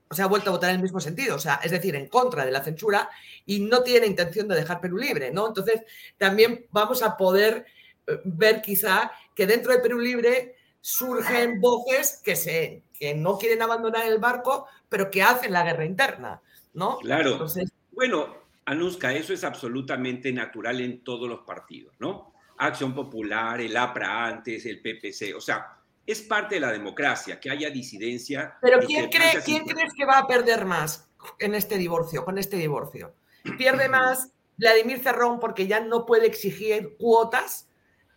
o 0.10 0.16
sea, 0.16 0.26
ha 0.26 0.30
vuelto 0.30 0.50
a 0.50 0.54
votar 0.54 0.70
en 0.70 0.78
el 0.78 0.82
mismo 0.82 1.00
sentido, 1.00 1.36
o 1.36 1.40
sea, 1.40 1.60
es 1.64 1.72
decir, 1.72 1.96
en 1.96 2.08
contra 2.08 2.46
de 2.46 2.52
la 2.52 2.64
censura 2.64 3.10
y 3.46 3.60
no 3.60 3.84
tiene 3.84 4.08
intención 4.08 4.48
de 4.48 4.56
dejar 4.56 4.80
Perú 4.80 4.98
libre, 4.98 5.32
¿no? 5.32 5.48
Entonces, 5.48 5.82
también 6.18 6.66
vamos 6.72 7.02
a 7.04 7.18
poder 7.18 7.66
eh, 8.08 8.22
ver 8.24 8.62
quizá 8.62 9.12
que 9.36 9.46
dentro 9.46 9.72
de 9.74 9.80
Perú 9.80 10.00
libre 10.00 10.56
surgen 10.80 11.60
voces 11.60 12.22
que, 12.24 12.36
se, 12.36 12.84
que 12.98 13.14
no 13.14 13.38
quieren 13.38 13.62
abandonar 13.62 14.06
el 14.06 14.20
barco, 14.20 14.68
pero 14.88 15.12
que 15.12 15.24
hacen 15.24 15.52
la 15.52 15.64
guerra 15.64 15.84
interna, 15.84 16.42
¿no? 16.74 17.00
Claro. 17.00 17.34
Entonces, 17.34 17.70
bueno, 17.92 18.34
Anuska, 18.66 19.14
eso 19.14 19.34
es 19.34 19.44
absolutamente 19.44 20.32
natural 20.32 20.80
en 20.80 21.04
todos 21.04 21.28
los 21.28 21.40
partidos, 21.40 21.94
¿no? 22.00 22.34
Acción 22.58 22.94
Popular, 22.94 23.62
el 23.62 23.76
APRA 23.76 24.26
antes, 24.26 24.66
el 24.66 24.82
PPC, 24.82 25.36
o 25.36 25.42
sea, 25.42 25.78
es 26.06 26.22
parte 26.22 26.56
de 26.56 26.62
la 26.62 26.72
democracia, 26.72 27.40
que 27.40 27.50
haya 27.50 27.70
disidencia. 27.70 28.58
Pero 28.62 28.80
¿quién, 28.80 29.10
cree, 29.10 29.42
¿quién 29.44 29.66
crees 29.66 29.94
que 29.94 30.06
va 30.06 30.20
a 30.20 30.28
perder 30.28 30.66
más 30.66 31.10
en 31.38 31.54
este 31.54 31.78
divorcio, 31.78 32.24
con 32.24 32.38
este 32.38 32.58
divorcio? 32.58 33.14
Pierde 33.58 33.90
más 33.90 34.32
Vladimir 34.56 35.00
Cerrón 35.00 35.40
porque 35.40 35.68
ya 35.68 35.82
no 35.82 36.06
puede 36.06 36.26
exigir 36.28 36.96
cuotas, 36.98 37.68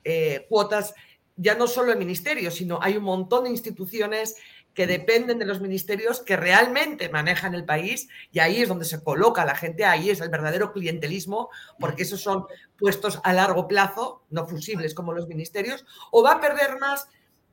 eh, 0.05 0.47
cuotas 0.49 0.95
ya 1.37 1.55
no 1.55 1.67
solo 1.67 1.93
en 1.93 1.99
ministerios, 1.99 2.55
sino 2.55 2.79
hay 2.83 2.97
un 2.97 3.05
montón 3.05 3.45
de 3.45 3.51
instituciones 3.51 4.37
que 4.81 4.87
dependen 4.87 5.39
de 5.39 5.45
los 5.45 5.61
ministerios 5.61 6.21
que 6.21 6.39
realmente 6.39 7.11
manejan 7.11 7.55
el 7.55 7.67
país 7.67 8.09
y 8.33 8.39
ahí 8.39 8.63
es 8.63 8.69
donde 8.71 8.87
se 8.87 9.05
coloca 9.05 9.45
la 9.45 9.55
gente, 9.55 9.85
ahí 9.85 10.09
es 10.09 10.23
el 10.23 10.31
verdadero 10.31 10.73
clientelismo, 10.73 11.51
porque 11.79 12.05
esos 12.05 12.23
son 12.23 12.47
puestos 12.79 13.21
a 13.23 13.35
largo 13.35 13.69
plazo, 13.69 14.23
no 14.31 14.49
fusibles 14.49 14.95
como 14.95 15.13
los 15.13 15.29
ministerios, 15.29 15.85
o 16.11 16.23
va 16.23 16.33
a 16.33 16.41
perder 16.41 16.79
más 16.79 17.09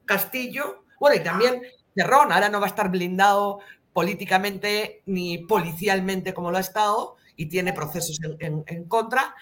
Castillo, 0.05 0.85
bueno, 1.01 1.17
y 1.17 1.19
también 1.25 1.63
Cerrón, 1.93 2.31
ahora 2.31 2.47
no 2.47 2.61
va 2.61 2.67
a 2.67 2.69
estar 2.69 2.89
blindado 2.89 3.59
políticamente 3.91 5.01
ni 5.05 5.39
policialmente 5.39 6.33
como 6.33 6.49
lo 6.49 6.55
ha 6.55 6.61
estado 6.61 7.17
y 7.35 7.47
tiene 7.47 7.73
procesos 7.73 8.21
en, 8.39 8.85
contra. 8.85 9.35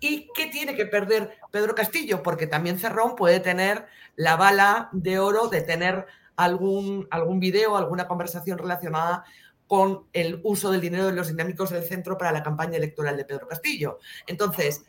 ¿Y 0.00 0.28
qué 0.34 0.48
tiene 0.48 0.74
que 0.74 0.86
perder 0.86 1.38
Pedro 1.52 1.76
Castillo? 1.76 2.20
Porque 2.20 2.48
también 2.48 2.80
Cerrón 2.80 3.14
puede 3.14 3.38
tener 3.38 3.86
la 4.16 4.34
bala 4.34 4.88
de 4.90 5.20
oro 5.20 5.46
de 5.46 5.60
tener 5.60 6.08
algún, 6.36 7.06
algún 7.10 7.40
video, 7.40 7.76
alguna 7.76 8.06
conversación 8.06 8.58
relacionada 8.58 9.24
con 9.66 10.06
el 10.12 10.40
uso 10.44 10.70
del 10.70 10.80
dinero 10.80 11.06
de 11.06 11.12
los 11.12 11.28
dinámicos 11.28 11.70
del 11.70 11.84
centro 11.84 12.18
para 12.18 12.32
la 12.32 12.42
campaña 12.42 12.76
electoral 12.76 13.16
de 13.16 13.24
Pedro 13.24 13.48
Castillo. 13.48 13.98
Entonces, 14.26 14.84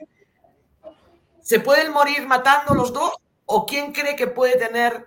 ¿se 1.42 1.60
pueden 1.60 1.92
morir 1.92 2.26
matando 2.28 2.74
los 2.74 2.92
dos 2.92 3.14
¿O 3.46 3.66
quién 3.66 3.92
cree 3.92 4.16
que 4.16 4.28
puede 4.28 4.58
tener, 4.58 5.06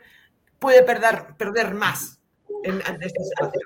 puede 0.58 0.82
perder, 0.82 1.36
perder 1.36 1.74
más 1.74 2.20
en, 2.64 2.80
esta 2.80 3.24
situación? 3.24 3.62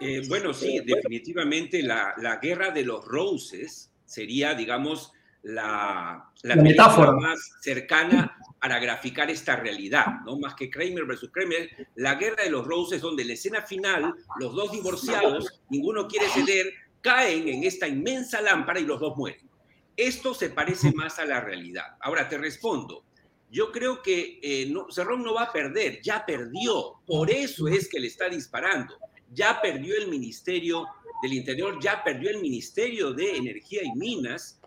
Eh, 0.00 0.22
bueno, 0.28 0.54
sí, 0.54 0.80
definitivamente 0.80 1.82
la, 1.82 2.38
guerra 2.40 2.70
de 2.70 2.84
los 2.84 3.04
roses 3.04 3.90
sería, 4.04 4.54
digamos, 4.54 5.12
la, 5.42 6.30
metáfora 6.56 7.12
más 7.12 7.52
cercana 7.60 8.36
para 8.60 8.78
graficar 8.78 9.30
esta 9.30 9.56
realidad, 9.56 10.06
¿no? 10.24 10.38
Más 10.38 10.54
que 10.54 10.70
Kramer 10.70 11.04
versus 11.04 11.30
Kramer, 11.32 11.88
la 11.96 12.14
guerra 12.14 12.44
de 12.44 12.50
los 12.50 12.66
roses, 12.66 13.00
donde 13.00 13.24
la 13.24 13.32
escena 13.32 13.62
final, 13.62 14.14
los 14.38 14.54
dos 14.54 14.70
divorciados, 14.70 15.62
ninguno 15.68 16.06
quiere 16.06 16.28
ceder, 16.28 16.72
caen 17.00 17.48
en 17.48 17.64
esta 17.64 17.88
inmensa 17.88 18.40
lámpara 18.40 18.78
y 18.78 18.84
los 18.84 19.00
dos 19.00 19.16
mueren. 19.16 19.48
Esto 19.96 20.32
se 20.32 20.50
parece 20.50 20.92
más 20.92 21.18
a 21.18 21.24
la 21.24 21.40
realidad. 21.40 21.96
Ahora 22.00 22.28
te 22.28 22.38
respondo, 22.38 23.04
yo 23.50 23.70
creo 23.70 24.00
que 24.00 24.40
eh, 24.42 24.72
Cerrón 24.90 25.22
no 25.22 25.34
va 25.34 25.42
a 25.42 25.52
perder, 25.52 26.00
ya 26.00 26.24
perdió, 26.24 27.00
por 27.06 27.30
eso 27.30 27.68
es 27.68 27.88
que 27.88 28.00
le 28.00 28.06
está 28.06 28.28
disparando. 28.28 28.96
Ya 29.34 29.60
perdió 29.60 29.96
el 29.96 30.08
Ministerio 30.08 30.86
del 31.22 31.34
Interior, 31.34 31.78
ya 31.80 32.02
perdió 32.02 32.30
el 32.30 32.40
Ministerio 32.40 33.12
de 33.12 33.36
Energía 33.36 33.82
y 33.84 33.92
Minas, 33.98 34.58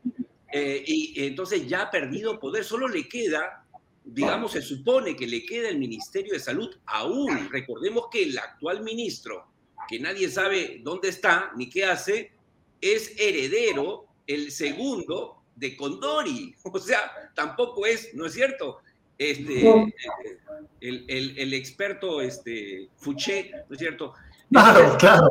eh, 0.58 0.86
y 0.88 1.26
entonces 1.26 1.68
ya 1.68 1.82
ha 1.82 1.92
perdido 1.92 2.40
poder, 2.40 2.64
solo 2.64 2.88
le 2.88 3.10
queda, 3.10 3.66
digamos, 4.06 4.54
se 4.54 4.62
supone 4.62 5.14
que 5.14 5.28
le 5.28 5.46
queda 5.46 5.68
el 5.68 5.78
Ministerio 5.78 6.32
de 6.32 6.40
Salud 6.40 6.74
aún. 6.86 7.50
Recordemos 7.52 8.06
que 8.10 8.24
el 8.24 8.38
actual 8.38 8.82
ministro, 8.82 9.52
que 9.86 10.00
nadie 10.00 10.30
sabe 10.30 10.80
dónde 10.82 11.10
está 11.10 11.52
ni 11.58 11.70
qué 11.70 11.84
hace, 11.84 12.32
es 12.80 13.20
heredero, 13.20 14.08
el 14.28 14.50
segundo 14.50 15.44
de 15.58 15.76
Condori. 15.76 16.56
O 16.64 16.80
sea, 16.80 17.12
tampoco 17.36 17.86
es, 17.86 18.14
¿no 18.14 18.26
es 18.26 18.32
cierto? 18.32 18.78
Este, 19.18 19.68
eh, 19.70 21.34
el, 21.38 21.54
experto 21.54 22.22
este, 22.22 22.92
Fouché, 22.96 23.52
¿no 23.68 23.74
es 23.74 23.80
cierto? 23.80 24.14
Claro, 24.50 24.96
claro. 24.98 25.30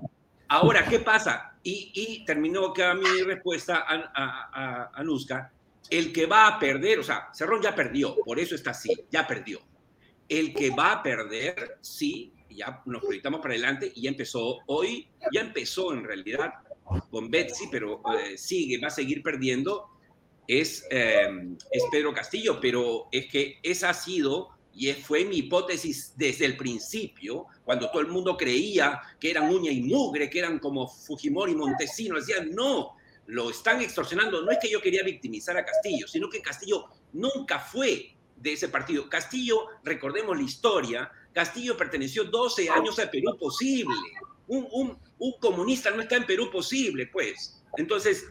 Ahora, 0.49 0.87
¿qué 0.87 0.99
pasa? 0.99 1.54
Y, 1.67 2.25
terminó 2.27 2.73
que 2.75 2.85
mi 2.95 3.23
respuesta 3.23 3.85
a, 3.89 4.13
a, 4.15 4.91
a, 4.95 5.03
Nusca, 5.03 5.51
el 5.89 6.13
que 6.13 6.27
va 6.27 6.47
a 6.47 6.59
perder, 6.59 6.99
o 6.99 7.03
sea, 7.03 7.31
Cerrón 7.33 7.63
ya 7.63 7.75
perdió, 7.75 8.15
por 8.17 8.39
eso 8.39 8.55
está 8.55 8.73
así, 8.73 8.91
ya 9.11 9.27
perdió. 9.27 9.61
El 10.29 10.53
que 10.53 10.71
va 10.71 10.93
a 10.93 11.03
perder, 11.03 11.79
sí, 11.81 12.35
ya 12.51 12.83
nos 12.85 13.03
proyectamos 13.03 13.41
para 13.41 13.55
adelante 13.55 13.91
y 13.95 14.03
ya 14.03 14.11
empezó 14.11 14.59
hoy, 14.67 15.09
ya 15.33 15.41
empezó 15.41 15.95
en 15.95 16.05
realidad 16.05 16.53
con 17.11 17.31
Betsy, 17.31 17.67
pero 17.71 18.03
eh, 18.19 18.37
sigue, 18.37 18.79
va 18.79 18.89
a 18.89 18.91
seguir 18.91 19.23
perdiendo 19.23 19.95
es, 20.47 20.87
em, 20.91 21.57
es 21.71 21.83
Pedro 21.91 22.13
Castillo, 22.13 22.59
pero 22.61 23.09
es 23.11 23.27
que 23.27 23.59
esa 23.63 23.91
ha 23.91 23.95
sido 23.95 24.51
y 24.77 24.93
fue 24.93 25.25
mi 25.25 25.39
hipótesis 25.39 26.13
desde 26.17 26.45
el 26.47 26.57
principio, 26.57 27.47
cuando 27.65 27.91
todo 27.91 28.03
el 28.03 28.09
mundo 28.09 28.37
creía 28.37 29.01
que 29.21 29.31
eran 29.31 29.49
uña 29.51 29.71
y 29.71 29.83
mugre, 29.83 30.29
que 30.29 30.41
eran 30.41 30.59
como 30.59 30.89
Fujimori 30.89 31.53
y 31.53 31.57
Montesino, 31.57 32.17
decían, 32.17 32.51
no, 32.51 32.97
lo 33.27 33.51
están 33.51 33.81
extorsionando. 33.81 34.43
No 34.43 34.51
es 34.51 34.59
que 34.61 34.71
yo 34.71 34.83
quería 34.83 35.03
victimizar 35.03 35.57
a 35.57 35.65
Castillo, 35.65 36.07
sino 36.09 36.29
que 36.29 36.43
Castillo 36.43 36.87
nunca 37.13 37.59
fue 37.59 38.15
de 38.37 38.53
ese 38.53 38.69
partido. 38.69 39.09
Castillo, 39.09 39.67
recordemos 39.85 40.37
la 40.37 40.43
historia, 40.43 41.11
Castillo 41.33 41.77
perteneció 41.77 42.25
12 42.25 42.69
años 42.69 42.99
a 42.99 43.11
Perú 43.11 43.37
Posible. 43.39 43.95
Un, 44.47 44.67
un, 44.73 44.99
un 45.19 45.33
comunista 45.41 45.91
no 45.91 46.03
está 46.03 46.17
en 46.17 46.27
Perú 46.27 46.51
Posible, 46.51 47.07
pues. 47.07 47.63
Entonces, 47.77 48.27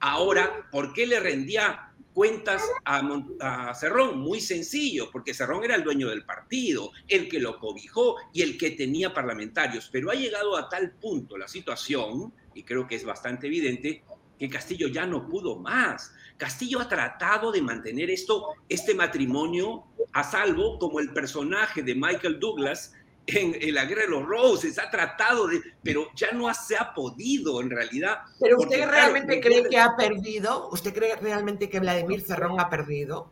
Ahora, 0.00 0.68
¿por 0.70 0.92
qué 0.92 1.06
le 1.06 1.20
rendía 1.20 1.85
cuentas 2.16 2.62
a, 2.86 3.74
Cerrón? 3.74 4.20
Muy 4.20 4.40
sencillo, 4.40 5.10
porque 5.12 5.34
Cerrón 5.34 5.62
era 5.64 5.74
el 5.74 5.84
dueño 5.84 6.08
del 6.08 6.24
partido, 6.24 6.90
el 7.08 7.28
que 7.28 7.38
lo 7.38 7.58
cobijó 7.58 8.16
y 8.32 8.40
el 8.40 8.56
que 8.56 8.70
tenía 8.70 9.12
parlamentarios. 9.12 9.90
Pero 9.92 10.10
ha 10.10 10.14
llegado 10.14 10.56
a 10.56 10.66
tal 10.66 10.92
punto 10.92 11.36
la 11.36 11.46
situación, 11.46 12.32
y 12.54 12.62
creo 12.62 12.86
que 12.86 12.94
es 12.94 13.04
bastante 13.04 13.48
evidente, 13.48 14.02
que 14.38 14.48
Castillo 14.48 14.88
ya 14.88 15.04
no 15.04 15.28
pudo 15.28 15.56
más. 15.56 16.14
Castillo 16.38 16.80
ha 16.80 16.88
tratado 16.88 17.52
de 17.52 17.60
mantener 17.60 18.08
esto, 18.08 18.46
este 18.66 18.94
matrimonio 18.94 19.84
a 20.14 20.24
salvo, 20.24 20.78
como 20.78 21.00
el 21.00 21.12
personaje 21.12 21.82
de 21.82 21.94
Michael 21.94 22.40
Douglas 22.40 22.94
en, 23.26 23.74
la 23.74 23.84
guerra 23.84 24.02
de 24.02 24.08
los 24.08 24.26
Roses, 24.26 24.78
ha 24.78 24.90
tratado 24.90 25.48
de, 25.48 25.60
pero 25.82 26.08
ya 26.14 26.32
no 26.32 26.52
se 26.54 26.76
ha 26.76 26.94
podido 26.94 27.60
en 27.60 27.70
realidad. 27.70 28.20
Pero 28.40 28.58
usted 28.58 28.88
realmente 28.88 29.40
cree 29.40 29.68
que 29.68 29.78
ha 29.78 29.96
perdido, 29.96 30.68
usted 30.70 30.94
cree 30.94 31.16
realmente 31.16 31.68
que 31.68 31.80
Vladimir 31.80 32.22
Cerrón 32.22 32.60
ha 32.60 32.70
perdido. 32.70 33.30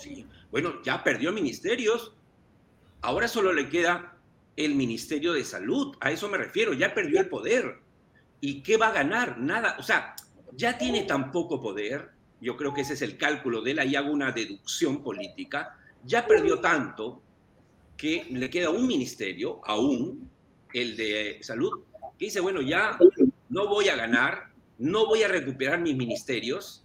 Sí, 0.00 0.26
bueno, 0.50 0.82
ya 0.82 1.02
perdió 1.02 1.32
ministerios, 1.32 2.14
ahora 3.02 3.28
solo 3.28 3.52
le 3.52 3.68
queda 3.68 4.16
el 4.56 4.74
Ministerio 4.74 5.32
de 5.32 5.44
Salud, 5.44 5.96
a 6.00 6.10
eso 6.10 6.28
me 6.28 6.38
refiero, 6.38 6.72
ya 6.72 6.94
perdió 6.94 7.20
el 7.20 7.28
poder. 7.28 7.78
¿Y 8.40 8.62
qué 8.62 8.76
va 8.76 8.88
a 8.88 8.92
ganar? 8.92 9.38
Nada, 9.38 9.76
o 9.78 9.82
sea, 9.82 10.14
ya 10.52 10.78
tiene 10.78 11.02
tan 11.02 11.30
poco 11.30 11.60
poder, 11.60 12.10
yo 12.40 12.56
creo 12.56 12.72
que 12.72 12.82
ese 12.82 12.94
es 12.94 13.02
el 13.02 13.18
cálculo 13.18 13.60
de 13.60 13.72
él, 13.72 13.78
ahí 13.78 13.96
hago 13.96 14.10
una 14.10 14.32
deducción 14.32 15.02
política, 15.02 15.76
ya 16.04 16.26
perdió 16.26 16.60
tanto 16.60 17.22
que 18.00 18.26
le 18.30 18.48
queda 18.48 18.70
un 18.70 18.86
ministerio, 18.86 19.60
aún, 19.66 20.30
el 20.72 20.96
de 20.96 21.38
salud, 21.42 21.70
que 22.18 22.26
dice, 22.26 22.40
bueno, 22.40 22.62
ya 22.62 22.98
no 23.50 23.68
voy 23.68 23.88
a 23.88 23.96
ganar, 23.96 24.52
no 24.78 25.06
voy 25.06 25.22
a 25.22 25.28
recuperar 25.28 25.80
mis 25.80 25.94
ministerios 25.94 26.82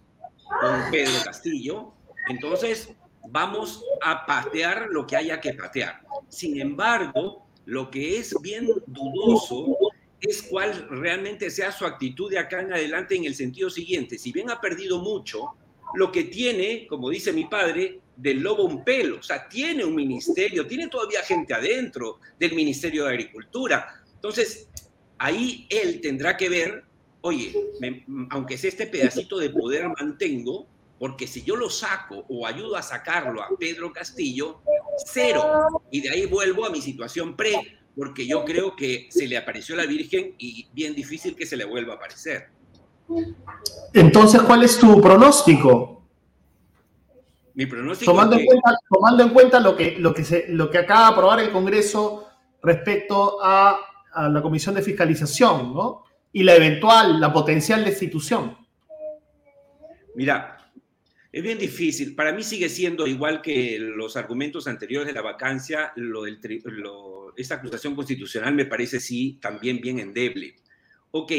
con 0.60 0.90
Pedro 0.90 1.14
Castillo, 1.24 1.92
entonces 2.28 2.90
vamos 3.30 3.82
a 4.02 4.26
patear 4.26 4.88
lo 4.90 5.06
que 5.06 5.16
haya 5.16 5.40
que 5.40 5.54
patear. 5.54 6.02
Sin 6.28 6.60
embargo, 6.60 7.46
lo 7.64 7.90
que 7.90 8.18
es 8.18 8.34
bien 8.42 8.68
dudoso 8.86 9.74
es 10.20 10.42
cuál 10.42 10.86
realmente 10.90 11.50
sea 11.50 11.72
su 11.72 11.86
actitud 11.86 12.30
de 12.30 12.38
acá 12.38 12.60
en 12.60 12.74
adelante 12.74 13.16
en 13.16 13.24
el 13.24 13.34
sentido 13.34 13.70
siguiente. 13.70 14.18
Si 14.18 14.32
bien 14.32 14.50
ha 14.50 14.60
perdido 14.60 14.98
mucho, 14.98 15.54
lo 15.94 16.12
que 16.12 16.24
tiene, 16.24 16.86
como 16.86 17.08
dice 17.08 17.32
mi 17.32 17.46
padre, 17.46 18.00
del 18.16 18.40
lobo 18.40 18.64
un 18.64 18.84
pelo. 18.84 19.18
O 19.18 19.22
sea, 19.22 19.48
tiene 19.48 19.84
un 19.84 19.94
ministerio, 19.94 20.66
tiene 20.66 20.88
todavía 20.88 21.22
gente 21.22 21.54
adentro 21.54 22.18
del 22.38 22.54
Ministerio 22.54 23.04
de 23.04 23.10
Agricultura. 23.10 24.02
Entonces, 24.14 24.68
ahí 25.18 25.66
él 25.70 26.00
tendrá 26.00 26.36
que 26.36 26.48
ver, 26.48 26.84
oye, 27.20 27.54
aunque 28.30 28.58
sea 28.58 28.70
este 28.70 28.86
pedacito 28.86 29.38
de 29.38 29.50
poder 29.50 29.88
mantengo, 29.88 30.66
porque 30.98 31.26
si 31.26 31.42
yo 31.42 31.56
lo 31.56 31.68
saco 31.68 32.24
o 32.28 32.46
ayudo 32.46 32.76
a 32.76 32.82
sacarlo 32.82 33.42
a 33.42 33.48
Pedro 33.58 33.92
Castillo, 33.92 34.62
cero. 35.04 35.82
Y 35.90 36.00
de 36.00 36.10
ahí 36.10 36.26
vuelvo 36.26 36.64
a 36.64 36.70
mi 36.70 36.80
situación 36.80 37.36
pre, 37.36 37.78
porque 37.94 38.26
yo 38.26 38.44
creo 38.44 38.74
que 38.74 39.08
se 39.10 39.26
le 39.26 39.36
apareció 39.36 39.76
la 39.76 39.84
Virgen 39.84 40.34
y 40.38 40.68
bien 40.72 40.94
difícil 40.94 41.36
que 41.36 41.44
se 41.44 41.56
le 41.56 41.64
vuelva 41.64 41.94
a 41.94 41.96
aparecer. 41.96 42.48
Entonces, 43.92 44.42
¿cuál 44.42 44.62
es 44.64 44.78
tu 44.78 45.00
pronóstico? 45.00 46.05
Mi 47.56 47.64
pronóstico 47.64 48.12
tomando, 48.12 48.36
en 48.36 48.44
cuenta, 48.44 48.78
tomando 48.88 49.22
en 49.22 49.28
cuenta 49.30 49.60
lo 49.60 49.74
que, 49.74 49.96
lo, 49.98 50.12
que 50.12 50.24
se, 50.24 50.46
lo 50.50 50.70
que 50.70 50.76
acaba 50.76 51.06
de 51.06 51.12
aprobar 51.12 51.40
el 51.40 51.50
Congreso 51.50 52.28
respecto 52.62 53.42
a, 53.42 53.80
a 54.12 54.28
la 54.28 54.42
Comisión 54.42 54.74
de 54.74 54.82
Fiscalización, 54.82 55.72
¿no? 55.72 56.04
Y 56.32 56.42
la 56.42 56.54
eventual, 56.54 57.18
la 57.18 57.32
potencial 57.32 57.82
destitución. 57.82 58.58
Mira, 60.14 60.70
es 61.32 61.42
bien 61.42 61.58
difícil. 61.58 62.14
Para 62.14 62.32
mí 62.32 62.42
sigue 62.42 62.68
siendo 62.68 63.06
igual 63.06 63.40
que 63.40 63.78
los 63.78 64.18
argumentos 64.18 64.66
anteriores 64.68 65.06
de 65.06 65.14
la 65.14 65.22
vacancia, 65.22 65.92
lo 65.96 66.24
del, 66.24 66.38
lo, 66.64 67.34
esta 67.36 67.54
acusación 67.54 67.94
constitucional 67.94 68.54
me 68.54 68.66
parece 68.66 69.00
sí 69.00 69.38
también 69.40 69.80
bien 69.80 69.98
endeble. 69.98 70.56
Ok, 71.10 71.32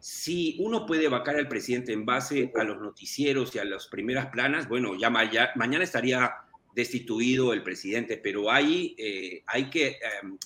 si 0.00 0.56
uno 0.60 0.86
puede 0.86 1.08
vacar 1.08 1.36
al 1.36 1.48
presidente 1.48 1.92
en 1.92 2.06
base 2.06 2.52
a 2.56 2.64
los 2.64 2.80
noticieros 2.80 3.54
y 3.54 3.58
a 3.58 3.64
las 3.64 3.88
primeras 3.88 4.26
planas, 4.26 4.68
bueno, 4.68 4.96
ya, 4.96 5.10
mañana 5.10 5.84
estaría 5.84 6.32
destituido 6.74 7.52
el 7.52 7.62
presidente, 7.62 8.18
pero 8.18 8.50
hay, 8.50 8.94
eh, 8.98 9.42
hay 9.46 9.68
que 9.70 9.98
em, 10.22 10.38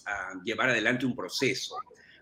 llevar 0.44 0.70
adelante 0.70 1.05
un 1.05 1.14
proceso. 1.14 1.76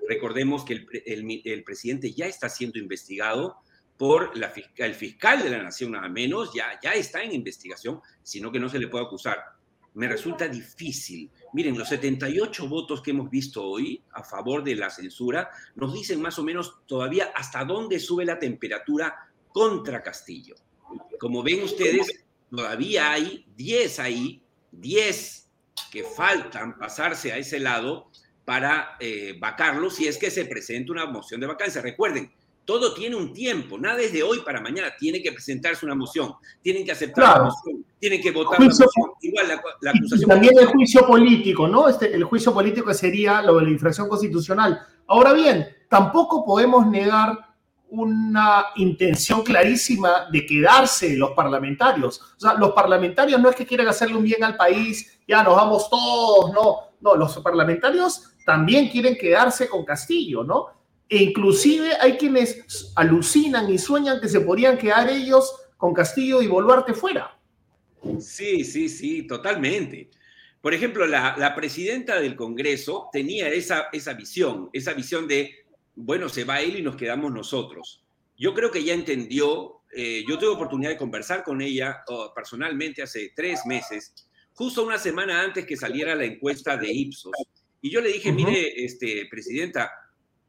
Recordemos 0.08 0.64
que 0.64 0.84
el, 1.06 1.62
presidente 1.64 2.12
ya 2.12 2.26
está 2.26 2.48
siendo 2.48 2.78
investigado 2.78 3.58
por 3.96 4.32
el 4.76 4.94
fiscal 4.94 5.42
de 5.42 5.50
la 5.50 5.62
nación, 5.62 5.92
nada 5.92 6.08
menos, 6.08 6.52
ya 6.54 6.92
está 6.92 7.22
en 7.22 7.32
investigación, 7.32 8.00
sino 8.22 8.50
que 8.50 8.58
no 8.58 8.68
se 8.68 8.78
le 8.78 8.88
puede 8.88 9.04
acusar 9.04 9.60
me 9.94 10.08
resulta 10.08 10.48
difícil. 10.48 11.30
Miren, 11.52 11.76
los 11.76 11.88
78 11.88 12.68
votos 12.68 13.02
que 13.02 13.10
hemos 13.10 13.28
visto 13.28 13.64
hoy 13.64 14.02
a 14.12 14.22
favor 14.22 14.62
de 14.62 14.76
la 14.76 14.90
censura 14.90 15.50
nos 15.74 15.92
dicen 15.92 16.20
más 16.20 16.38
o 16.38 16.44
menos 16.44 16.78
todavía 16.86 17.32
hasta 17.34 17.64
dónde 17.64 17.98
sube 17.98 18.24
la 18.24 18.38
temperatura 18.38 19.30
contra 19.52 20.02
Castillo. 20.02 20.54
Como 21.18 21.42
ven 21.42 21.64
ustedes, 21.64 22.24
todavía 22.50 23.12
hay 23.12 23.46
10 23.56 23.98
ahí, 24.00 24.42
10 24.72 25.48
que 25.90 26.04
faltan 26.04 26.78
pasarse 26.78 27.32
a 27.32 27.38
ese 27.38 27.58
lado 27.58 28.10
para 28.44 28.96
eh, 29.00 29.36
vacarlo 29.38 29.90
si 29.90 30.06
es 30.06 30.18
que 30.18 30.30
se 30.30 30.44
presenta 30.44 30.92
una 30.92 31.06
moción 31.06 31.40
de 31.40 31.46
vacancia. 31.46 31.82
Recuerden, 31.82 32.32
todo 32.70 32.94
tiene 32.94 33.16
un 33.16 33.32
tiempo, 33.32 33.76
nada 33.76 34.00
es 34.00 34.12
de 34.12 34.22
hoy 34.22 34.42
para 34.44 34.60
mañana. 34.60 34.92
Tiene 34.96 35.20
que 35.20 35.32
presentarse 35.32 35.84
una 35.84 35.96
moción, 35.96 36.34
tienen 36.62 36.84
que 36.84 36.92
aceptar 36.92 37.38
la 37.38 37.42
moción, 37.42 37.84
tienen 37.98 38.22
que 38.22 38.30
votar 38.30 38.60
la 38.60 38.66
moción. 38.66 38.88
Igual 39.22 39.48
la, 39.80 39.90
acusación. 39.90 40.30
también 40.30 40.56
el 40.56 40.66
juicio 40.66 41.04
político, 41.04 41.66
¿no? 41.66 41.88
Este, 41.88 42.14
el 42.14 42.22
juicio 42.22 42.54
político 42.54 42.94
sería 42.94 43.42
lo 43.42 43.56
de 43.56 43.64
la 43.64 43.70
infracción 43.70 44.08
constitucional. 44.08 44.80
Ahora 45.08 45.32
bien, 45.32 45.66
tampoco 45.88 46.44
podemos 46.44 46.86
negar 46.86 47.36
una 47.88 48.66
intención 48.76 49.42
clarísima 49.42 50.28
de 50.30 50.46
quedarse 50.46 51.16
los 51.16 51.32
parlamentarios. 51.32 52.20
O 52.20 52.38
sea, 52.38 52.54
los 52.54 52.70
parlamentarios 52.70 53.40
no 53.40 53.50
es 53.50 53.56
que 53.56 53.66
quieran 53.66 53.88
hacerle 53.88 54.14
un 54.14 54.22
bien 54.22 54.44
al 54.44 54.56
país, 54.56 55.18
ya 55.26 55.42
nos 55.42 55.56
vamos 55.56 55.90
todos, 55.90 56.52
no. 56.52 56.76
No, 57.00 57.16
los 57.16 57.36
parlamentarios 57.38 58.30
también 58.46 58.90
quieren 58.90 59.16
quedarse 59.16 59.68
con 59.68 59.84
Castillo, 59.84 60.44
¿no? 60.44 60.79
E 61.10 61.16
inclusive 61.16 61.96
hay 62.00 62.16
quienes 62.16 62.92
alucinan 62.94 63.68
y 63.68 63.78
sueñan 63.78 64.20
que 64.20 64.28
se 64.28 64.40
podrían 64.40 64.78
quedar 64.78 65.10
ellos 65.10 65.52
con 65.76 65.92
Castillo 65.92 66.40
y 66.40 66.46
Boluarte 66.46 66.94
fuera. 66.94 67.36
Sí, 68.20 68.64
sí, 68.64 68.88
sí, 68.88 69.26
totalmente. 69.26 70.08
Por 70.60 70.72
ejemplo, 70.72 71.06
la, 71.06 71.54
presidenta 71.56 72.20
del 72.20 72.36
Congreso 72.36 73.08
tenía 73.12 73.48
esa, 73.48 73.88
esa 73.92 74.14
visión, 74.14 74.70
esa 74.72 74.92
visión 74.92 75.26
de, 75.26 75.52
bueno, 75.96 76.28
se 76.28 76.44
va 76.44 76.60
él 76.60 76.76
y 76.76 76.82
nos 76.82 76.94
quedamos 76.94 77.32
nosotros. 77.32 78.04
Yo 78.38 78.54
creo 78.54 78.70
que 78.70 78.84
ya 78.84 78.94
entendió, 78.94 79.80
eh, 79.92 80.22
yo 80.28 80.38
tuve 80.38 80.50
oportunidad 80.50 80.90
de 80.90 80.96
conversar 80.96 81.42
con 81.42 81.60
ella 81.60 82.04
oh, 82.06 82.32
personalmente 82.32 83.02
hace 83.02 83.32
tres 83.34 83.66
meses, 83.66 84.14
justo 84.52 84.84
una 84.84 84.98
semana 84.98 85.42
antes 85.42 85.66
que 85.66 85.76
saliera 85.76 86.14
la 86.14 86.24
encuesta 86.24 86.76
de 86.76 86.92
Ipsos. 86.92 87.32
Y 87.80 87.90
yo 87.90 88.00
le 88.00 88.12
dije, 88.12 88.30
mire, 88.30 88.84
este, 88.84 89.26
presidenta, 89.30 89.90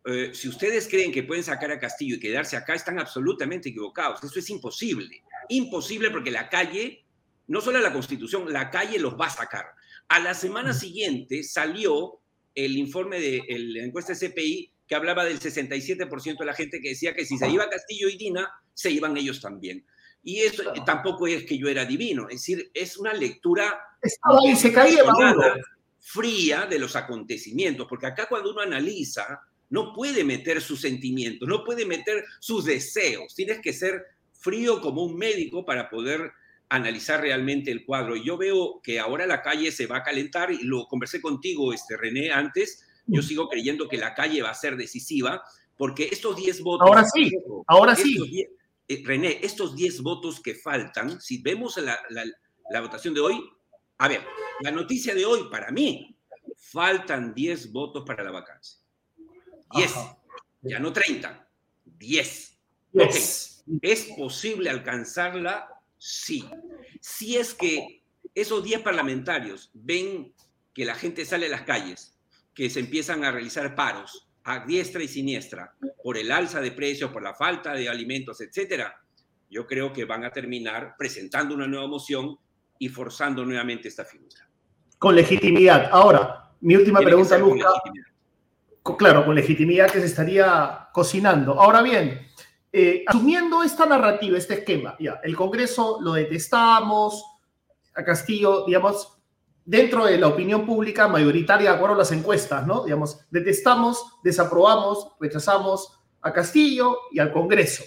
eh, 0.05 0.31
si 0.33 0.49
ustedes 0.49 0.87
creen 0.87 1.11
que 1.11 1.23
pueden 1.23 1.43
sacar 1.43 1.71
a 1.71 1.79
Castillo 1.79 2.15
y 2.15 2.19
quedarse 2.19 2.57
acá, 2.57 2.73
están 2.73 2.99
absolutamente 2.99 3.69
equivocados. 3.69 4.23
Eso 4.23 4.39
es 4.39 4.49
imposible. 4.49 5.23
Imposible 5.49 6.09
porque 6.09 6.31
la 6.31 6.49
calle, 6.49 7.05
no 7.47 7.61
solo 7.61 7.79
la 7.79 7.93
constitución, 7.93 8.51
la 8.51 8.71
calle 8.71 8.99
los 8.99 9.19
va 9.19 9.27
a 9.27 9.31
sacar. 9.31 9.65
A 10.07 10.19
la 10.19 10.33
semana 10.33 10.73
siguiente 10.73 11.43
salió 11.43 12.19
el 12.55 12.77
informe 12.77 13.19
de 13.19 13.43
la 13.47 13.83
encuesta 13.83 14.13
de 14.13 14.29
CPI 14.29 14.71
que 14.87 14.95
hablaba 14.95 15.23
del 15.23 15.39
67% 15.39 16.37
de 16.37 16.45
la 16.45 16.53
gente 16.53 16.81
que 16.81 16.89
decía 16.89 17.13
que 17.13 17.25
si 17.25 17.37
se 17.37 17.49
iba 17.49 17.69
Castillo 17.69 18.09
y 18.09 18.17
Dina, 18.17 18.51
se 18.73 18.91
iban 18.91 19.15
ellos 19.15 19.39
también. 19.39 19.85
Y 20.23 20.39
eso 20.39 20.63
tampoco 20.85 21.27
es 21.27 21.45
que 21.45 21.57
yo 21.57 21.67
era 21.67 21.85
divino, 21.85 22.27
es 22.29 22.41
decir, 22.41 22.69
es 22.73 22.97
una 22.97 23.13
lectura 23.13 23.79
se 24.55 24.73
caía, 24.73 25.03
fría 25.99 26.65
de 26.65 26.77
los 26.77 26.95
acontecimientos, 26.95 27.87
porque 27.87 28.07
acá 28.07 28.27
cuando 28.27 28.51
uno 28.51 28.61
analiza 28.61 29.41
no 29.71 29.93
puede 29.93 30.23
meter 30.23 30.61
sus 30.61 30.81
sentimientos, 30.81 31.47
no 31.47 31.63
puede 31.63 31.85
meter 31.85 32.25
sus 32.39 32.65
deseos. 32.65 33.33
Tienes 33.33 33.59
que 33.59 33.73
ser 33.73 34.05
frío 34.33 34.81
como 34.81 35.03
un 35.03 35.17
médico 35.17 35.65
para 35.65 35.89
poder 35.89 36.33
analizar 36.69 37.21
realmente 37.21 37.71
el 37.71 37.85
cuadro. 37.85 38.15
Y 38.15 38.23
yo 38.25 38.37
veo 38.37 38.81
que 38.83 38.99
ahora 38.99 39.25
la 39.25 39.41
calle 39.41 39.71
se 39.71 39.87
va 39.87 39.97
a 39.97 40.03
calentar 40.03 40.51
y 40.51 40.63
lo 40.63 40.85
conversé 40.87 41.21
contigo, 41.21 41.73
este, 41.73 41.97
René, 41.97 42.31
antes. 42.31 42.85
Yo 43.07 43.21
sigo 43.21 43.49
creyendo 43.49 43.87
que 43.87 43.97
la 43.97 44.13
calle 44.13 44.41
va 44.41 44.51
a 44.51 44.55
ser 44.55 44.77
decisiva 44.77 45.41
porque 45.77 46.09
estos 46.11 46.35
10 46.35 46.61
votos... 46.61 46.87
Ahora 46.87 47.05
sí, 47.05 47.31
ahora 47.67 47.95
sí. 47.95 48.45
Eh, 48.87 49.01
René, 49.05 49.39
estos 49.41 49.75
10 49.75 50.01
votos 50.01 50.41
que 50.41 50.53
faltan, 50.53 51.19
si 51.19 51.41
vemos 51.41 51.77
la, 51.77 51.97
la 52.09 52.81
votación 52.81 53.13
de 53.13 53.21
hoy, 53.21 53.41
a 53.97 54.07
ver, 54.07 54.21
la 54.61 54.71
noticia 54.71 55.15
de 55.15 55.25
hoy 55.25 55.47
para 55.49 55.71
mí, 55.71 56.15
faltan 56.57 57.33
10 57.33 57.71
votos 57.71 58.03
para 58.05 58.23
la 58.23 58.31
vacancia. 58.31 58.80
10, 59.73 59.93
ya 60.63 60.79
no 60.79 60.93
30, 60.93 61.47
10. 61.85 62.59
¿Es 62.93 64.13
posible 64.17 64.69
alcanzarla? 64.69 65.67
Sí. 65.97 66.49
Si 66.99 67.37
es 67.37 67.53
que 67.53 68.03
esos 68.33 68.63
10 68.63 68.81
parlamentarios 68.81 69.69
ven 69.73 70.33
que 70.73 70.85
la 70.85 70.95
gente 70.95 71.25
sale 71.25 71.47
a 71.47 71.49
las 71.49 71.61
calles, 71.63 72.17
que 72.53 72.69
se 72.69 72.79
empiezan 72.79 73.23
a 73.23 73.31
realizar 73.31 73.75
paros 73.75 74.27
a 74.43 74.65
diestra 74.65 75.03
y 75.03 75.07
siniestra 75.07 75.75
por 76.03 76.17
el 76.17 76.31
alza 76.31 76.61
de 76.61 76.71
precios, 76.71 77.11
por 77.11 77.21
la 77.21 77.33
falta 77.33 77.73
de 77.73 77.87
alimentos, 77.87 78.41
etcétera, 78.41 78.99
yo 79.49 79.67
creo 79.67 79.93
que 79.93 80.05
van 80.05 80.23
a 80.23 80.31
terminar 80.31 80.95
presentando 80.97 81.53
una 81.53 81.67
nueva 81.67 81.87
moción 81.87 82.37
y 82.79 82.89
forzando 82.89 83.45
nuevamente 83.45 83.87
esta 83.87 84.05
figura. 84.05 84.49
Con 84.97 85.15
legitimidad. 85.15 85.89
Ahora, 85.91 86.51
Mi 86.61 86.75
última 86.75 86.99
pregunta, 86.99 87.37
Luca. 87.37 87.69
Claro, 88.83 89.25
con 89.25 89.35
legitimidad 89.35 89.91
que 89.91 89.99
se 89.99 90.07
estaría 90.07 90.89
cocinando. 90.91 91.59
Ahora 91.61 91.81
bien, 91.81 92.27
eh, 92.71 93.03
asumiendo 93.05 93.63
esta 93.63 93.85
narrativa, 93.85 94.37
este 94.37 94.55
esquema, 94.55 94.95
ya, 94.99 95.19
el 95.23 95.35
Congreso 95.35 95.99
lo 96.01 96.13
detestamos, 96.13 97.23
a 97.93 98.03
Castillo, 98.03 98.65
digamos, 98.65 99.17
dentro 99.65 100.05
de 100.05 100.17
la 100.17 100.27
opinión 100.27 100.65
pública 100.65 101.07
mayoritaria, 101.07 101.71
de 101.71 101.75
acuerdo 101.75 101.95
a 101.95 101.99
las 101.99 102.11
encuestas, 102.11 102.65
¿no? 102.65 102.83
Digamos, 102.83 103.19
detestamos, 103.29 104.17
desaprobamos, 104.23 105.09
rechazamos 105.19 105.99
a 106.21 106.33
Castillo 106.33 106.97
y 107.11 107.19
al 107.19 107.31
Congreso. 107.31 107.83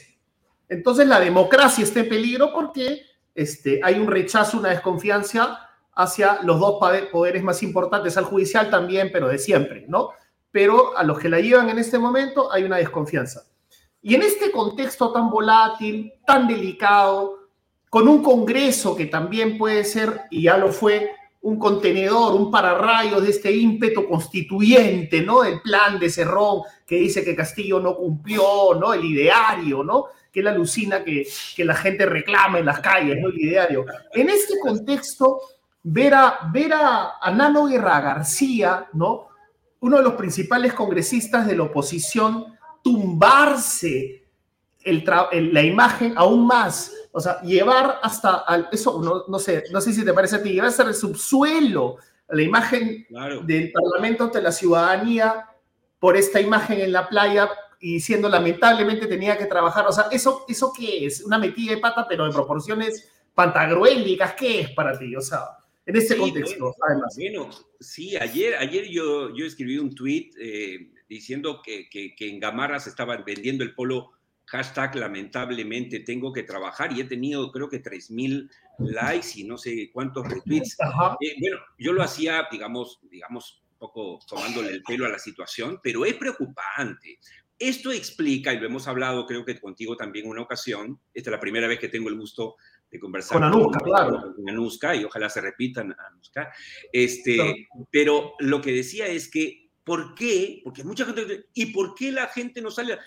Entonces 0.69 1.07
la 1.07 1.21
democracia 1.21 1.85
está 1.85 2.01
en 2.01 2.09
peligro 2.09 2.53
porque 2.53 3.03
este, 3.35 3.81
hay 3.83 3.99
un 3.99 4.07
rechazo, 4.07 4.59
una 4.59 4.71
desconfianza 4.71 5.71
hacia 5.95 6.41
los 6.43 6.59
dos 6.59 6.79
poderes 7.13 7.43
más 7.43 7.63
importantes, 7.63 8.17
al 8.17 8.25
judicial 8.25 8.71
también, 8.71 9.11
pero 9.13 9.29
de 9.29 9.39
siempre, 9.39 9.85
¿no? 9.89 10.11
Pero 10.55 10.97
a 10.97 11.03
los 11.03 11.19
que 11.19 11.29
la 11.29 11.41
llevan 11.41 11.69
en 11.69 11.81
este 11.81 11.99
momento 11.99 12.53
hay 12.53 12.63
una 12.63 12.77
desconfianza. 12.77 13.43
Y 14.01 14.15
en 14.15 14.23
este 14.23 14.53
contexto 14.53 15.11
tan 15.11 15.29
volátil, 15.29 16.13
tan 16.25 16.47
delicado, 16.47 17.41
con 17.91 18.07
un 18.07 18.23
Congreso 18.23 18.95
que 18.95 19.07
también 19.07 19.59
puede 19.59 19.83
ser, 19.83 20.21
y 20.31 20.43
ya 20.43 20.57
lo 20.57 20.71
fue, 20.71 21.11
un 21.43 21.59
contenedor, 21.59 22.37
un 22.37 22.53
pararrayos 22.53 23.25
de 23.25 23.31
este 23.31 23.51
ímpetu 23.51 24.09
constituyente, 24.09 25.23
¿no? 25.23 25.43
El 25.43 25.61
plan 25.61 25.99
de 25.99 26.09
Cerrón 26.09 26.63
que 26.87 26.99
dice 26.99 27.25
que 27.25 27.35
Castillo 27.35 27.81
no 27.81 27.97
cumplió, 27.97 28.75
¿no? 28.79 28.95
El 28.95 29.05
ideario, 29.05 29.83
¿no? 29.83 30.05
Que 30.31 30.39
él 30.39 30.47
alucina 30.47 31.03
que, 31.03 31.27
que 31.57 31.65
la 31.65 31.75
gente 31.75 32.07
reclama 32.07 32.61
en 32.61 32.67
las 32.67 32.79
calles, 32.79 33.19
¿no? 33.21 33.27
El 33.27 33.41
ideario. 33.41 33.85
En 34.13 34.31
este 34.31 34.55
contexto, 34.61 35.41
ver 35.83 36.15
a, 36.15 36.39
ver 36.53 36.75
a, 36.75 37.19
a 37.21 37.31
Nano 37.33 37.67
Guerra 37.67 38.01
García, 38.01 38.87
¿no? 38.93 39.34
Uno 39.85 39.99
de 39.99 40.03
los 40.03 40.15
principales 40.15 40.73
congresistas 40.73 41.47
de 41.47 41.55
la 41.55 41.65
oposición, 41.65 42.47
tumbarse 42.83 44.25
la 44.83 45.63
imagen 45.63 46.15
aún 46.17 46.47
más, 46.47 46.91
o 47.13 47.21
sea, 47.21 47.43
llevar 47.43 48.01
hasta 48.03 48.37
al, 48.47 48.71
eso, 48.73 49.03
no, 49.03 49.25
no, 49.29 49.39
sé, 49.39 49.65
no 49.71 49.83
sé 49.83 49.93
si 49.93 50.03
te 50.03 50.15
parece 50.15 50.37
a 50.37 50.43
ti, 50.43 50.55
llevar 50.55 50.71
hasta 50.71 50.85
el 50.85 50.95
subsuelo 50.95 51.99
la 52.31 52.41
imagen 52.41 53.07
del 53.45 53.73
Parlamento 53.73 54.25
ante 54.25 54.41
la 54.41 54.53
ciudadanía 54.53 55.51
por 55.99 56.17
esta 56.17 56.41
imagen 56.41 56.81
en 56.81 56.91
la 56.91 57.07
playa 57.07 57.51
y 57.79 57.93
diciendo 57.93 58.27
lamentablemente 58.31 59.07
tenía 59.07 59.37
que 59.37 59.45
trabajar, 59.45 59.87
o 59.87 59.93
sea, 59.93 60.07
¿eso, 60.11 60.47
eso 60.49 60.73
qué 60.75 61.05
es? 61.05 61.23
Una 61.23 61.37
metida 61.37 61.75
de 61.75 61.81
pata, 61.83 62.07
pero 62.09 62.25
en 62.25 62.33
proporciones 62.33 63.07
pantagruélicas, 63.35 64.33
¿qué 64.33 64.61
es 64.63 64.71
para 64.71 64.99
ti? 64.99 65.15
O 65.15 65.21
sea, 65.21 65.59
en 65.87 65.97
este 65.97 66.17
contexto, 66.17 66.75
además. 66.87 67.15
Bueno, 67.17 67.51
sí, 67.81 68.17
ayer, 68.17 68.55
ayer 68.57 68.89
yo, 68.89 69.35
yo 69.35 69.45
escribí 69.45 69.79
un 69.79 69.95
tweet 69.95 70.31
eh, 70.39 70.91
diciendo 71.09 71.61
que, 71.63 71.89
que, 71.91 72.15
en 72.19 72.41
Gamarra 72.41 72.81
se 72.81 72.91
estaba 72.91 73.17
vendiendo 73.19 73.65
el 73.65 73.75
polo 73.75 74.13
hashtag 74.47 74.97
lamentablemente 74.97 76.01
tengo 76.01 76.33
que 76.33 76.43
trabajar 76.43 76.93
y 76.93 77.01
he 77.01 77.05
tenido 77.05 77.51
creo 77.51 77.69
que 77.69 77.83
3.000 77.83 78.51
likes 78.79 79.29
y 79.37 79.45
no 79.45 79.57
sé 79.57 79.91
cuántos 79.93 80.29
retweets. 80.29 80.77
Eh, 81.21 81.35
bueno, 81.41 81.57
yo 81.79 81.93
lo 81.93 82.03
hacía, 82.03 82.47
digamos, 82.51 83.01
digamos, 83.11 83.63
un 83.73 83.79
poco 83.79 84.19
tomándole 84.29 84.71
el 84.71 84.83
pelo 84.83 85.07
a 85.07 85.11
la 85.11 85.19
situación, 85.19 85.81
pero 85.83 86.05
es 86.05 86.15
preocupante. 86.15 87.19
Esto 87.59 87.93
explica, 87.93 88.53
y 88.53 88.59
lo 88.59 88.67
hemos 88.67 88.89
hablado 88.89 89.27
creo 89.27 89.45
que 89.45 89.59
contigo 89.61 89.97
también 89.97 90.27
una 90.27 90.43
ocasión, 90.43 91.01
esta 91.15 91.31
es 91.31 91.33
la 91.33 91.41
primera 91.41 91.69
vez 91.69 91.79
que 91.79 91.89
tengo 91.89 92.09
el 92.09 92.19
gusto 92.19 92.57
de 92.95 93.01
conversar 93.01 93.35
con 93.39 93.45
Anuska, 93.45 93.81
claro. 93.81 94.35
Con 94.35 94.49
Anuska, 94.49 94.97
y 94.97 95.05
ojalá 95.05 95.29
se 95.29 95.41
repitan 95.41 95.95
Anuska. 96.09 96.53
Este, 96.93 97.69
Pero 97.91 98.35
lo 98.39 98.61
que 98.61 98.73
decía 98.73 99.07
es 99.07 99.31
que 99.31 99.65
¿Por 99.85 100.15
qué? 100.15 100.63
Porque 100.65 100.83
mucha 100.83 101.05
gente 101.05 101.47
¿y 101.53 101.67
por 101.67 101.95
qué 101.95 102.11
la 102.11 102.27
gente 102.29 102.63
no 102.63 102.71
sale? 102.71 102.99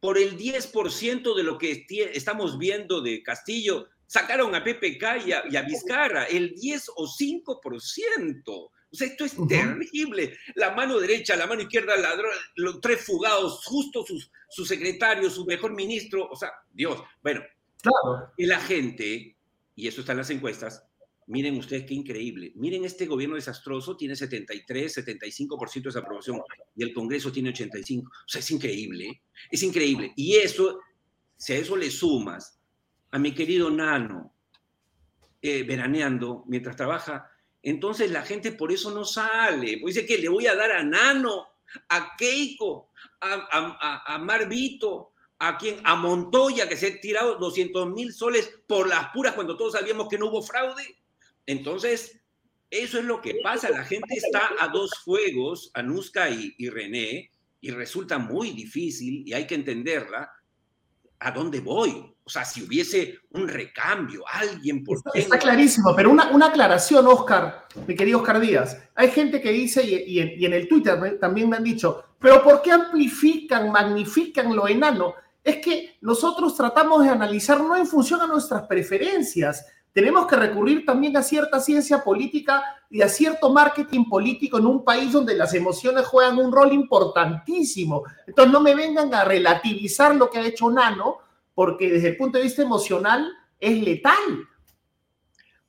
Por 0.00 0.18
el 0.18 0.36
10% 0.36 1.36
de 1.36 1.42
lo 1.42 1.58
que 1.58 1.86
estamos 2.14 2.58
viendo 2.58 3.02
de 3.02 3.22
Castillo, 3.22 3.88
sacaron 4.06 4.54
a 4.54 4.64
PPK 4.64 5.26
y 5.26 5.56
a, 5.56 5.62
Vizcarra, 5.62 6.24
el 6.24 6.54
10 6.54 6.90
o 6.96 7.06
5%. 7.06 8.42
O 8.46 8.70
sea, 8.90 9.06
esto 9.06 9.24
es 9.24 9.36
terrible. 9.46 10.36
La 10.54 10.72
mano 10.72 10.98
derecha, 10.98 11.36
la 11.36 11.46
mano 11.46 11.62
izquierda, 11.62 11.96
ladrón, 11.96 12.32
los 12.56 12.80
tres 12.80 13.04
fugados, 13.04 13.64
justo 13.64 14.04
sus, 14.04 14.30
su 14.48 14.64
secretario, 14.64 15.30
su 15.30 15.46
mejor 15.46 15.72
ministro. 15.72 16.28
O 16.28 16.36
sea, 16.36 16.50
Dios. 16.72 17.00
Bueno, 17.22 17.42
claro. 17.82 18.32
y 18.36 18.46
la 18.46 18.60
gente, 18.60 19.36
y 19.76 19.86
eso 19.86 20.00
está 20.00 20.12
en 20.12 20.18
las 20.18 20.30
encuestas, 20.30 20.86
Miren 21.26 21.56
ustedes 21.56 21.84
qué 21.86 21.94
increíble. 21.94 22.52
Miren 22.56 22.84
este 22.84 23.06
gobierno 23.06 23.36
desastroso, 23.36 23.96
tiene 23.96 24.16
73, 24.16 24.98
75% 24.98 25.72
de 25.74 25.80
desaprobación 25.80 26.40
y 26.74 26.82
el 26.82 26.92
Congreso 26.92 27.30
tiene 27.30 27.50
85. 27.50 28.10
O 28.10 28.28
sea, 28.28 28.40
es 28.40 28.50
increíble, 28.50 29.22
es 29.50 29.62
increíble. 29.62 30.12
Y 30.16 30.36
eso, 30.36 30.80
si 31.36 31.52
a 31.52 31.56
eso 31.56 31.76
le 31.76 31.90
sumas 31.90 32.58
a 33.12 33.18
mi 33.18 33.32
querido 33.32 33.70
Nano 33.70 34.34
eh, 35.40 35.62
veraneando 35.62 36.44
mientras 36.48 36.76
trabaja, 36.76 37.30
entonces 37.62 38.10
la 38.10 38.22
gente 38.22 38.52
por 38.52 38.72
eso 38.72 38.90
no 38.90 39.04
sale. 39.04 39.78
Pues 39.80 39.94
dice 39.94 40.06
que 40.06 40.18
le 40.18 40.28
voy 40.28 40.48
a 40.48 40.56
dar 40.56 40.72
a 40.72 40.82
Nano, 40.82 41.46
a 41.88 42.16
Keiko, 42.16 42.90
a, 43.20 44.04
a, 44.14 44.18
Marvito, 44.18 45.11
a 45.42 45.58
quien, 45.58 45.80
a 45.82 45.96
Montoya, 45.96 46.68
que 46.68 46.76
se 46.76 46.86
ha 46.86 47.00
tirado 47.00 47.34
200 47.34 47.90
mil 47.90 48.12
soles 48.12 48.48
por 48.68 48.88
las 48.88 49.08
puras 49.08 49.34
cuando 49.34 49.56
todos 49.56 49.72
sabíamos 49.72 50.08
que 50.08 50.16
no 50.16 50.28
hubo 50.28 50.40
fraude. 50.40 50.96
Entonces, 51.46 52.20
eso 52.70 53.00
es 53.00 53.04
lo 53.04 53.20
que 53.20 53.40
pasa. 53.42 53.68
La 53.68 53.82
gente 53.82 54.14
está 54.14 54.52
a 54.60 54.68
dos 54.68 54.92
fuegos, 55.04 55.72
Anuska 55.74 56.30
y, 56.30 56.54
y 56.58 56.70
René, 56.70 57.32
y 57.60 57.70
resulta 57.72 58.18
muy 58.18 58.52
difícil 58.52 59.24
y 59.26 59.32
hay 59.32 59.48
que 59.48 59.56
entenderla. 59.56 60.30
¿A 61.18 61.32
dónde 61.32 61.58
voy? 61.58 62.14
O 62.24 62.30
sea, 62.30 62.44
si 62.44 62.62
hubiese 62.62 63.18
un 63.30 63.48
recambio, 63.48 64.22
alguien 64.32 64.84
por 64.84 64.98
Está, 64.98 65.10
está 65.12 65.38
clarísimo, 65.38 65.94
pero 65.96 66.10
una, 66.10 66.30
una, 66.30 66.46
aclaración, 66.46 67.04
Oscar, 67.08 67.66
mi 67.86 67.96
querido 67.96 68.20
Oscar 68.20 68.38
Díaz. 68.38 68.78
Hay 68.94 69.10
gente 69.10 69.40
que 69.40 69.50
dice, 69.50 69.82
y, 69.82 70.20
en, 70.20 70.40
y, 70.40 70.46
en, 70.46 70.52
el 70.52 70.68
Twitter 70.68 71.18
también 71.20 71.48
me 71.48 71.56
han 71.56 71.64
dicho, 71.64 72.04
pero 72.20 72.42
¿por 72.44 72.62
qué 72.62 72.70
amplifican, 72.70 73.72
magnifican 73.72 74.54
lo 74.54 74.68
enano? 74.68 75.14
Es 75.42 75.56
que 75.56 75.96
nosotros 76.00 76.56
tratamos 76.56 77.02
de 77.02 77.10
analizar 77.10 77.60
no 77.60 77.76
en 77.76 77.86
función 77.86 78.20
a 78.20 78.26
nuestras 78.26 78.66
preferencias, 78.66 79.66
tenemos 79.92 80.26
que 80.26 80.36
recurrir 80.36 80.86
también 80.86 81.16
a 81.16 81.22
cierta 81.22 81.60
ciencia 81.60 82.02
política 82.02 82.62
y 82.88 83.02
a 83.02 83.08
cierto 83.08 83.50
marketing 83.52 84.08
político 84.08 84.58
en 84.58 84.66
un 84.66 84.84
país 84.84 85.12
donde 85.12 85.34
las 85.34 85.52
emociones 85.52 86.06
juegan 86.06 86.38
un 86.38 86.50
rol 86.50 86.72
importantísimo. 86.72 88.04
Entonces 88.26 88.52
no 88.52 88.60
me 88.60 88.74
vengan 88.74 89.12
a 89.12 89.24
relativizar 89.24 90.14
lo 90.14 90.30
que 90.30 90.38
ha 90.38 90.46
hecho 90.46 90.70
Nano, 90.70 91.18
porque 91.54 91.90
desde 91.90 92.08
el 92.08 92.16
punto 92.16 92.38
de 92.38 92.44
vista 92.44 92.62
emocional 92.62 93.30
es 93.60 93.78
letal. 93.82 94.48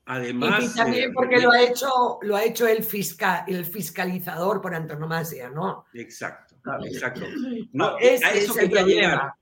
Además, 0.06 0.64
y 0.64 0.76
también 0.76 1.10
eh, 1.10 1.14
porque 1.14 1.40
lo 1.40 1.52
ha 1.52 1.62
hecho, 1.62 2.20
lo 2.22 2.36
ha 2.36 2.44
hecho 2.44 2.68
el, 2.68 2.84
fiscal, 2.84 3.44
el 3.48 3.66
fiscalizador 3.66 4.62
por 4.62 4.76
antonomasia, 4.76 5.50
¿no? 5.50 5.86
Exacto, 5.94 6.56
exacto. 6.84 7.26
No, 7.74 7.96
a 7.96 8.00
eso 8.00 8.54
quería 8.54 8.84
llegar. 8.84 9.34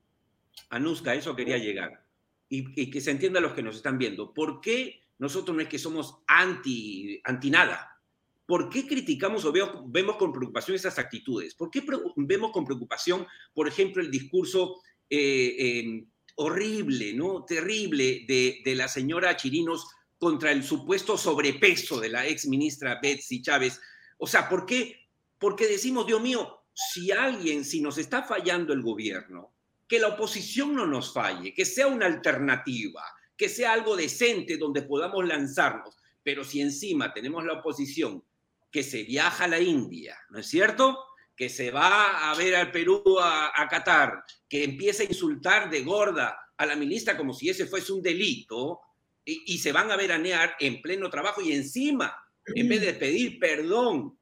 Anuska, 0.70 1.12
a 1.12 1.14
eso 1.14 1.36
quería 1.36 1.58
llegar 1.58 2.04
y, 2.48 2.90
que 2.90 3.00
se 3.00 3.10
entienda 3.10 3.38
a 3.38 3.42
los 3.42 3.54
que 3.54 3.62
nos 3.62 3.76
están 3.76 3.98
viendo. 3.98 4.34
¿Por 4.34 4.60
qué 4.60 5.00
nosotros 5.18 5.56
no 5.56 5.62
es 5.62 5.68
que 5.68 5.78
somos 5.78 6.18
anti, 6.26 7.20
anti 7.24 7.50
nada? 7.50 7.98
¿Por 8.44 8.68
qué 8.68 8.86
criticamos 8.86 9.44
o 9.46 9.52
vemos, 9.52 10.16
con 10.16 10.32
preocupación 10.32 10.74
esas 10.74 10.98
actitudes? 10.98 11.54
¿Por 11.54 11.70
qué 11.70 11.82
vemos 12.16 12.52
con 12.52 12.66
preocupación, 12.66 13.26
por 13.54 13.68
ejemplo, 13.68 14.02
el 14.02 14.10
discurso 14.10 14.82
eh, 15.08 15.54
em, 15.58 16.06
horrible, 16.34 17.14
¿no? 17.14 17.44
terrible 17.44 18.24
de, 18.26 18.60
de 18.64 18.74
la 18.74 18.88
señora 18.88 19.36
Chirinos 19.36 19.86
contra 20.18 20.52
el 20.52 20.62
supuesto 20.62 21.16
sobrepeso 21.16 22.00
de 22.00 22.10
la 22.10 22.26
ex 22.26 22.46
ministra 22.46 22.98
Betsy 23.00 23.40
Chávez? 23.40 23.80
O 24.18 24.26
sea, 24.26 24.48
¿por 24.48 24.66
qué? 24.66 25.08
Porque 25.38 25.66
decimos, 25.66 26.06
Dios 26.06 26.20
mío, 26.20 26.64
si 26.74 27.10
alguien, 27.10 27.64
si 27.64 27.80
nos 27.80 27.96
está 27.96 28.22
fallando 28.22 28.72
el 28.72 28.82
gobierno, 28.82 29.51
que 29.92 29.98
la 29.98 30.08
oposición 30.08 30.74
no 30.74 30.86
nos 30.86 31.12
falle, 31.12 31.52
que 31.52 31.66
sea 31.66 31.86
una 31.86 32.06
alternativa, 32.06 33.04
que 33.36 33.50
sea 33.50 33.74
algo 33.74 33.94
decente 33.94 34.56
donde 34.56 34.80
podamos 34.80 35.22
lanzarnos. 35.28 35.98
Pero 36.22 36.44
si 36.44 36.62
encima 36.62 37.12
tenemos 37.12 37.44
la 37.44 37.58
oposición 37.58 38.24
que 38.70 38.82
se 38.84 39.02
viaja 39.02 39.44
a 39.44 39.48
la 39.48 39.60
India, 39.60 40.16
¿no 40.30 40.38
es 40.38 40.46
cierto? 40.46 40.98
Que 41.36 41.50
se 41.50 41.70
va 41.70 42.30
a 42.30 42.34
ver 42.36 42.56
al 42.56 42.70
Perú, 42.70 43.02
a, 43.20 43.68
Qatar, 43.68 44.24
que 44.48 44.64
empieza 44.64 45.02
a 45.02 45.06
insultar 45.06 45.68
de 45.68 45.82
gorda 45.82 46.38
a 46.56 46.64
la 46.64 46.74
ministra 46.74 47.14
como 47.14 47.34
si 47.34 47.50
ese 47.50 47.66
fuese 47.66 47.92
un 47.92 48.00
delito, 48.00 48.80
y, 49.26 49.42
y 49.52 49.58
se 49.58 49.72
van 49.72 49.90
a 49.90 49.96
veranear 49.96 50.56
en 50.58 50.80
pleno 50.80 51.10
trabajo 51.10 51.42
y 51.42 51.52
encima, 51.52 52.16
en 52.46 52.66
vez 52.66 52.80
de 52.80 52.94
pedir 52.94 53.38
perdón 53.38 54.18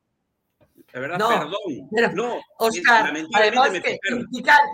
verdad, 0.93 1.18
no, 1.18 1.28
perdón. 1.91 2.14
no, 2.16 2.41
Oscar, 2.59 3.12
además 3.34 3.70
que 3.82 3.99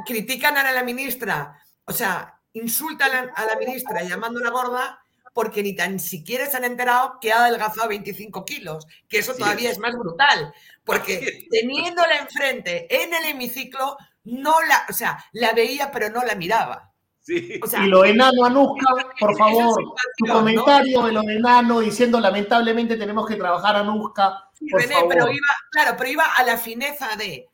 critican, 0.06 0.56
a 0.56 0.72
la 0.72 0.82
ministra, 0.82 1.60
o 1.84 1.92
sea, 1.92 2.40
insultan 2.54 3.30
a 3.34 3.44
la, 3.44 3.56
ministra 3.56 4.02
llamándola 4.02 4.50
gorda, 4.50 4.98
porque 5.34 5.62
ni 5.62 5.74
tan 5.74 6.00
siquiera 6.00 6.46
se 6.46 6.56
han 6.56 6.64
enterado 6.64 7.18
que 7.20 7.32
ha 7.32 7.44
adelgazado 7.44 7.88
25 7.88 8.44
kilos, 8.46 8.86
que 9.08 9.18
eso 9.18 9.34
todavía 9.34 9.70
es. 9.70 9.78
más 9.78 9.94
brutal, 9.94 10.54
porque 10.84 11.46
teniéndola 11.50 12.16
enfrente 12.18 12.86
en 13.02 13.12
el 13.12 13.24
hemiciclo, 13.26 13.98
no 14.24 14.62
la, 14.62 14.86
o 14.88 14.92
sea, 14.94 15.22
la 15.32 15.52
veía 15.52 15.90
pero 15.92 16.08
no 16.08 16.24
la 16.24 16.34
miraba. 16.34 16.92
Sí. 17.20 17.60
y 17.82 17.86
lo 17.88 18.04
enano, 18.04 18.44
Anuska, 18.44 18.86
por 19.18 19.36
favor, 19.36 19.82
tu 20.16 20.26
comentario 20.32 21.02
de 21.02 21.12
lo 21.12 21.22
enano 21.22 21.80
diciendo 21.80 22.20
lamentablemente 22.20 22.96
tenemos 22.96 23.26
que 23.26 23.34
trabajar 23.34 23.74
Anuska. 23.74 24.45
Por 24.70 24.80
pero 25.09 25.30
iba, 25.30 25.46
claro, 25.70 25.96
pero 25.96 26.11
iba 26.11 26.24
a 26.24 26.42
la 26.42 26.57
fineza 26.57 27.14
de 27.16 27.46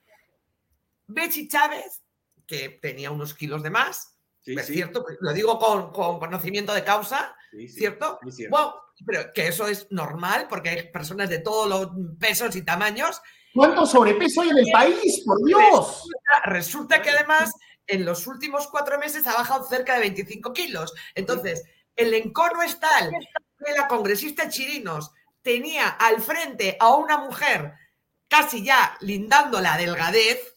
Betsy 1.06 1.48
Chávez, 1.48 2.02
que 2.46 2.68
tenía 2.80 3.10
unos 3.10 3.34
kilos 3.34 3.62
de 3.62 3.70
más, 3.70 4.12
es 4.44 4.66
cierto, 4.66 5.04
lo 5.20 5.32
digo 5.32 5.58
con, 5.58 5.92
conocimiento 5.92 6.74
de 6.74 6.82
causa, 6.82 7.36
¿cierto? 7.68 8.18
Bueno, 8.50 8.74
pero 9.06 9.32
que 9.32 9.48
eso 9.48 9.68
es 9.68 9.86
normal 9.90 10.46
porque 10.48 10.70
hay 10.70 10.90
personas 10.90 11.28
de 11.30 11.38
todos 11.38 11.68
los 11.68 11.90
pesos 12.18 12.56
y 12.56 12.62
tamaños. 12.62 13.20
¿Cuánto 13.54 13.86
sobrepeso 13.86 14.42
hay 14.42 14.50
en 14.50 14.58
el 14.58 14.72
país? 14.72 15.22
Por 15.24 15.44
Dios. 15.44 16.08
resulta 16.44 17.00
que 17.02 17.10
además 17.10 17.52
en 17.86 18.04
los 18.04 18.26
últimos 18.26 18.66
cuatro 18.68 18.98
meses 18.98 19.26
ha 19.26 19.34
bajado 19.34 19.64
cerca 19.64 19.94
de 19.94 20.00
25 20.00 20.52
kilos. 20.52 20.92
Entonces, 21.14 21.62
el 21.94 22.14
encono 22.14 22.62
es 22.62 22.80
tal 22.80 23.10
que 23.64 23.72
la 23.72 23.86
congresista 23.86 24.48
Chirinos 24.48 25.12
tenía 25.42 25.88
al 25.88 26.20
frente 26.20 26.76
a 26.78 26.94
una 26.94 27.18
mujer 27.18 27.74
casi 28.28 28.64
ya 28.64 28.96
lindando 29.00 29.60
la 29.60 29.76
delgadez, 29.76 30.56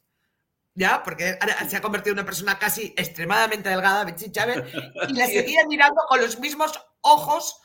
ya, 0.73 1.03
porque 1.03 1.37
se 1.67 1.77
ha 1.77 1.81
convertido 1.81 2.13
en 2.13 2.19
una 2.19 2.25
persona 2.25 2.59
casi 2.59 2.93
extremadamente 2.97 3.69
delgada, 3.69 4.03
Betsy 4.05 4.31
Chávez, 4.31 4.63
y 5.07 5.13
la 5.13 5.25
seguía 5.25 5.65
mirando 5.67 6.01
con 6.07 6.21
los 6.21 6.39
mismos 6.39 6.71
ojos 7.01 7.59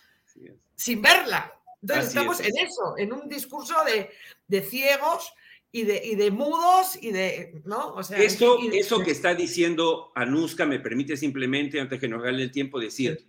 sin 0.76 1.02
verla. 1.02 1.52
Entonces 1.82 2.08
estamos 2.08 2.40
en 2.40 2.56
eso, 2.58 2.94
en 2.98 3.12
un 3.12 3.28
discurso 3.28 3.74
de, 3.84 4.10
de 4.46 4.62
ciegos 4.62 5.32
y 5.72 5.82
de, 5.84 6.14
de 6.16 6.30
mudos 6.30 6.98
y 7.00 7.10
de, 7.10 7.62
¿no? 7.64 7.94
O 7.94 8.02
sea, 8.02 8.18
eso, 8.18 8.58
eso 8.72 9.00
que 9.02 9.12
está 9.12 9.34
diciendo 9.34 10.12
Anuska 10.14 10.66
me 10.66 10.78
permite 10.78 11.16
simplemente, 11.16 11.80
antes 11.80 11.98
que 11.98 12.08
nos 12.08 12.22
gane 12.22 12.42
el 12.42 12.50
tiempo, 12.50 12.78
decir 12.78 13.26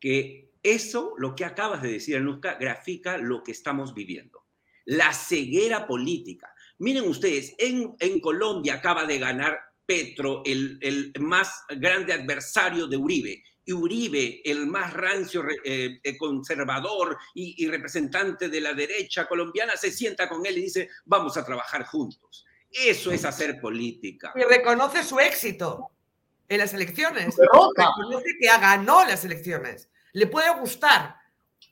que 0.00 0.43
eso, 0.64 1.14
lo 1.18 1.34
que 1.36 1.44
acabas 1.44 1.82
de 1.82 1.92
decir, 1.92 2.16
Anuska, 2.16 2.54
grafica 2.54 3.16
lo 3.18 3.44
que 3.44 3.52
estamos 3.52 3.94
viviendo. 3.94 4.44
La 4.86 5.12
ceguera 5.12 5.86
política. 5.86 6.52
Miren 6.78 7.08
ustedes, 7.08 7.54
en, 7.58 7.94
en 8.00 8.18
Colombia 8.20 8.74
acaba 8.74 9.04
de 9.04 9.18
ganar 9.18 9.60
Petro, 9.86 10.42
el, 10.44 10.78
el 10.80 11.12
más 11.20 11.62
grande 11.68 12.12
adversario 12.12 12.86
de 12.86 12.96
Uribe 12.96 13.44
y 13.64 13.72
Uribe, 13.72 14.42
el 14.44 14.66
más 14.66 14.92
rancio 14.92 15.44
eh, 15.64 16.00
eh, 16.02 16.18
conservador 16.18 17.16
y, 17.34 17.66
representante 17.68 18.48
de 18.48 18.60
la 18.60 18.74
derecha 18.74 19.26
colombiana, 19.26 19.76
se 19.76 19.90
sienta 19.90 20.28
con 20.28 20.44
él 20.44 20.58
y 20.58 20.62
dice, 20.62 20.88
vamos 21.04 21.36
a 21.36 21.44
trabajar 21.44 21.84
juntos. 21.86 22.44
Eso 22.70 23.12
es 23.12 23.24
hacer 23.24 23.60
política. 23.60 24.32
Y 24.34 24.42
reconoce 24.42 25.02
su 25.02 25.18
éxito 25.18 25.90
en 26.48 26.58
las 26.58 26.74
elecciones. 26.74 27.36
Reconoce 27.36 28.36
que 28.40 28.46
ganó 28.46 29.04
las 29.04 29.24
elecciones. 29.24 29.88
Le 30.14 30.28
puede 30.28 30.48
gustar, 30.60 31.16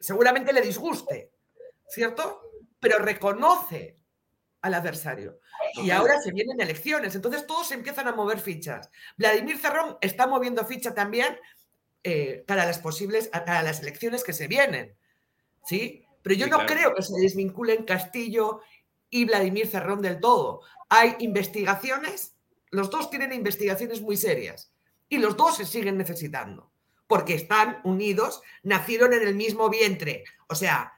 seguramente 0.01 0.53
le 0.53 0.61
disguste, 0.61 1.30
¿cierto? 1.88 2.43
Pero 2.80 2.99
reconoce 2.99 3.97
al 4.62 4.74
adversario. 4.74 5.38
Y 5.74 5.90
ahora 5.90 6.20
se 6.20 6.32
vienen 6.32 6.61
elecciones, 6.61 7.14
entonces 7.14 7.47
todos 7.47 7.70
empiezan 7.70 8.09
a 8.09 8.12
mover 8.12 8.40
fichas. 8.40 8.90
Vladimir 9.16 9.59
Cerrón 9.59 9.97
está 10.01 10.26
moviendo 10.26 10.66
ficha 10.66 10.93
también 10.93 11.38
eh, 12.03 12.43
para 12.45 12.66
las 12.66 12.80
posibles, 12.80 13.28
para 13.28 13.62
las 13.62 13.80
elecciones 13.80 14.24
que 14.24 14.32
se 14.32 14.49
vienen. 14.49 14.97
¿Sí? 15.64 16.05
Pero 16.22 16.34
yo 16.34 16.49
no 16.49 16.66
creo 16.66 16.95
que 16.95 17.03
se 17.03 17.20
desvinculen 17.20 17.84
Castillo 17.84 18.61
y 19.09 19.24
Vladimir 19.24 19.68
Cerrón 19.68 20.03
del 20.03 20.18
todo. 20.18 20.62
Hay 20.88 21.14
investigaciones, 21.20 22.34
los 22.70 22.90
dos 22.90 23.09
tienen 23.09 23.32
investigaciones 23.32 24.01
muy 24.01 24.16
serias 24.16 24.72
y 25.09 25.18
los 25.18 25.36
dos 25.36 25.59
se 25.59 25.64
siguen 25.64 25.97
necesitando 25.97 26.71
porque 27.07 27.34
están 27.34 27.80
unidos, 27.84 28.42
nacieron 28.62 29.12
en 29.12 29.26
el 29.26 29.34
mismo 29.34 29.68
vientre. 29.68 30.24
O 30.48 30.55
sea, 30.55 30.94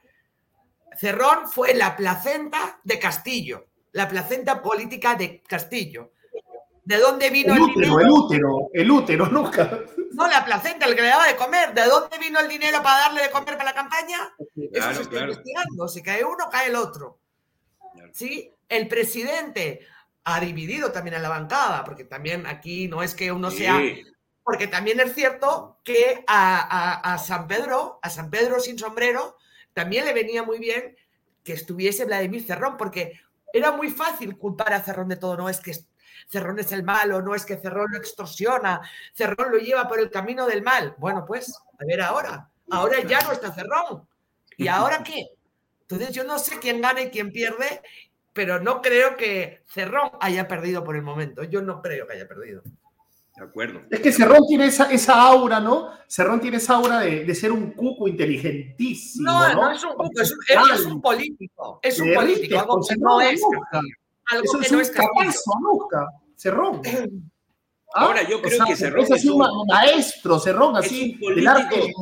Cerrón 0.96 1.48
fue 1.48 1.74
la 1.74 1.96
placenta 1.96 2.80
de 2.84 2.98
Castillo, 2.98 3.66
la 3.92 4.08
placenta 4.08 4.62
política 4.62 5.14
de 5.14 5.42
Castillo. 5.42 6.12
¿De 6.84 6.98
dónde 6.98 7.30
vino 7.30 7.54
el, 7.54 7.62
el 7.62 7.66
útero? 7.70 8.00
El 8.00 8.10
útero, 8.10 8.70
el 8.74 8.90
útero, 8.90 9.26
nunca. 9.26 9.80
No, 10.12 10.28
la 10.28 10.44
placenta, 10.44 10.86
el 10.86 10.94
que 10.94 11.02
le 11.02 11.08
daba 11.08 11.26
de 11.26 11.34
comer. 11.34 11.72
¿De 11.72 11.84
dónde 11.86 12.18
vino 12.18 12.38
el 12.38 12.48
dinero 12.48 12.82
para 12.82 13.00
darle 13.00 13.22
de 13.22 13.30
comer 13.30 13.56
para 13.56 13.64
la 13.64 13.74
campaña? 13.74 14.34
Eso 14.54 14.94
se 14.94 15.02
está 15.02 15.20
investigando. 15.20 15.88
Si 15.88 16.02
cae 16.02 16.22
uno, 16.22 16.48
cae 16.50 16.68
el 16.68 16.76
otro. 16.76 17.18
¿Sí? 18.12 18.52
El 18.68 18.86
presidente 18.86 19.80
ha 20.24 20.40
dividido 20.40 20.92
también 20.92 21.16
a 21.16 21.18
la 21.18 21.30
bancada, 21.30 21.84
porque 21.84 22.04
también 22.04 22.46
aquí 22.46 22.86
no 22.86 23.02
es 23.02 23.14
que 23.14 23.32
uno 23.32 23.50
sea. 23.50 23.80
Porque 24.44 24.66
también 24.66 25.00
es 25.00 25.14
cierto 25.14 25.80
que 25.82 26.22
a, 26.26 27.14
a 27.14 27.18
San 27.18 27.48
Pedro, 27.48 27.98
a 28.02 28.10
San 28.10 28.30
Pedro 28.30 28.60
sin 28.60 28.78
sombrero, 28.78 29.36
también 29.72 30.04
le 30.04 30.12
venía 30.12 30.42
muy 30.42 30.58
bien 30.58 30.96
que 31.42 31.52
estuviese 31.52 32.04
Vladimir 32.04 32.44
Cerrón, 32.44 32.76
porque 32.76 33.20
era 33.52 33.72
muy 33.72 33.90
fácil 33.90 34.36
culpar 34.36 34.72
a 34.72 34.82
Cerrón 34.82 35.08
de 35.08 35.16
todo, 35.16 35.36
no 35.36 35.48
es 35.48 35.60
que 35.60 35.72
Cerrón 36.28 36.58
es 36.58 36.72
el 36.72 36.82
malo, 36.82 37.22
no 37.22 37.34
es 37.34 37.44
que 37.44 37.56
Cerrón 37.56 37.92
lo 37.92 37.98
extorsiona, 37.98 38.80
Cerrón 39.12 39.52
lo 39.52 39.58
lleva 39.58 39.86
por 39.86 40.00
el 40.00 40.10
camino 40.10 40.46
del 40.46 40.62
mal. 40.62 40.94
Bueno, 40.98 41.24
pues, 41.26 41.54
a 41.78 41.84
ver 41.84 42.00
ahora, 42.00 42.48
ahora 42.70 43.00
ya 43.02 43.20
no 43.22 43.32
está 43.32 43.52
Cerrón. 43.52 44.08
¿Y 44.56 44.68
ahora 44.68 45.02
qué? 45.02 45.28
Entonces 45.82 46.10
yo 46.12 46.24
no 46.24 46.38
sé 46.38 46.58
quién 46.58 46.80
gana 46.80 47.02
y 47.02 47.10
quién 47.10 47.30
pierde, 47.30 47.82
pero 48.32 48.60
no 48.60 48.80
creo 48.80 49.16
que 49.16 49.62
Cerrón 49.66 50.10
haya 50.20 50.48
perdido 50.48 50.82
por 50.82 50.96
el 50.96 51.02
momento. 51.02 51.44
Yo 51.44 51.60
no 51.62 51.82
creo 51.82 52.06
que 52.06 52.14
haya 52.14 52.26
perdido. 52.26 52.62
De 53.36 53.42
acuerdo. 53.42 53.82
Es 53.90 54.00
que 54.00 54.12
Cerrón 54.12 54.46
tiene 54.46 54.66
esa, 54.66 54.92
esa 54.92 55.20
aura, 55.20 55.58
¿no? 55.58 55.90
Cerrón 56.06 56.40
tiene 56.40 56.58
esa 56.58 56.74
aura 56.74 57.00
de, 57.00 57.34
ser 57.34 57.50
un 57.50 57.72
cuco 57.72 58.06
inteligentísimo. 58.06 59.30
No, 59.30 59.54
no, 59.54 59.70
es 59.72 59.82
un 59.82 59.94
cuco, 59.94 60.20
es 60.20 60.86
un, 60.86 61.00
político. 61.00 61.80
Es 61.82 61.98
un 61.98 62.14
político, 62.14 62.60
algo 62.60 62.80
que 62.88 62.96
no 62.96 63.20
es. 63.20 63.40
Algo 64.30 64.60
que 64.60 64.70
no 64.70 64.80
es 64.80 64.92
Cerrón. 66.36 66.80
Ahora, 67.96 68.28
yo 68.28 68.40
creo 68.40 68.64
que 68.66 68.76
Cerrón 68.76 69.04
es, 69.08 69.24
un 69.24 69.66
maestro, 69.68 70.38
Cerrón, 70.38 70.76
así, 70.76 71.18
del 71.20 71.46
arte 71.46 71.92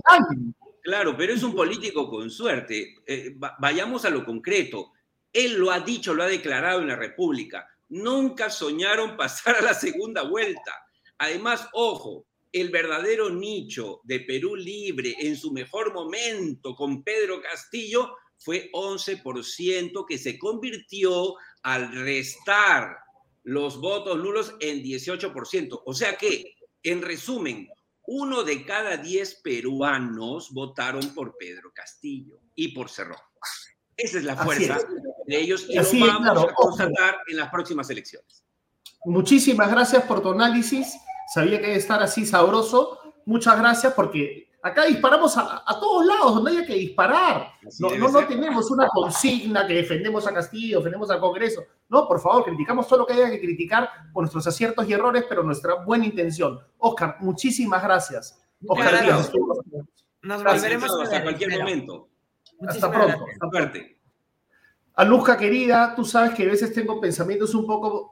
Claro, 0.82 1.16
pero 1.16 1.32
es 1.32 1.42
un 1.42 1.54
político 1.54 2.10
con 2.10 2.30
suerte. 2.30 2.96
Eh, 3.06 3.36
vayamos 3.58 4.04
a 4.04 4.10
lo 4.10 4.24
concreto. 4.24 4.92
Él 5.32 5.54
lo 5.54 5.70
ha 5.70 5.80
dicho, 5.80 6.12
lo 6.12 6.24
ha 6.24 6.26
declarado 6.26 6.80
en 6.80 6.88
la 6.88 6.96
República. 6.96 7.68
Nunca 7.90 8.50
soñaron 8.50 9.16
pasar 9.16 9.56
a 9.56 9.62
la 9.62 9.74
segunda 9.74 10.22
vuelta. 10.22 10.72
Además, 11.22 11.68
ojo, 11.72 12.26
el 12.50 12.70
verdadero 12.70 13.30
nicho 13.30 14.00
de 14.02 14.18
Perú 14.18 14.56
Libre 14.56 15.14
en 15.20 15.36
su 15.36 15.52
mejor 15.52 15.94
momento 15.94 16.74
con 16.74 17.04
Pedro 17.04 17.40
Castillo 17.40 18.16
fue 18.38 18.72
11% 18.72 20.04
que 20.04 20.18
se 20.18 20.36
convirtió 20.36 21.36
al 21.62 21.92
restar 21.92 22.96
los 23.44 23.80
votos 23.80 24.18
nulos 24.18 24.56
en 24.58 24.82
18%. 24.82 25.82
O 25.86 25.94
sea 25.94 26.16
que, 26.16 26.56
en 26.82 27.02
resumen, 27.02 27.68
uno 28.08 28.42
de 28.42 28.66
cada 28.66 28.96
diez 28.96 29.36
peruanos 29.44 30.50
votaron 30.50 31.14
por 31.14 31.36
Pedro 31.36 31.70
Castillo 31.72 32.40
y 32.56 32.74
por 32.74 32.90
Cerrón. 32.90 33.20
Esa 33.96 34.18
es 34.18 34.24
la 34.24 34.36
fuerza 34.36 34.80
de 35.28 35.40
ellos 35.40 35.66
y 35.68 36.00
lo 36.00 36.06
vamos 36.08 36.50
a 36.50 36.54
constatar 36.54 37.18
en 37.28 37.36
las 37.36 37.48
próximas 37.48 37.88
elecciones. 37.90 38.42
Muchísimas 39.04 39.70
gracias 39.70 40.02
por 40.02 40.20
tu 40.20 40.32
análisis. 40.32 40.96
Sabía 41.32 41.60
que 41.60 41.66
debe 41.66 41.78
estar 41.78 42.02
así 42.02 42.26
sabroso. 42.26 42.98
Muchas 43.24 43.58
gracias 43.58 43.92
porque 43.94 44.52
Acá 44.64 44.84
disparamos 44.84 45.36
a, 45.36 45.64
todos 45.80 46.06
lados 46.06 46.36
donde 46.36 46.52
haya 46.52 46.64
que 46.64 46.74
disparar. 46.74 47.48
No, 47.80 48.08
no, 48.08 48.26
tenemos 48.28 48.70
una 48.70 48.86
consigna 48.86 49.66
que 49.66 49.74
defendemos 49.74 50.24
a 50.28 50.32
Castillo, 50.32 50.78
defendemos 50.78 51.10
al 51.10 51.18
Congreso. 51.18 51.64
No, 51.88 52.06
por 52.06 52.20
favor, 52.20 52.44
criticamos 52.44 52.86
todo 52.86 53.00
lo 53.00 53.06
que 53.06 53.14
haya 53.14 53.28
que 53.28 53.40
criticar 53.40 53.90
por 54.12 54.22
nuestros 54.22 54.46
aciertos 54.46 54.88
y 54.88 54.92
errores, 54.92 55.24
pero 55.28 55.42
nuestra 55.42 55.74
buena 55.84 56.06
intención. 56.06 56.60
Oscar, 56.78 57.16
muchísimas 57.18 57.82
gracias. 57.82 58.40
Oscar, 58.64 59.04
Nos 60.22 60.44
volveremos 60.44 61.00
hasta 61.02 61.22
cualquier 61.24 61.58
momento. 61.58 62.08
Hasta 62.64 62.88
pronto. 62.88 63.24
Hasta 63.40 63.72
Aluja 64.94 65.36
querida, 65.36 65.92
tú 65.96 66.04
sabes 66.04 66.34
que 66.34 66.44
a 66.44 66.46
veces 66.46 66.72
tengo 66.72 67.00
pensamientos 67.00 67.52
un 67.56 67.66
poco 67.66 68.11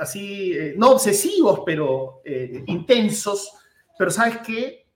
así, 0.00 0.52
eh, 0.52 0.74
no 0.76 0.92
obsesivos, 0.92 1.60
pero 1.64 2.22
eh, 2.24 2.64
intensos. 2.66 3.52
Pero 3.98 4.10
sabes 4.10 4.38
qué? 4.38 4.86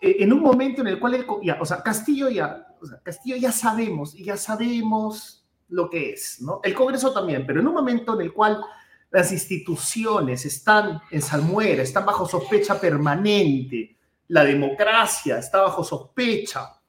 Eh, 0.00 0.16
en 0.20 0.32
un 0.32 0.40
momento 0.40 0.82
en 0.82 0.88
el 0.88 1.00
cual, 1.00 1.14
el, 1.14 1.26
o 1.60 1.66
sea, 1.66 1.82
Castillo 1.82 2.28
ya, 2.28 2.66
Castillo 3.02 3.36
ya 3.36 3.50
sabemos, 3.50 4.14
ya 4.14 4.36
sabemos 4.36 5.46
lo 5.68 5.90
que 5.90 6.10
es, 6.10 6.40
¿no? 6.40 6.60
El 6.62 6.74
Congreso 6.74 7.12
también, 7.12 7.46
pero 7.46 7.60
en 7.60 7.68
un 7.68 7.74
momento 7.74 8.14
en 8.14 8.20
el 8.22 8.32
cual 8.32 8.62
las 9.10 9.32
instituciones 9.32 10.44
están 10.44 11.00
en 11.10 11.22
salmuera, 11.22 11.82
están 11.82 12.06
bajo 12.06 12.28
sospecha 12.28 12.80
permanente, 12.80 13.96
la 14.28 14.44
democracia 14.44 15.38
está 15.38 15.62
bajo 15.62 15.82
sospecha. 15.82 16.80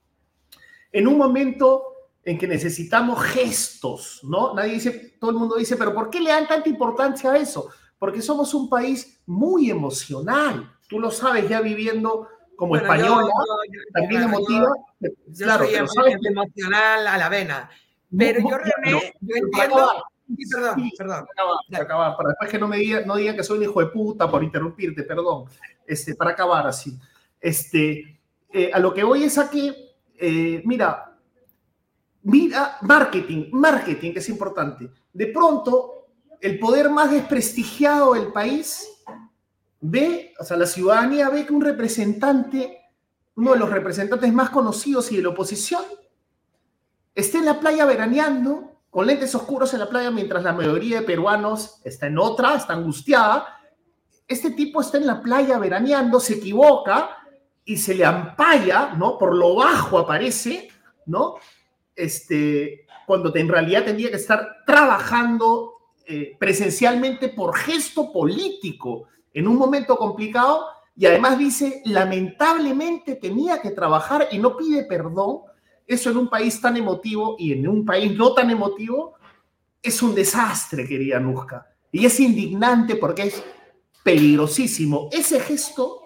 En 0.91 1.07
un 1.07 1.17
momento 1.17 1.88
en 2.29 2.37
que 2.37 2.47
necesitamos 2.47 3.19
gestos, 3.23 4.19
¿no? 4.21 4.53
Nadie 4.53 4.73
dice, 4.73 5.15
todo 5.19 5.31
el 5.31 5.37
mundo 5.37 5.55
dice, 5.55 5.75
pero 5.77 5.95
¿por 5.95 6.11
qué 6.11 6.19
le 6.19 6.29
dan 6.29 6.47
tanta 6.47 6.69
importancia 6.69 7.31
a 7.31 7.37
eso? 7.37 7.71
Porque 7.97 8.21
somos 8.21 8.53
un 8.53 8.69
país 8.69 9.19
muy 9.25 9.71
emocional. 9.71 10.71
Tú 10.87 10.99
lo 10.99 11.09
sabes 11.09 11.49
ya 11.49 11.59
viviendo 11.59 12.27
como 12.55 12.75
española, 12.75 13.33
también 13.91 14.23
emotiva. 14.23 14.71
claro, 15.39 15.65
soy 15.87 16.13
emocional 16.23 17.07
a 17.07 17.17
la 17.17 17.29
vena. 17.29 17.67
Pero 18.15 18.41
yo, 18.41 18.57
René, 18.59 19.13
yo 19.21 19.35
entiendo... 19.35 19.91
perdón, 20.51 20.89
perdón. 20.95 21.25
Para 21.71 21.83
acabar, 21.83 22.15
para 22.15 22.29
después 22.29 22.51
que 22.51 22.59
no 22.59 22.67
me 22.67 22.77
digan 22.77 23.07
no 23.07 23.15
diga 23.15 23.35
que 23.35 23.43
soy 23.43 23.57
un 23.57 23.63
hijo 23.63 23.79
de 23.79 23.87
puta 23.87 24.29
por 24.29 24.43
interrumpirte, 24.43 25.01
perdón. 25.01 25.45
Este, 25.87 26.13
para 26.13 26.29
acabar 26.29 26.67
así. 26.67 26.95
Este, 27.41 28.21
eh, 28.53 28.69
a 28.71 28.77
lo 28.77 28.93
que 28.93 29.03
voy 29.03 29.23
es 29.23 29.39
a 29.39 29.49
que, 29.49 29.73
eh, 30.15 30.61
mira, 30.63 31.08
mira, 32.23 32.77
marketing, 32.81 33.49
marketing, 33.51 34.13
que 34.13 34.19
es 34.19 34.29
importante. 34.29 34.89
De 35.13 35.27
pronto, 35.27 36.07
el 36.41 36.59
poder 36.59 36.89
más 36.89 37.11
desprestigiado 37.11 38.13
del 38.13 38.31
país 38.31 38.87
ve, 39.81 40.33
o 40.39 40.43
sea, 40.43 40.57
la 40.57 40.65
ciudadanía 40.65 41.29
ve 41.29 41.45
que 41.45 41.53
un 41.53 41.61
representante, 41.61 42.79
uno 43.35 43.53
de 43.53 43.59
los 43.59 43.69
representantes 43.69 44.33
más 44.33 44.49
conocidos 44.49 45.11
y 45.11 45.17
de 45.17 45.23
la 45.23 45.29
oposición, 45.29 45.83
está 47.15 47.37
en 47.37 47.45
la 47.45 47.59
playa 47.59 47.85
veraneando, 47.85 48.69
con 48.89 49.05
lentes 49.05 49.35
oscuros 49.35 49.73
en 49.73 49.79
la 49.81 49.89
playa, 49.89 50.09
mientras 50.11 50.43
la 50.43 50.53
mayoría 50.53 51.01
de 51.01 51.05
peruanos 51.05 51.79
está 51.83 52.07
en 52.07 52.17
otra, 52.17 52.55
está 52.55 52.73
angustiada. 52.73 53.59
Este 54.27 54.51
tipo 54.51 54.81
está 54.81 54.97
en 54.97 55.05
la 55.05 55.21
playa 55.21 55.59
veraneando, 55.59 56.19
se 56.19 56.35
equivoca 56.35 57.17
y 57.63 57.77
se 57.77 57.93
le 57.93 58.05
ampalla, 58.05 58.93
¿no? 58.95 59.17
Por 59.17 59.35
lo 59.35 59.55
bajo 59.55 59.99
aparece, 59.99 60.69
¿no? 61.05 61.35
Este, 61.99 62.87
cuando 63.05 63.35
en 63.35 63.47
realidad 63.47 63.85
tendría 63.85 64.09
que 64.09 64.15
estar 64.15 64.63
trabajando 64.65 65.73
eh, 66.05 66.35
presencialmente 66.39 67.29
por 67.29 67.55
gesto 67.55 68.11
político 68.11 69.05
en 69.33 69.47
un 69.47 69.57
momento 69.57 69.95
complicado 69.97 70.67
y 70.95 71.05
además 71.05 71.37
dice, 71.37 71.81
lamentablemente 71.85 73.15
tenía 73.15 73.61
que 73.61 73.71
trabajar 73.71 74.27
y 74.31 74.37
no 74.37 74.57
pide 74.57 74.83
perdón. 74.83 75.39
Eso 75.87 76.09
en 76.11 76.17
un 76.17 76.29
país 76.29 76.59
tan 76.59 76.77
emotivo 76.77 77.35
y 77.39 77.53
en 77.53 77.67
un 77.67 77.85
país 77.85 78.15
no 78.17 78.33
tan 78.33 78.49
emotivo 78.49 79.15
es 79.81 80.01
un 80.01 80.13
desastre, 80.13 80.87
querida 80.87 81.19
Nusca. 81.19 81.67
Y 81.91 82.05
es 82.05 82.19
indignante 82.19 82.95
porque 82.95 83.23
es 83.23 83.43
peligrosísimo. 84.03 85.09
Ese 85.11 85.39
gesto, 85.39 86.01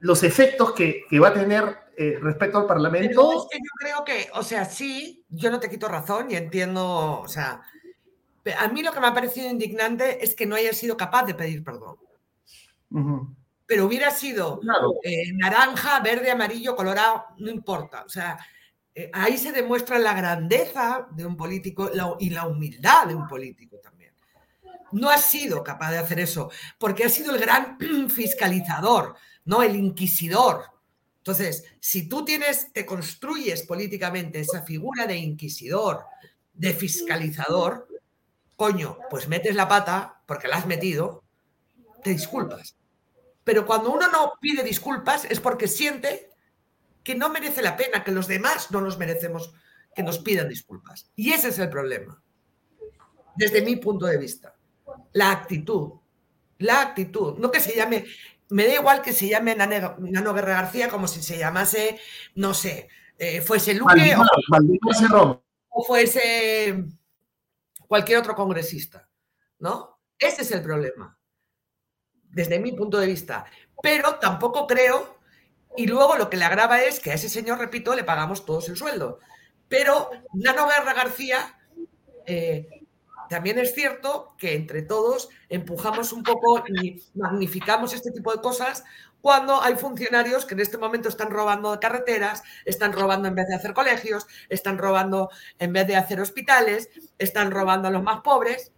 los 0.00 0.22
efectos 0.22 0.72
que, 0.72 1.04
va 1.18 1.28
a 1.28 1.34
tener 1.34 1.76
eh, 1.96 2.18
respecto 2.20 2.58
al 2.58 2.66
Parlamento. 2.66 3.32
es 3.32 3.46
que 3.50 3.58
yo 3.58 3.70
creo 3.78 4.04
que, 4.04 4.30
o 4.34 4.42
sea, 4.42 4.64
sí, 4.64 5.24
yo 5.28 5.50
no 5.50 5.60
te 5.60 5.68
quito 5.68 5.88
razón 5.88 6.30
y 6.30 6.36
entiendo, 6.36 7.20
o 7.20 7.28
sea, 7.28 7.62
a 8.58 8.68
mí 8.68 8.82
lo 8.82 8.92
que 8.92 9.00
me 9.00 9.06
ha 9.06 9.14
parecido 9.14 9.48
indignante 9.48 10.24
es 10.24 10.34
que 10.34 10.46
no 10.46 10.56
haya 10.56 10.72
sido 10.72 10.96
capaz 10.96 11.24
de 11.24 11.34
pedir 11.34 11.62
perdón. 11.62 11.96
Pero 13.66 13.86
hubiera 13.86 14.10
sido 14.10 14.60
eh, 15.02 15.32
naranja, 15.34 16.00
verde, 16.00 16.30
amarillo, 16.30 16.76
colorado, 16.76 17.24
no 17.38 17.50
importa. 17.50 18.02
O 18.04 18.08
sea, 18.08 18.38
eh, 18.94 19.10
ahí 19.14 19.38
se 19.38 19.52
demuestra 19.52 19.98
la 19.98 20.12
grandeza 20.12 21.08
de 21.12 21.24
un 21.24 21.36
político 21.36 21.90
y 22.18 22.30
la 22.30 22.46
humildad 22.46 23.06
de 23.06 23.14
un 23.14 23.26
político 23.26 23.78
también. 23.78 24.14
No 24.92 25.08
ha 25.08 25.16
sido 25.16 25.62
capaz 25.62 25.92
de 25.92 25.98
hacer 25.98 26.20
eso, 26.20 26.50
porque 26.78 27.04
ha 27.04 27.08
sido 27.08 27.34
el 27.34 27.40
gran 27.40 27.78
fiscalizador, 28.10 29.14
no 29.44 29.62
el 29.62 29.76
inquisidor. 29.76 30.64
Entonces, 31.22 31.64
si 31.78 32.08
tú 32.08 32.24
tienes, 32.24 32.72
te 32.72 32.84
construyes 32.84 33.62
políticamente 33.62 34.40
esa 34.40 34.62
figura 34.62 35.06
de 35.06 35.16
inquisidor, 35.16 36.04
de 36.52 36.74
fiscalizador, 36.74 37.86
coño, 38.56 38.98
pues 39.08 39.28
metes 39.28 39.54
la 39.54 39.68
pata 39.68 40.20
porque 40.26 40.48
la 40.48 40.56
has 40.56 40.66
metido, 40.66 41.22
te 42.02 42.10
disculpas. 42.10 42.74
Pero 43.44 43.64
cuando 43.64 43.92
uno 43.92 44.08
no 44.08 44.32
pide 44.40 44.64
disculpas 44.64 45.24
es 45.24 45.38
porque 45.38 45.68
siente 45.68 46.30
que 47.04 47.14
no 47.14 47.28
merece 47.28 47.62
la 47.62 47.76
pena, 47.76 48.02
que 48.02 48.10
los 48.10 48.26
demás 48.26 48.72
no 48.72 48.80
nos 48.80 48.98
merecemos 48.98 49.54
que 49.94 50.02
nos 50.02 50.18
pidan 50.18 50.48
disculpas. 50.48 51.08
Y 51.14 51.32
ese 51.32 51.50
es 51.50 51.58
el 51.60 51.70
problema, 51.70 52.20
desde 53.36 53.62
mi 53.62 53.76
punto 53.76 54.06
de 54.06 54.18
vista. 54.18 54.56
La 55.12 55.30
actitud, 55.30 55.92
la 56.58 56.80
actitud, 56.80 57.38
no 57.38 57.50
que 57.50 57.60
se 57.60 57.76
llame, 57.76 58.06
me 58.52 58.66
da 58.66 58.74
igual 58.74 59.02
que 59.02 59.12
se 59.12 59.28
llame 59.28 59.54
Nano, 59.54 60.34
Guerra 60.34 60.62
García 60.62 60.88
como 60.88 61.08
si 61.08 61.22
se 61.22 61.38
llamase, 61.38 61.98
no 62.34 62.52
sé, 62.54 62.88
eh, 63.18 63.40
fuese 63.40 63.74
Luque 63.74 64.14
o, 65.70 65.84
fuese 65.84 66.84
cualquier 67.86 68.18
otro 68.18 68.34
congresista, 68.34 69.08
¿no? 69.58 69.98
Ese 70.18 70.42
es 70.42 70.50
el 70.52 70.62
problema 70.62 71.18
desde 72.32 72.58
mi 72.58 72.72
punto 72.72 72.98
de 72.98 73.06
vista. 73.06 73.44
Pero 73.82 74.16
tampoco 74.16 74.66
creo, 74.66 75.18
y 75.76 75.86
luego 75.86 76.16
lo 76.16 76.28
que 76.28 76.36
le 76.36 76.44
agrava 76.44 76.82
es 76.82 77.00
que 77.00 77.12
a 77.12 77.14
ese 77.14 77.28
señor, 77.28 77.58
repito, 77.58 77.94
le 77.94 78.04
pagamos 78.04 78.44
todos 78.44 78.68
el 78.68 78.76
sueldo. 78.76 79.18
Pero 79.68 80.10
Nano 80.34 80.66
Guerra 80.66 80.94
García, 80.94 81.58
eh, 82.26 82.81
también 83.32 83.58
es 83.58 83.74
cierto 83.74 84.34
que 84.36 84.54
entre 84.54 84.82
todos 84.82 85.30
empujamos 85.48 86.12
un 86.12 86.22
poco 86.22 86.62
y 86.68 87.02
magnificamos 87.14 87.94
este 87.94 88.10
tipo 88.10 88.30
de 88.30 88.42
cosas 88.42 88.84
cuando 89.22 89.62
hay 89.62 89.76
funcionarios 89.76 90.44
que 90.44 90.52
en 90.52 90.60
este 90.60 90.76
momento 90.76 91.08
están 91.08 91.30
robando 91.30 91.80
carreteras, 91.80 92.42
están 92.66 92.92
robando 92.92 93.28
en 93.28 93.34
vez 93.34 93.48
de 93.48 93.54
hacer 93.54 93.72
colegios, 93.72 94.26
están 94.50 94.76
robando 94.76 95.30
en 95.58 95.72
vez 95.72 95.86
de 95.86 95.96
hacer 95.96 96.20
hospitales, 96.20 96.90
están 97.18 97.50
robando 97.52 97.88
a 97.88 97.90
los 97.90 98.02
más 98.02 98.20
pobres. 98.20 98.70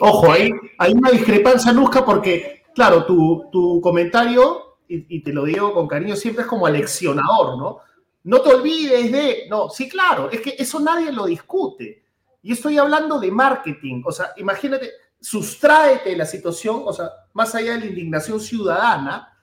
Ojo, 0.00 0.32
hay, 0.32 0.50
hay 0.76 0.92
una 0.92 1.12
discrepancia, 1.12 1.72
Nusca, 1.72 2.04
porque 2.04 2.64
claro, 2.74 3.06
tu, 3.06 3.80
comentario, 3.80 4.78
y, 4.88 5.22
te 5.22 5.32
lo 5.32 5.44
digo 5.44 5.72
con 5.72 5.86
cariño, 5.86 6.16
siempre 6.16 6.42
es 6.42 6.48
como 6.48 6.66
aleccionador, 6.66 7.56
¿no? 7.56 7.78
No 8.24 8.40
te 8.40 8.52
olvides 8.52 9.12
de, 9.12 9.46
no, 9.48 9.70
sí, 9.70 9.88
claro, 9.88 10.28
es 10.28 10.40
que 10.40 10.56
eso 10.58 10.80
nadie 10.80 11.12
lo 11.12 11.26
discute. 11.26 12.09
Y 12.42 12.52
estoy 12.52 12.78
hablando 12.78 13.18
de 13.18 13.30
marketing, 13.30 14.02
o 14.04 14.12
sea, 14.12 14.32
imagínate, 14.36 14.90
sustráete 15.20 16.10
de 16.10 16.16
la 16.16 16.26
situación, 16.26 16.82
o 16.86 16.92
sea, 16.92 17.10
más 17.34 17.54
allá 17.54 17.72
de 17.72 17.80
la 17.80 17.86
indignación 17.86 18.40
ciudadana, 18.40 19.36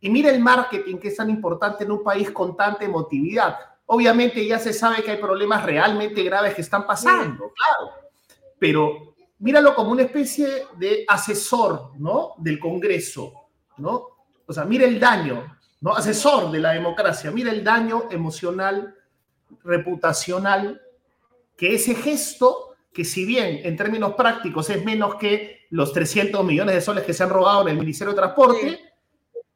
y 0.00 0.10
mira 0.10 0.30
el 0.30 0.40
marketing 0.40 0.98
que 0.98 1.08
es 1.08 1.16
tan 1.16 1.30
importante 1.30 1.84
en 1.84 1.90
un 1.90 2.04
país 2.04 2.30
con 2.30 2.56
tanta 2.56 2.84
emotividad. 2.84 3.56
Obviamente 3.86 4.46
ya 4.46 4.58
se 4.58 4.72
sabe 4.72 5.02
que 5.02 5.12
hay 5.12 5.16
problemas 5.16 5.64
realmente 5.64 6.22
graves 6.22 6.54
que 6.54 6.60
están 6.60 6.86
pasando, 6.86 7.52
claro, 7.54 7.92
pero 8.58 9.14
míralo 9.38 9.74
como 9.74 9.90
una 9.90 10.02
especie 10.02 10.66
de 10.76 11.04
asesor, 11.08 11.92
¿no? 11.98 12.34
Del 12.38 12.58
Congreso, 12.58 13.32
¿no? 13.78 14.08
O 14.46 14.52
sea, 14.52 14.64
mira 14.64 14.86
el 14.86 15.00
daño, 15.00 15.56
¿no? 15.80 15.94
Asesor 15.94 16.50
de 16.50 16.60
la 16.60 16.72
democracia, 16.72 17.30
mira 17.30 17.50
el 17.50 17.64
daño 17.64 18.04
emocional, 18.10 18.94
reputacional, 19.64 20.80
que 21.56 21.74
ese 21.74 21.94
gesto, 21.94 22.76
que 22.92 23.04
si 23.04 23.24
bien 23.24 23.60
en 23.64 23.76
términos 23.76 24.14
prácticos 24.14 24.70
es 24.70 24.84
menos 24.84 25.16
que 25.16 25.66
los 25.70 25.92
300 25.92 26.44
millones 26.44 26.74
de 26.74 26.80
soles 26.80 27.04
que 27.04 27.12
se 27.12 27.22
han 27.22 27.30
robado 27.30 27.62
en 27.62 27.68
el 27.68 27.78
Ministerio 27.78 28.12
de 28.12 28.20
Transporte, 28.20 28.80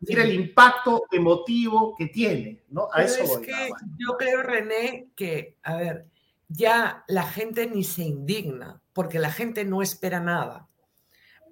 mira 0.00 0.22
el 0.24 0.34
impacto 0.34 1.04
emotivo 1.10 1.94
que 1.96 2.06
tiene, 2.06 2.64
¿no? 2.70 2.88
A 2.92 3.02
eso 3.04 3.22
es 3.22 3.38
que 3.38 3.70
yo 3.98 4.16
creo, 4.18 4.42
René, 4.42 5.10
que, 5.14 5.58
a 5.62 5.76
ver, 5.76 6.06
ya 6.48 7.04
la 7.06 7.22
gente 7.22 7.66
ni 7.66 7.84
se 7.84 8.02
indigna 8.02 8.82
porque 8.92 9.18
la 9.18 9.30
gente 9.30 9.64
no 9.64 9.82
espera 9.82 10.20
nada. 10.20 10.68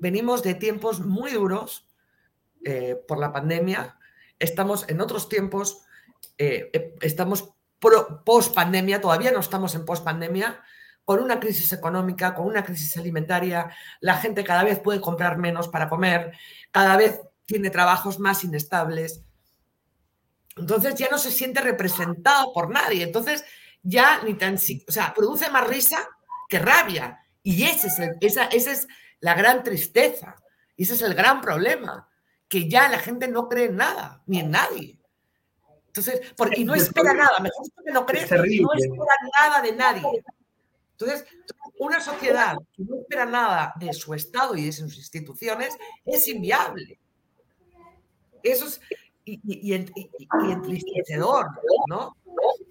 Venimos 0.00 0.42
de 0.42 0.54
tiempos 0.54 1.00
muy 1.00 1.32
duros 1.32 1.86
eh, 2.64 2.96
por 3.06 3.18
la 3.18 3.32
pandemia, 3.32 3.98
estamos 4.38 4.88
en 4.88 5.00
otros 5.00 5.28
tiempos, 5.28 5.84
eh, 6.38 6.70
eh, 6.72 6.94
estamos 7.00 7.54
post 8.24 8.54
pandemia, 8.54 9.00
todavía 9.00 9.30
no 9.30 9.40
estamos 9.40 9.74
en 9.74 9.84
post 9.84 10.04
pandemia, 10.04 10.62
con 11.04 11.20
una 11.20 11.40
crisis 11.40 11.72
económica, 11.72 12.34
con 12.34 12.46
una 12.46 12.62
crisis 12.62 12.96
alimentaria, 12.98 13.70
la 14.00 14.18
gente 14.18 14.44
cada 14.44 14.62
vez 14.62 14.78
puede 14.78 15.00
comprar 15.00 15.38
menos 15.38 15.68
para 15.68 15.88
comer, 15.88 16.32
cada 16.70 16.96
vez 16.98 17.20
tiene 17.46 17.70
trabajos 17.70 18.18
más 18.18 18.44
inestables. 18.44 19.22
Entonces 20.58 20.96
ya 20.96 21.08
no 21.10 21.16
se 21.16 21.30
siente 21.30 21.62
representado 21.62 22.52
por 22.52 22.70
nadie. 22.70 23.02
Entonces 23.02 23.42
ya 23.82 24.22
ni 24.22 24.34
tan... 24.34 24.56
O 24.56 24.92
sea, 24.92 25.14
produce 25.14 25.48
más 25.50 25.66
risa 25.66 26.06
que 26.48 26.58
rabia. 26.58 27.24
Y 27.42 27.64
ese 27.64 27.86
es 27.86 27.98
esa, 28.20 28.44
esa 28.44 28.72
es 28.72 28.86
la 29.20 29.32
gran 29.32 29.62
tristeza. 29.64 30.36
Ese 30.76 30.92
es 30.92 31.00
el 31.00 31.14
gran 31.14 31.40
problema. 31.40 32.06
Que 32.48 32.68
ya 32.68 32.88
la 32.88 32.98
gente 32.98 33.28
no 33.28 33.48
cree 33.48 33.66
en 33.66 33.76
nada, 33.76 34.22
ni 34.26 34.40
en 34.40 34.50
nadie. 34.50 34.97
Entonces, 35.98 36.32
porque 36.36 36.64
no 36.64 36.74
espera 36.74 37.12
nada, 37.12 37.38
mejor 37.40 37.66
que 37.84 37.92
no 37.92 38.06
cree, 38.06 38.22
no 38.22 38.72
espera 38.72 39.14
nada 39.36 39.62
de 39.62 39.72
nadie. 39.72 40.24
Entonces, 40.92 41.24
una 41.78 42.00
sociedad 42.00 42.56
que 42.74 42.84
no 42.84 42.96
espera 42.96 43.26
nada 43.26 43.72
de 43.78 43.92
su 43.92 44.14
Estado 44.14 44.56
y 44.56 44.66
de 44.66 44.72
sus 44.72 44.96
instituciones 44.96 45.76
es 46.04 46.28
inviable. 46.28 46.98
Eso 48.42 48.66
es, 48.66 48.80
y, 49.24 49.72
entristecedor, 49.72 51.46
¿no? 51.88 52.16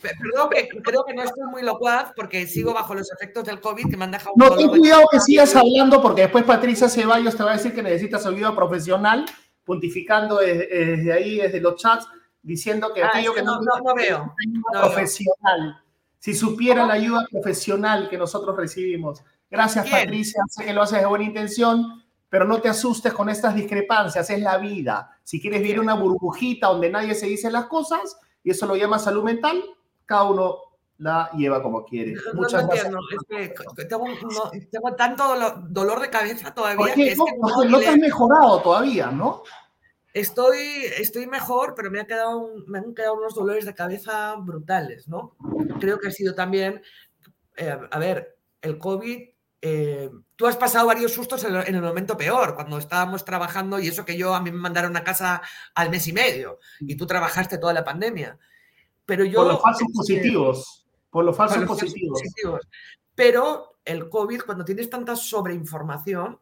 Perdón, 0.02 0.50
que 0.50 0.70
creo 0.82 1.04
que 1.06 1.14
no 1.14 1.24
estoy 1.24 1.46
muy 1.52 1.62
locuaz 1.62 2.12
porque 2.16 2.48
sigo 2.48 2.74
bajo 2.74 2.96
los 2.96 3.12
efectos 3.12 3.44
del 3.46 3.60
COVID 3.60 3.90
que 3.90 3.98
me 3.98 4.06
han 4.06 4.12
dejado. 4.12 4.34
No, 4.36 4.56
ten 4.56 4.70
cuidado 4.70 5.04
que 5.12 5.20
sigas 5.20 5.56
hablando 5.56 6.02
porque 6.02 6.22
después 6.22 6.44
Patricia 6.46 6.90
Ceballos 6.90 7.36
te 7.36 7.44
va 7.44 7.52
a 7.52 7.58
decir 7.58 7.74
que 7.74 7.84
necesitas 7.84 8.26
ayuda 8.26 8.56
profesional, 8.56 9.26
puntificando 9.64 10.38
desde, 10.38 11.12
ahí, 11.12 11.38
desde 11.38 11.60
los 11.60 11.76
chats, 11.76 12.08
diciendo 12.48 12.94
que 12.94 13.04
ah, 13.04 13.10
aquello 13.10 13.34
que 13.34 13.44
no, 13.44 13.60
no, 13.60 13.94
veo. 13.94 14.34
profesional. 14.72 15.84
Si 16.18 16.34
supiera 16.34 16.86
la 16.86 16.94
ayuda 16.94 17.26
profesional 17.30 18.10
que 18.10 18.18
nosotros 18.18 18.56
recibimos. 18.56 19.22
Gracias, 19.52 19.90
Patricia. 19.90 20.42
Sé 20.50 20.66
que 20.66 20.74
lo 20.74 20.82
haces 20.82 21.00
de 21.00 21.06
buena 21.06 21.26
intención, 21.26 22.04
pero 22.30 22.46
no 22.46 22.60
te 22.62 22.70
asustes 22.70 23.14
con 23.14 23.30
estas 23.30 23.54
discrepancias. 23.54 24.30
Es 24.30 24.42
la 24.42 24.58
vida. 24.58 25.20
Si 25.24 25.42
quieres 25.42 25.62
vivir 25.62 25.80
una 25.80 25.94
burbujita 25.94 26.68
donde 26.68 26.90
nadie 26.90 27.16
se 27.16 27.28
dice 27.28 27.52
las 27.52 27.66
cosas, 27.66 28.18
y 28.44 28.52
eso 28.52 28.66
lo 28.66 28.78
llama 28.78 28.98
salud 28.98 29.24
mental, 29.24 29.62
cada 30.06 30.24
uno 30.24 30.58
la 31.00 31.30
lleva 31.34 31.62
como 31.62 31.84
quiere. 31.84 32.16
Muchas 32.34 32.66
gracias. 32.66 32.94
tengo, 34.72 34.96
tanto 34.96 35.36
dolor, 35.70 36.00
de 36.00 36.10
cabeza 36.10 36.54
todavía. 36.54 36.94
Que 36.94 37.16
no, 37.70 37.80
te 37.80 37.88
has 37.88 37.98
mejorado 37.98 38.62
todavía, 38.62 39.12
¿no? 39.12 39.44
Estoy, 40.14 40.86
estoy 40.98 41.28
mejor, 41.28 41.74
pero 41.76 41.92
me, 41.92 42.00
ha 42.00 42.08
quedado 42.08 42.54
me 42.66 42.80
han 42.80 42.96
quedado 42.96 43.16
unos 43.16 43.36
dolores 43.36 43.66
de 43.66 43.76
cabeza 43.76 44.36
brutales, 44.36 45.08
¿no? 45.08 45.36
Creo 45.80 46.00
que 46.00 46.08
ha 46.08 46.12
sido 46.12 46.34
también, 46.34 46.82
eh, 47.56 47.78
a 47.92 48.00
ver, 48.00 48.38
el 48.62 48.78
COVID 48.78 49.30
eh, 49.62 50.12
tú 50.36 50.46
has 50.46 50.56
pasado 50.56 50.86
varios 50.86 51.14
sustos 51.14 51.44
en, 51.44 51.76
el 51.76 51.82
momento 51.82 52.16
peor, 52.16 52.54
cuando 52.54 52.78
estábamos 52.78 53.26
trabajando 53.26 53.80
y 53.80 53.88
eso 53.88 54.06
que 54.06 54.18
yo 54.18 54.36
a 54.36 54.42
mí 54.42 54.52
me 54.52 54.60
mandaron 54.60 54.96
a 54.96 55.04
casa 55.04 55.42
al 55.74 55.90
mes 55.90 56.08
y 56.08 56.14
medio 56.14 56.60
y 56.80 56.96
tú 56.96 57.08
trabajaste 57.08 57.58
toda 57.58 57.74
la 57.74 57.84
pandemia. 57.84 58.38
Pero 59.06 59.26
yo, 59.26 59.42
por 59.42 59.54
los 59.54 59.62
falsos 59.62 59.88
positivos. 59.94 60.86
Por 61.10 61.26
los 61.26 61.36
falsos, 61.36 61.64
positivos. 61.66 62.22
Pero 63.16 63.80
el 63.84 64.10
COVID, 64.10 64.42
cuando 64.42 64.64
tienes 64.64 64.90
tanta 64.90 65.16
sobreinformación, 65.16 66.40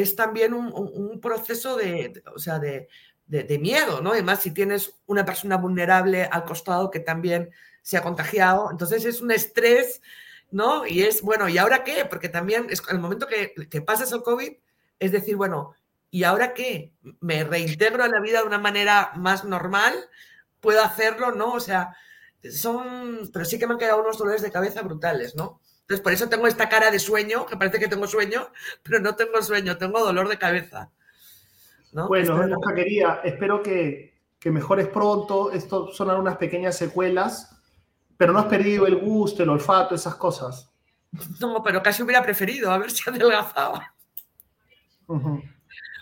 es 0.00 0.16
también 0.16 0.54
un, 0.54 1.20
proceso 1.20 1.76
de, 1.76 2.22
o 2.34 2.38
sea, 2.38 2.58
de, 2.58 2.88
de, 3.26 3.58
miedo, 3.58 4.00
¿no? 4.00 4.12
Además, 4.12 4.42
si 4.42 4.52
tienes 4.52 4.94
una 5.06 5.24
persona 5.24 5.56
vulnerable 5.56 6.24
al 6.24 6.44
costado 6.44 6.90
que 6.90 7.00
también 7.00 7.50
se 7.82 7.96
ha 7.96 8.02
contagiado, 8.02 8.70
entonces 8.70 9.04
es 9.04 9.20
un 9.20 9.30
estrés 9.30 10.00
¿no? 10.50 10.86
Y 10.86 11.02
es, 11.02 11.22
bueno, 11.22 11.48
¿y 11.48 11.58
ahora 11.58 11.84
qué? 11.84 12.04
Porque 12.04 12.28
también 12.28 12.66
es 12.70 12.82
el 12.90 12.98
momento 12.98 13.26
que, 13.26 13.54
que 13.68 13.82
pasas 13.82 14.12
el 14.12 14.22
COVID, 14.22 14.52
es 14.98 15.12
decir, 15.12 15.36
bueno, 15.36 15.74
¿y 16.10 16.24
ahora 16.24 16.54
qué? 16.54 16.92
¿Me 17.20 17.44
reintegro 17.44 18.04
a 18.04 18.08
la 18.08 18.20
vida 18.20 18.40
de 18.40 18.46
una 18.46 18.58
manera 18.58 19.12
más 19.16 19.44
normal? 19.44 19.94
¿Puedo 20.60 20.82
hacerlo? 20.82 21.32
¿No? 21.32 21.52
O 21.52 21.60
sea, 21.60 21.96
son, 22.50 23.30
pero 23.32 23.44
sí 23.44 23.58
que 23.58 23.66
me 23.66 23.74
han 23.74 23.78
quedado 23.78 24.02
unos 24.02 24.18
dolores 24.18 24.42
de 24.42 24.52
cabeza 24.52 24.82
brutales, 24.82 25.34
¿no? 25.34 25.60
Entonces, 25.86 26.02
por 26.02 26.12
eso 26.12 26.28
tengo 26.28 26.46
esta 26.46 26.68
cara 26.68 26.90
de 26.90 26.98
sueño, 26.98 27.46
que 27.46 27.56
parece 27.56 27.78
que 27.78 27.88
tengo 27.88 28.06
sueño, 28.06 28.50
pero 28.82 29.00
no 29.00 29.14
tengo 29.14 29.40
sueño, 29.40 29.76
tengo 29.76 30.04
dolor 30.04 30.28
de 30.28 30.38
cabeza. 30.38 30.90
¿no? 31.92 32.08
Bueno, 32.08 32.42
espero... 32.42 32.60
querida, 32.74 33.20
espero 33.24 33.62
que, 33.62 34.18
que 34.38 34.50
mejores 34.50 34.88
pronto. 34.88 35.52
Esto 35.52 35.92
son 35.92 36.10
unas 36.10 36.36
pequeñas 36.36 36.76
secuelas 36.76 37.56
pero 38.16 38.32
no 38.32 38.38
has 38.38 38.46
perdido 38.46 38.86
el 38.86 38.96
gusto, 38.96 39.42
el 39.42 39.50
olfato, 39.50 39.94
esas 39.94 40.14
cosas. 40.16 40.70
No, 41.40 41.62
pero 41.62 41.82
casi 41.82 42.02
hubiera 42.02 42.22
preferido 42.22 42.70
a 42.70 42.78
ver 42.78 42.90
si 42.90 43.08
adelgazaba. 43.08 43.94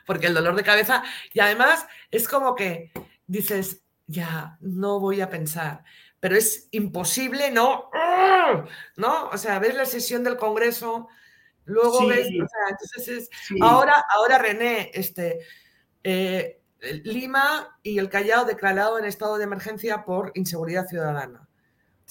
Porque 0.06 0.26
el 0.26 0.34
dolor 0.34 0.54
de 0.54 0.62
cabeza, 0.62 1.02
y 1.32 1.40
además 1.40 1.86
es 2.10 2.28
como 2.28 2.54
que 2.54 2.92
dices, 3.26 3.82
ya, 4.06 4.58
no 4.60 5.00
voy 5.00 5.20
a 5.20 5.30
pensar, 5.30 5.84
pero 6.24 6.36
es 6.38 6.68
imposible, 6.70 7.50
¿no? 7.50 7.90
¿No? 8.96 9.28
O 9.28 9.36
sea, 9.36 9.58
ves 9.58 9.74
la 9.74 9.84
sesión 9.84 10.24
del 10.24 10.38
Congreso, 10.38 11.06
luego 11.66 12.06
ves, 12.06 12.28
o 12.28 12.48
sea, 12.48 12.70
entonces 12.70 13.08
es, 13.08 13.30
ahora, 13.60 14.02
ahora 14.08 14.38
René, 14.38 14.90
este, 14.94 15.40
eh, 16.02 16.62
Lima 17.02 17.78
y 17.82 17.98
el 17.98 18.08
Callao 18.08 18.46
declarado 18.46 18.98
en 18.98 19.04
estado 19.04 19.36
de 19.36 19.44
emergencia 19.44 20.06
por 20.06 20.32
inseguridad 20.34 20.86
ciudadana 20.86 21.46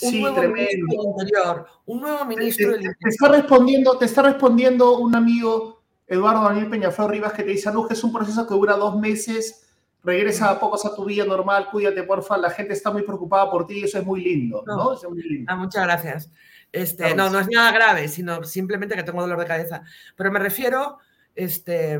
un 0.03 0.11
sí, 0.11 0.21
nuevo 0.21 0.35
tremendo. 0.35 0.61
ministro 0.61 1.01
del 1.01 1.09
Interior, 1.09 1.67
un 1.87 2.01
nuevo 2.01 2.25
ministro 2.25 2.71
te, 2.73 2.81
Te 2.81 3.09
está 3.09 3.29
respondiendo, 3.29 3.97
te 3.97 4.05
está 4.05 4.21
respondiendo 4.21 4.99
un 4.99 5.15
amigo, 5.15 5.81
Eduardo 6.05 6.43
Daniel 6.43 6.69
Peñaflor 6.69 7.09
Rivas, 7.09 7.33
que 7.33 7.41
te 7.41 7.49
dice, 7.49 7.71
que 7.87 7.93
es 7.95 8.03
un 8.03 8.13
proceso 8.13 8.45
que 8.45 8.53
dura 8.53 8.75
dos 8.75 8.95
meses, 8.95 9.62
regresa 10.03 10.49
a 10.49 10.59
pocos 10.59 10.85
a 10.85 10.95
tu 10.95 11.05
vida 11.05 11.25
normal, 11.25 11.69
cuídate, 11.71 12.03
porfa, 12.03 12.37
la 12.37 12.49
gente 12.49 12.73
está 12.73 12.91
muy 12.91 13.03
preocupada 13.03 13.49
por 13.49 13.65
ti 13.65 13.79
y 13.79 13.83
eso 13.85 13.99
es 13.99 14.05
muy 14.05 14.21
lindo, 14.21 14.63
¿no? 14.65 14.93
Es 14.93 15.03
muy 15.03 15.21
lindo. 15.21 15.51
Ah, 15.51 15.55
muchas 15.55 15.83
gracias. 15.83 16.29
Este, 16.71 17.15
no, 17.15 17.29
no 17.29 17.39
es 17.39 17.47
nada 17.49 17.71
grave, 17.71 18.07
sino 18.07 18.43
simplemente 18.43 18.95
que 18.95 19.03
tengo 19.03 19.21
dolor 19.21 19.39
de 19.39 19.45
cabeza. 19.45 19.83
Pero 20.15 20.31
me 20.31 20.39
refiero, 20.39 20.97
este, 21.35 21.99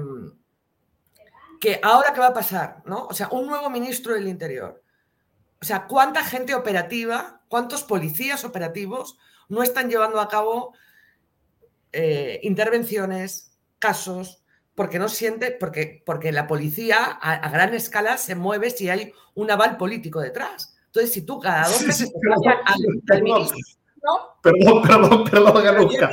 que 1.60 1.80
ahora 1.82 2.12
qué 2.14 2.20
va 2.20 2.28
a 2.28 2.34
pasar, 2.34 2.82
¿no? 2.86 3.06
O 3.06 3.14
sea, 3.14 3.30
un 3.32 3.48
nuevo 3.48 3.70
ministro 3.70 4.14
del 4.14 4.28
Interior. 4.28 4.82
O 5.62 5.66
sea, 5.66 5.88
¿cuánta 5.88 6.24
gente 6.26 6.54
operativa 6.56 7.44
¿Cuántos 7.54 7.84
policías 7.84 8.46
operativos 8.46 9.20
no 9.48 9.62
están 9.62 9.88
llevando 9.88 10.20
a 10.20 10.28
cabo 10.28 10.74
eh, 11.92 12.40
intervenciones, 12.42 13.56
casos, 13.78 14.43
porque 14.76 15.00
no 15.00 15.10
siente, 15.10 15.52
porque, 15.52 16.02
porque 16.06 16.32
la 16.32 16.48
policía 16.48 17.04
a, 17.04 17.50
gran 17.50 17.74
escala 17.74 18.18
se 18.18 18.36
mueve 18.36 18.70
si 18.70 18.90
hay 18.90 19.14
un 19.36 19.52
aval 19.52 19.78
político 19.78 20.20
detrás. 20.20 20.76
Entonces, 20.88 21.14
si 21.14 21.24
tú 21.24 21.40
cada 21.40 21.68
dos 21.68 21.86
meses 21.86 22.12
te 22.12 22.20
perdón, 22.20 22.44
al, 23.10 23.24
ministro, 23.24 23.58
Perdón, 24.42 24.82
perdón, 24.84 25.24
perdón, 25.24 25.64
Ganuska. 25.64 26.12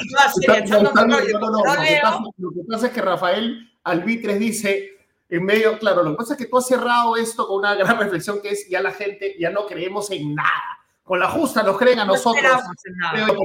Lo 2.37 2.51
que 2.51 2.63
pasa 2.69 2.87
es 2.87 2.93
que 2.93 3.03
Rafael 3.03 3.71
Albitres 3.85 4.39
dice 4.39 4.91
en 5.29 5.45
medio, 5.45 5.79
claro, 5.79 6.03
lo 6.03 6.13
que 6.13 6.17
pasa 6.17 6.35
es 6.35 6.39
que 6.39 6.47
tú 6.47 6.59
has 6.59 6.67
cerrado 6.67 7.17
esto 7.17 7.47
con 7.47 7.59
una 7.59 7.75
gran 7.75 7.99
reflexión 7.99 8.41
que 8.41 8.51
es 8.51 8.69
ya 8.69 8.81
la 8.81 8.93
gente, 8.93 9.37
ya 9.39 9.51
no 9.51 9.67
creemos 9.67 10.11
en 10.11 10.35
nada 10.35 10.81
con 11.11 11.19
la 11.19 11.29
justa 11.29 11.65
nos 11.65 11.77
creen 11.77 11.99
a 11.99 12.05
nosotros. 12.05 12.45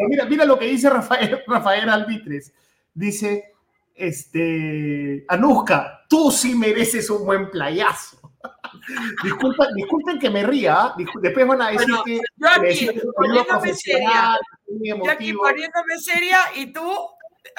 mira, 0.08 0.26
mira 0.26 0.46
lo 0.46 0.60
que 0.60 0.68
dice 0.68 0.88
Rafael, 0.88 1.42
Rafael 1.48 1.90
Albitres. 1.90 2.54
Dice, 2.94 3.55
este, 3.96 5.26
Anuska, 5.28 6.06
tú 6.10 6.32
sí 6.32 6.56
mereces 6.56 7.10
un 7.10 7.26
buen 7.26 7.50
playazo. 7.50 8.20
disculpen, 9.24 9.68
disculpen 9.76 10.20
que 10.20 10.30
me 10.30 10.44
ría, 10.44 10.76
¿ah? 10.76 10.96
después 11.22 11.48
van 11.48 11.62
a 11.62 11.72
decir 11.72 11.96
que... 12.06 12.20
Yo 12.36 12.48
aquí, 12.48 12.90
poniéndome 13.16 13.74
seria, 13.74 14.40
yo 14.68 15.10
aquí 15.10 15.34
poniéndome 15.34 15.98
seria 16.00 16.40
y 16.56 16.72
tú 16.72 16.84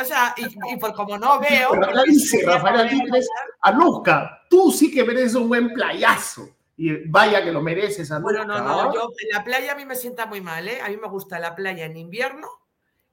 o 0.00 0.04
sea, 0.04 0.34
y, 0.36 0.76
por 0.76 0.94
como 0.94 1.16
no 1.16 1.40
veo. 1.40 1.70
Pero 1.70 2.02
dice 2.04 2.44
Rafael 2.44 2.80
Albitres, 2.80 3.28
Anuska, 3.62 4.42
tú 4.50 4.70
sí 4.70 4.90
que 4.90 5.04
mereces 5.04 5.34
un 5.34 5.48
buen 5.48 5.72
playazo 5.72 6.48
y 6.76 7.08
vaya 7.08 7.42
que 7.42 7.52
lo 7.52 7.62
mereces. 7.62 8.10
Bueno, 8.20 8.44
no, 8.44 8.60
no, 8.60 8.92
yo 8.92 9.10
la 9.32 9.42
playa 9.44 9.72
a 9.72 9.74
mí 9.76 9.86
me 9.86 9.94
sienta 9.94 10.26
muy 10.26 10.40
mal, 10.40 10.68
¿eh? 10.68 10.80
A 10.82 10.88
mí 10.88 10.96
me 10.96 11.08
gusta 11.08 11.38
la 11.38 11.54
playa 11.54 11.86
en 11.86 11.96
invierno 11.96 12.48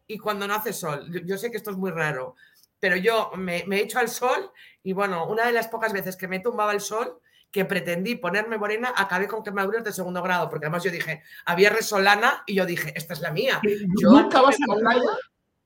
y 0.07 0.17
cuando 0.17 0.47
no 0.47 0.55
hace 0.55 0.73
sol. 0.73 1.07
Yo, 1.25 1.37
sé 1.37 1.51
que 1.51 1.57
esto 1.57 1.71
es 1.71 1.77
muy 1.77 1.91
raro, 1.91 2.35
pero 2.83 2.97
yo 2.97 3.31
me, 3.37 3.63
me 3.65 3.79
echo 3.79 3.97
al 3.97 4.09
sol 4.09 4.51
y 4.83 4.91
bueno, 4.91 5.25
una 5.27 5.45
de 5.45 5.53
las 5.53 5.69
pocas 5.69 5.93
veces 5.93 6.17
que 6.17 6.27
me 6.27 6.41
tumbaba 6.41 6.73
el 6.73 6.81
sol, 6.81 7.17
que 7.49 7.63
pretendí 7.63 8.15
ponerme 8.15 8.57
morena, 8.57 8.91
acabé 8.93 9.25
con 9.25 9.41
quemaduras 9.41 9.85
de 9.85 9.93
segundo 9.93 10.21
grado, 10.21 10.49
porque 10.49 10.65
además 10.65 10.83
yo 10.83 10.91
dije, 10.91 11.23
había 11.45 11.69
resolana 11.69 12.43
y 12.45 12.55
yo 12.55 12.65
dije, 12.65 12.91
esta 12.93 13.13
es 13.13 13.21
la 13.21 13.31
mía. 13.31 13.61
¿Nunca 14.01 14.41
vas 14.41 14.57
a 14.57 14.73
la 14.75 14.81
playa? 14.81 15.09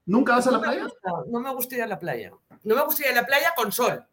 ¿Nunca 0.06 0.36
vas 0.36 0.46
a 0.46 0.52
la 0.52 0.62
playa? 0.62 0.88
no 1.32 1.40
me 1.40 1.52
gusta 1.56 1.76
ir 1.78 1.82
a 1.82 1.88
la 1.88 1.98
playa. 1.98 2.34
No 2.62 2.76
me 2.76 2.84
gusta 2.84 3.08
ir 3.08 3.12
a 3.12 3.22
la 3.22 3.26
playa 3.26 3.52
con 3.56 3.72
sol. 3.72 4.06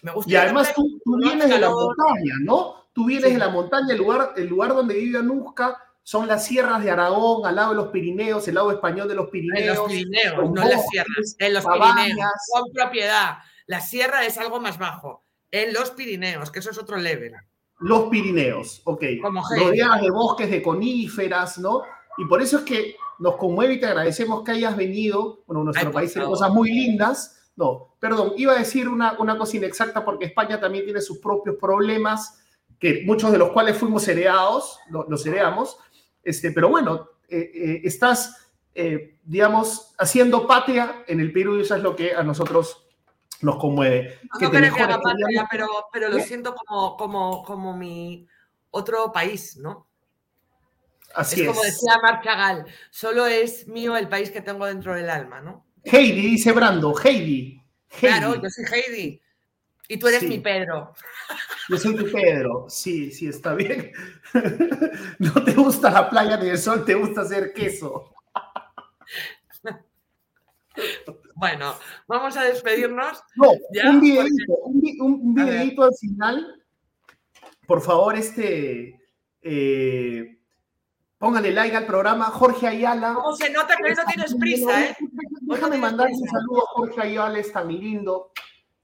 Me 0.00 0.10
gusta 0.10 0.32
y 0.32 0.36
además 0.36 0.72
tú, 0.74 0.98
tú 1.04 1.18
vienes 1.18 1.46
de 1.46 1.58
la 1.58 1.68
montaña, 1.68 2.34
¿no? 2.42 2.86
Tú 2.94 3.04
vienes 3.04 3.34
de 3.34 3.38
la 3.38 3.50
montaña, 3.50 3.92
el 3.92 3.98
lugar, 3.98 4.32
el 4.34 4.46
lugar 4.46 4.70
donde 4.70 4.94
vive 4.94 5.18
Anuska 5.18 5.76
son 6.10 6.26
las 6.26 6.44
sierras 6.44 6.82
de 6.82 6.90
Aragón, 6.90 7.46
al 7.46 7.54
lado 7.54 7.70
de 7.70 7.76
los 7.76 7.86
Pirineos, 7.86 8.48
el 8.48 8.56
lado 8.56 8.72
español 8.72 9.06
de 9.06 9.14
los 9.14 9.30
Pirineos. 9.30 9.60
En 9.60 9.76
los 9.76 9.86
Pirineos, 9.86 10.50
no 10.50 10.64
las 10.64 10.84
sierras, 10.88 11.36
en 11.38 11.54
los 11.54 11.64
Pirineos, 11.64 12.32
con 12.50 12.72
propiedad. 12.72 13.38
La 13.66 13.80
sierra 13.80 14.26
es 14.26 14.36
algo 14.36 14.58
más 14.58 14.76
bajo, 14.76 15.24
en 15.52 15.72
los 15.72 15.92
Pirineos, 15.92 16.50
que 16.50 16.58
eso 16.58 16.70
es 16.70 16.78
otro 16.78 16.96
level. 16.96 17.34
Los 17.78 18.08
Pirineos, 18.08 18.82
ok. 18.86 19.04
Rodeadas 19.56 20.02
de 20.02 20.10
bosques 20.10 20.50
de 20.50 20.60
coníferas, 20.60 21.58
¿no? 21.58 21.82
Y 22.18 22.24
por 22.24 22.42
eso 22.42 22.58
es 22.58 22.64
que 22.64 22.96
nos 23.20 23.36
conmueve 23.36 23.74
y 23.74 23.78
te 23.78 23.86
agradecemos 23.86 24.42
que 24.42 24.50
hayas 24.50 24.76
venido. 24.76 25.44
Bueno, 25.46 25.62
nuestro 25.62 25.92
país 25.92 26.12
tiene 26.12 26.26
cosas 26.26 26.50
muy 26.50 26.72
lindas. 26.72 27.52
No, 27.54 27.94
perdón, 28.00 28.32
iba 28.36 28.54
a 28.54 28.58
decir 28.58 28.88
una, 28.88 29.16
una 29.20 29.38
cosa 29.38 29.58
inexacta 29.58 30.04
porque 30.04 30.24
España 30.24 30.58
también 30.58 30.84
tiene 30.84 31.02
sus 31.02 31.18
propios 31.18 31.54
problemas 31.54 32.40
que 32.80 33.02
muchos 33.04 33.30
de 33.30 33.38
los 33.38 33.50
cuales 33.50 33.76
fuimos 33.76 34.08
heredados, 34.08 34.80
los 34.88 35.24
heredamos, 35.26 35.78
este, 36.22 36.52
pero 36.52 36.68
bueno, 36.68 37.10
eh, 37.28 37.50
eh, 37.54 37.80
estás, 37.84 38.50
eh, 38.74 39.18
digamos, 39.24 39.94
haciendo 39.98 40.46
patria 40.46 41.04
en 41.06 41.20
el 41.20 41.32
Perú 41.32 41.56
y 41.56 41.62
eso 41.62 41.76
es 41.76 41.82
lo 41.82 41.94
que 41.94 42.14
a 42.14 42.22
nosotros 42.22 42.86
nos 43.40 43.56
conmueve. 43.56 44.18
No, 44.40 44.50
que 44.50 44.60
no 44.60 44.74
que 44.74 44.82
haga 44.82 45.00
patria, 45.00 45.46
pero, 45.50 45.68
pero 45.92 46.08
lo 46.08 46.18
siento 46.20 46.54
como, 46.54 46.96
como, 46.96 47.42
como 47.44 47.76
mi 47.76 48.26
otro 48.70 49.12
país, 49.12 49.56
¿no? 49.56 49.88
Así 51.14 51.40
es. 51.40 51.48
como 51.48 51.62
decía 51.62 51.98
Marc 52.02 52.22
Chagall, 52.22 52.66
solo 52.90 53.26
es 53.26 53.66
mío 53.66 53.96
el 53.96 54.08
país 54.08 54.30
que 54.30 54.42
tengo 54.42 54.66
dentro 54.66 54.94
del 54.94 55.10
alma, 55.10 55.40
¿no? 55.40 55.66
Heidi, 55.84 56.20
dice 56.20 56.52
Brando, 56.52 56.94
Heidi. 57.02 57.60
Claro, 57.98 58.40
yo 58.40 58.48
soy 58.48 58.64
Heidi. 58.70 59.22
Y 59.90 59.98
tú 59.98 60.06
eres 60.06 60.22
mi 60.22 60.38
Pedro. 60.38 60.94
Yo 61.68 61.76
soy 61.76 61.96
tu 61.96 62.12
Pedro. 62.12 62.66
Sí, 62.68 63.10
sí, 63.10 63.26
está 63.26 63.54
bien. 63.54 63.90
No 65.18 65.32
te 65.44 65.52
gusta 65.52 65.90
la 65.90 66.08
playa 66.08 66.36
ni 66.36 66.48
el 66.48 66.58
sol, 66.58 66.84
te 66.84 66.94
gusta 66.94 67.22
hacer 67.22 67.52
queso. 67.52 68.14
Bueno, 71.34 71.74
vamos 72.06 72.36
a 72.36 72.44
despedirnos. 72.44 73.20
No, 73.34 73.50
un 73.88 74.00
videito, 74.00 74.54
un, 75.00 75.34
videito 75.34 75.82
al 75.82 75.94
final. 75.98 76.62
Por 77.66 77.80
favor, 77.82 78.14
este. 78.14 79.00
Eh, 79.42 80.38
póngale 81.18 81.50
like 81.50 81.76
al 81.76 81.86
programa. 81.86 82.26
Jorge 82.26 82.68
Ayala. 82.68 83.14
¿Cómo 83.14 83.34
se 83.34 83.50
nota 83.50 83.76
que 83.76 83.92
no 83.92 84.04
tienes 84.06 84.34
prisa, 84.36 84.84
eh? 84.86 84.96
Déjame 85.40 85.78
mandar 85.78 86.08
un 86.08 86.28
saludo 86.28 86.62
a 86.62 86.70
Jorge 86.74 87.00
Ayala, 87.02 87.40
es 87.40 87.52
tan 87.52 87.66
lindo. 87.68 88.30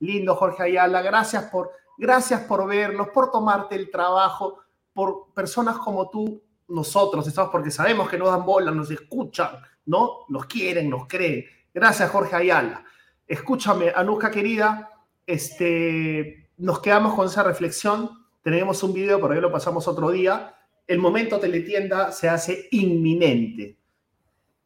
Lindo, 0.01 0.35
Jorge 0.35 0.65
Ayala. 0.65 1.03
Gracias 1.03 1.45
por, 1.45 1.71
gracias 1.99 2.43
por 2.43 2.67
vernos, 2.67 3.09
por 3.09 3.31
tomarte 3.31 3.75
el 3.77 3.91
trabajo, 3.91 4.59
por 4.93 5.33
personas 5.35 5.79
como 5.79 6.09
tú, 6.11 6.43
nosotros, 6.69 7.27
estamos 7.27 7.51
porque 7.51 7.71
sabemos 7.71 8.09
que 8.09 8.19
nos 8.19 8.31
dan 8.31 8.45
bola, 8.45 8.71
nos 8.71 8.91
escuchan, 8.91 9.51
¿no? 9.87 10.25
Nos 10.29 10.47
quieren, 10.47 10.91
nos 10.91 11.07
creen. 11.07 11.45
Gracias, 11.73 12.11
Jorge 12.11 12.37
Ayala. 12.37 12.85
Escúchame, 13.27 13.93
Anuska 13.95 14.31
querida, 14.31 14.91
este, 15.27 16.51
nos 16.57 16.81
quedamos 16.81 17.15
con 17.15 17.27
esa 17.27 17.43
reflexión. 17.43 18.11
Tenemos 18.43 18.83
un 18.83 18.93
video, 18.93 19.21
por 19.21 19.33
ahí 19.33 19.41
lo 19.41 19.53
pasamos 19.53 19.87
otro 19.89 20.11
día. 20.11 20.55
El 20.87 20.99
momento 20.99 21.39
teletienda 21.39 22.13
se 22.13 22.29
hace 22.29 22.69
inminente. 22.71 23.79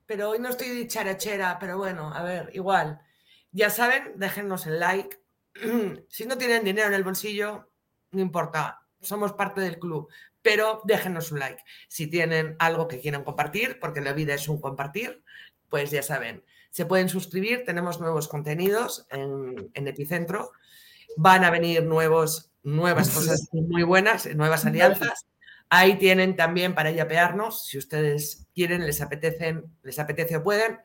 Pero 0.07 0.31
hoy 0.31 0.39
no 0.39 0.49
estoy 0.49 0.69
de 0.69 0.87
charachera, 0.87 1.59
pero 1.59 1.79
bueno, 1.79 2.13
a 2.13 2.23
ver, 2.23 2.51
igual. 2.53 3.01
Ya 3.53 3.71
saben, 3.71 4.13
déjennos 4.17 4.67
el 4.67 4.81
like. 4.81 5.20
si 6.09 6.27
no 6.27 6.39
tienen 6.39 6.65
dinero 6.65 6.89
en 6.89 6.95
el 6.95 7.05
bolsillo, 7.05 7.71
no 8.13 8.21
importa, 8.21 8.81
somos 9.01 9.33
parte 9.33 9.61
del 9.61 9.79
club, 9.79 10.09
pero 10.43 10.81
déjenos 10.85 11.33
un 11.33 11.41
like. 11.41 11.63
Si 11.89 12.07
tienen 12.07 12.57
algo 12.59 12.89
que 12.89 13.01
quieran 13.01 13.25
compartir, 13.25 13.79
porque 13.81 14.01
la 14.01 14.13
vida 14.13 14.35
es 14.35 14.49
un 14.49 14.61
compartir, 14.61 15.23
pues 15.69 15.91
ya 15.91 16.03
saben, 16.03 16.45
se 16.71 16.87
pueden 16.87 17.09
suscribir, 17.09 17.65
tenemos 17.65 18.01
nuevos 18.01 18.29
contenidos 18.29 19.07
en, 19.11 19.71
Epicentro. 19.75 20.53
Van 21.17 21.45
a 21.45 21.51
venir 21.51 21.85
nuevos, 21.85 22.53
nuevas 22.63 23.11
cosas 23.15 23.49
muy 23.53 23.83
buenas, 23.83 24.27
nuevas 24.35 24.65
alianzas. 24.65 25.27
Ahí 25.69 25.99
tienen 25.99 26.37
también 26.37 26.75
para 26.75 26.91
yapearnos, 26.91 27.67
si 27.67 27.79
ustedes 27.79 28.47
quieren, 28.55 28.87
les 28.87 29.01
apetecen, 29.01 29.65
les 29.83 29.99
apetece 29.99 30.37
o 30.37 30.43
pueden. 30.43 30.79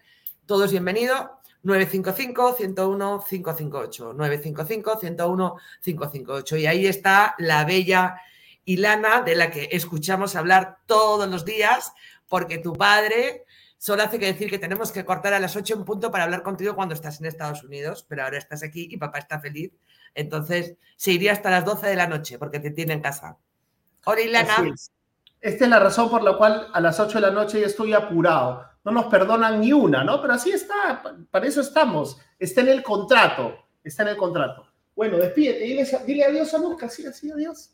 Todos 0.46 0.72
bienvenidos. 0.72 1.28
955-101-558. 1.66 4.16
955-101-558. 4.16 6.60
Y 6.60 6.68
ahí 6.68 6.88
está 6.88 7.36
la 7.38 7.66
bella 7.66 8.16
Ilana, 8.64 9.22
de 9.22 9.36
la 9.36 9.52
que 9.52 9.68
escuchamos 9.72 10.36
hablar 10.36 10.78
todos 10.86 11.28
los 11.28 11.44
días, 11.46 11.94
porque 12.28 12.58
tu 12.58 12.74
padre 12.74 13.46
Solo 13.86 14.02
hace 14.02 14.18
que 14.18 14.26
decir 14.26 14.50
que 14.50 14.58
tenemos 14.58 14.92
que 14.92 15.06
cortar 15.06 15.36
a 15.36 15.40
las 15.40 15.56
8 15.56 15.76
en 15.76 15.86
punto 15.86 16.10
para 16.10 16.24
hablar 16.24 16.42
contigo 16.42 16.74
cuando 16.74 16.96
estás 16.96 17.20
en 17.20 17.28
Estados 17.28 17.64
Unidos, 17.64 18.04
pero 18.10 18.24
ahora 18.24 18.40
estás 18.40 18.64
aquí 18.64 18.88
y 18.90 18.98
papá 18.98 19.20
está 19.20 19.40
feliz. 19.40 19.74
Entonces 20.16 20.76
se 20.96 21.12
iría 21.12 21.34
hasta 21.34 21.52
las 21.52 21.66
12 21.66 21.86
de 21.86 21.96
la 21.96 22.08
noche 22.08 22.40
porque 22.40 22.60
te 22.60 22.72
tiene 22.72 22.94
en 22.94 23.02
casa. 23.02 23.38
Hola, 24.06 24.22
Ilana. 24.22 24.74
Esta 25.42 25.64
es 25.66 25.70
la 25.70 25.80
razón 25.80 26.10
por 26.10 26.24
la 26.24 26.38
cual 26.38 26.68
a 26.74 26.80
las 26.80 27.00
8 27.00 27.20
de 27.20 27.22
la 27.22 27.32
noche 27.32 27.60
ya 27.60 27.68
estoy 27.68 27.94
apurado. 27.94 28.66
No 28.84 28.92
nos 28.92 29.06
perdonan 29.06 29.60
ni 29.60 29.74
una, 29.74 30.04
¿no? 30.04 30.22
Pero 30.22 30.34
así 30.34 30.52
está, 30.52 31.02
para 31.32 31.48
eso 31.48 31.62
estamos. 31.62 32.20
Está 32.38 32.62
en 32.62 32.70
el 32.70 32.84
contrato, 32.84 33.56
está 33.84 34.04
en 34.04 34.10
el 34.10 34.18
contrato. 34.18 34.68
Bueno, 34.96 35.18
despídete, 35.18 35.60
dile, 35.60 35.88
dile 36.06 36.26
adiós 36.26 36.54
a 36.54 36.58
Lucas, 36.58 36.94
sí, 36.94 37.06
así, 37.06 37.30
adiós. 37.32 37.72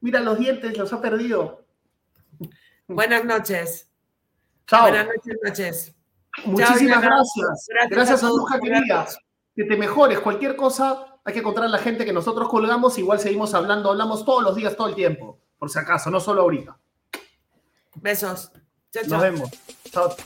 Mira 0.00 0.20
los 0.20 0.38
dientes, 0.38 0.76
los 0.76 0.92
ha 0.92 1.00
perdido. 1.00 1.64
Buenas 2.86 3.24
noches. 3.24 3.90
Chao. 4.66 4.82
Buenas 4.82 5.06
noches. 5.42 5.94
Muchísimas 6.44 7.00
gracias. 7.00 7.68
Gracias, 7.88 8.22
a 8.22 8.26
Anuja 8.26 8.58
querida. 8.60 9.06
Que 9.54 9.64
te 9.64 9.76
mejores. 9.76 10.18
Cualquier 10.20 10.56
cosa, 10.56 11.18
hay 11.24 11.32
que 11.32 11.38
encontrar 11.40 11.66
a 11.66 11.70
la 11.70 11.78
gente 11.78 12.04
que 12.04 12.12
nosotros 12.12 12.48
colgamos. 12.48 12.98
Igual 12.98 13.20
seguimos 13.20 13.54
hablando, 13.54 13.90
hablamos 13.90 14.24
todos 14.24 14.42
los 14.42 14.56
días, 14.56 14.76
todo 14.76 14.88
el 14.88 14.94
tiempo. 14.94 15.38
Por 15.58 15.70
si 15.70 15.78
acaso, 15.78 16.10
no 16.10 16.20
solo 16.20 16.42
ahorita. 16.42 16.76
Besos. 17.96 18.50
Chao, 18.92 19.04
Nos 19.08 19.20
vemos. 19.20 19.50
Chao. 19.90 20.16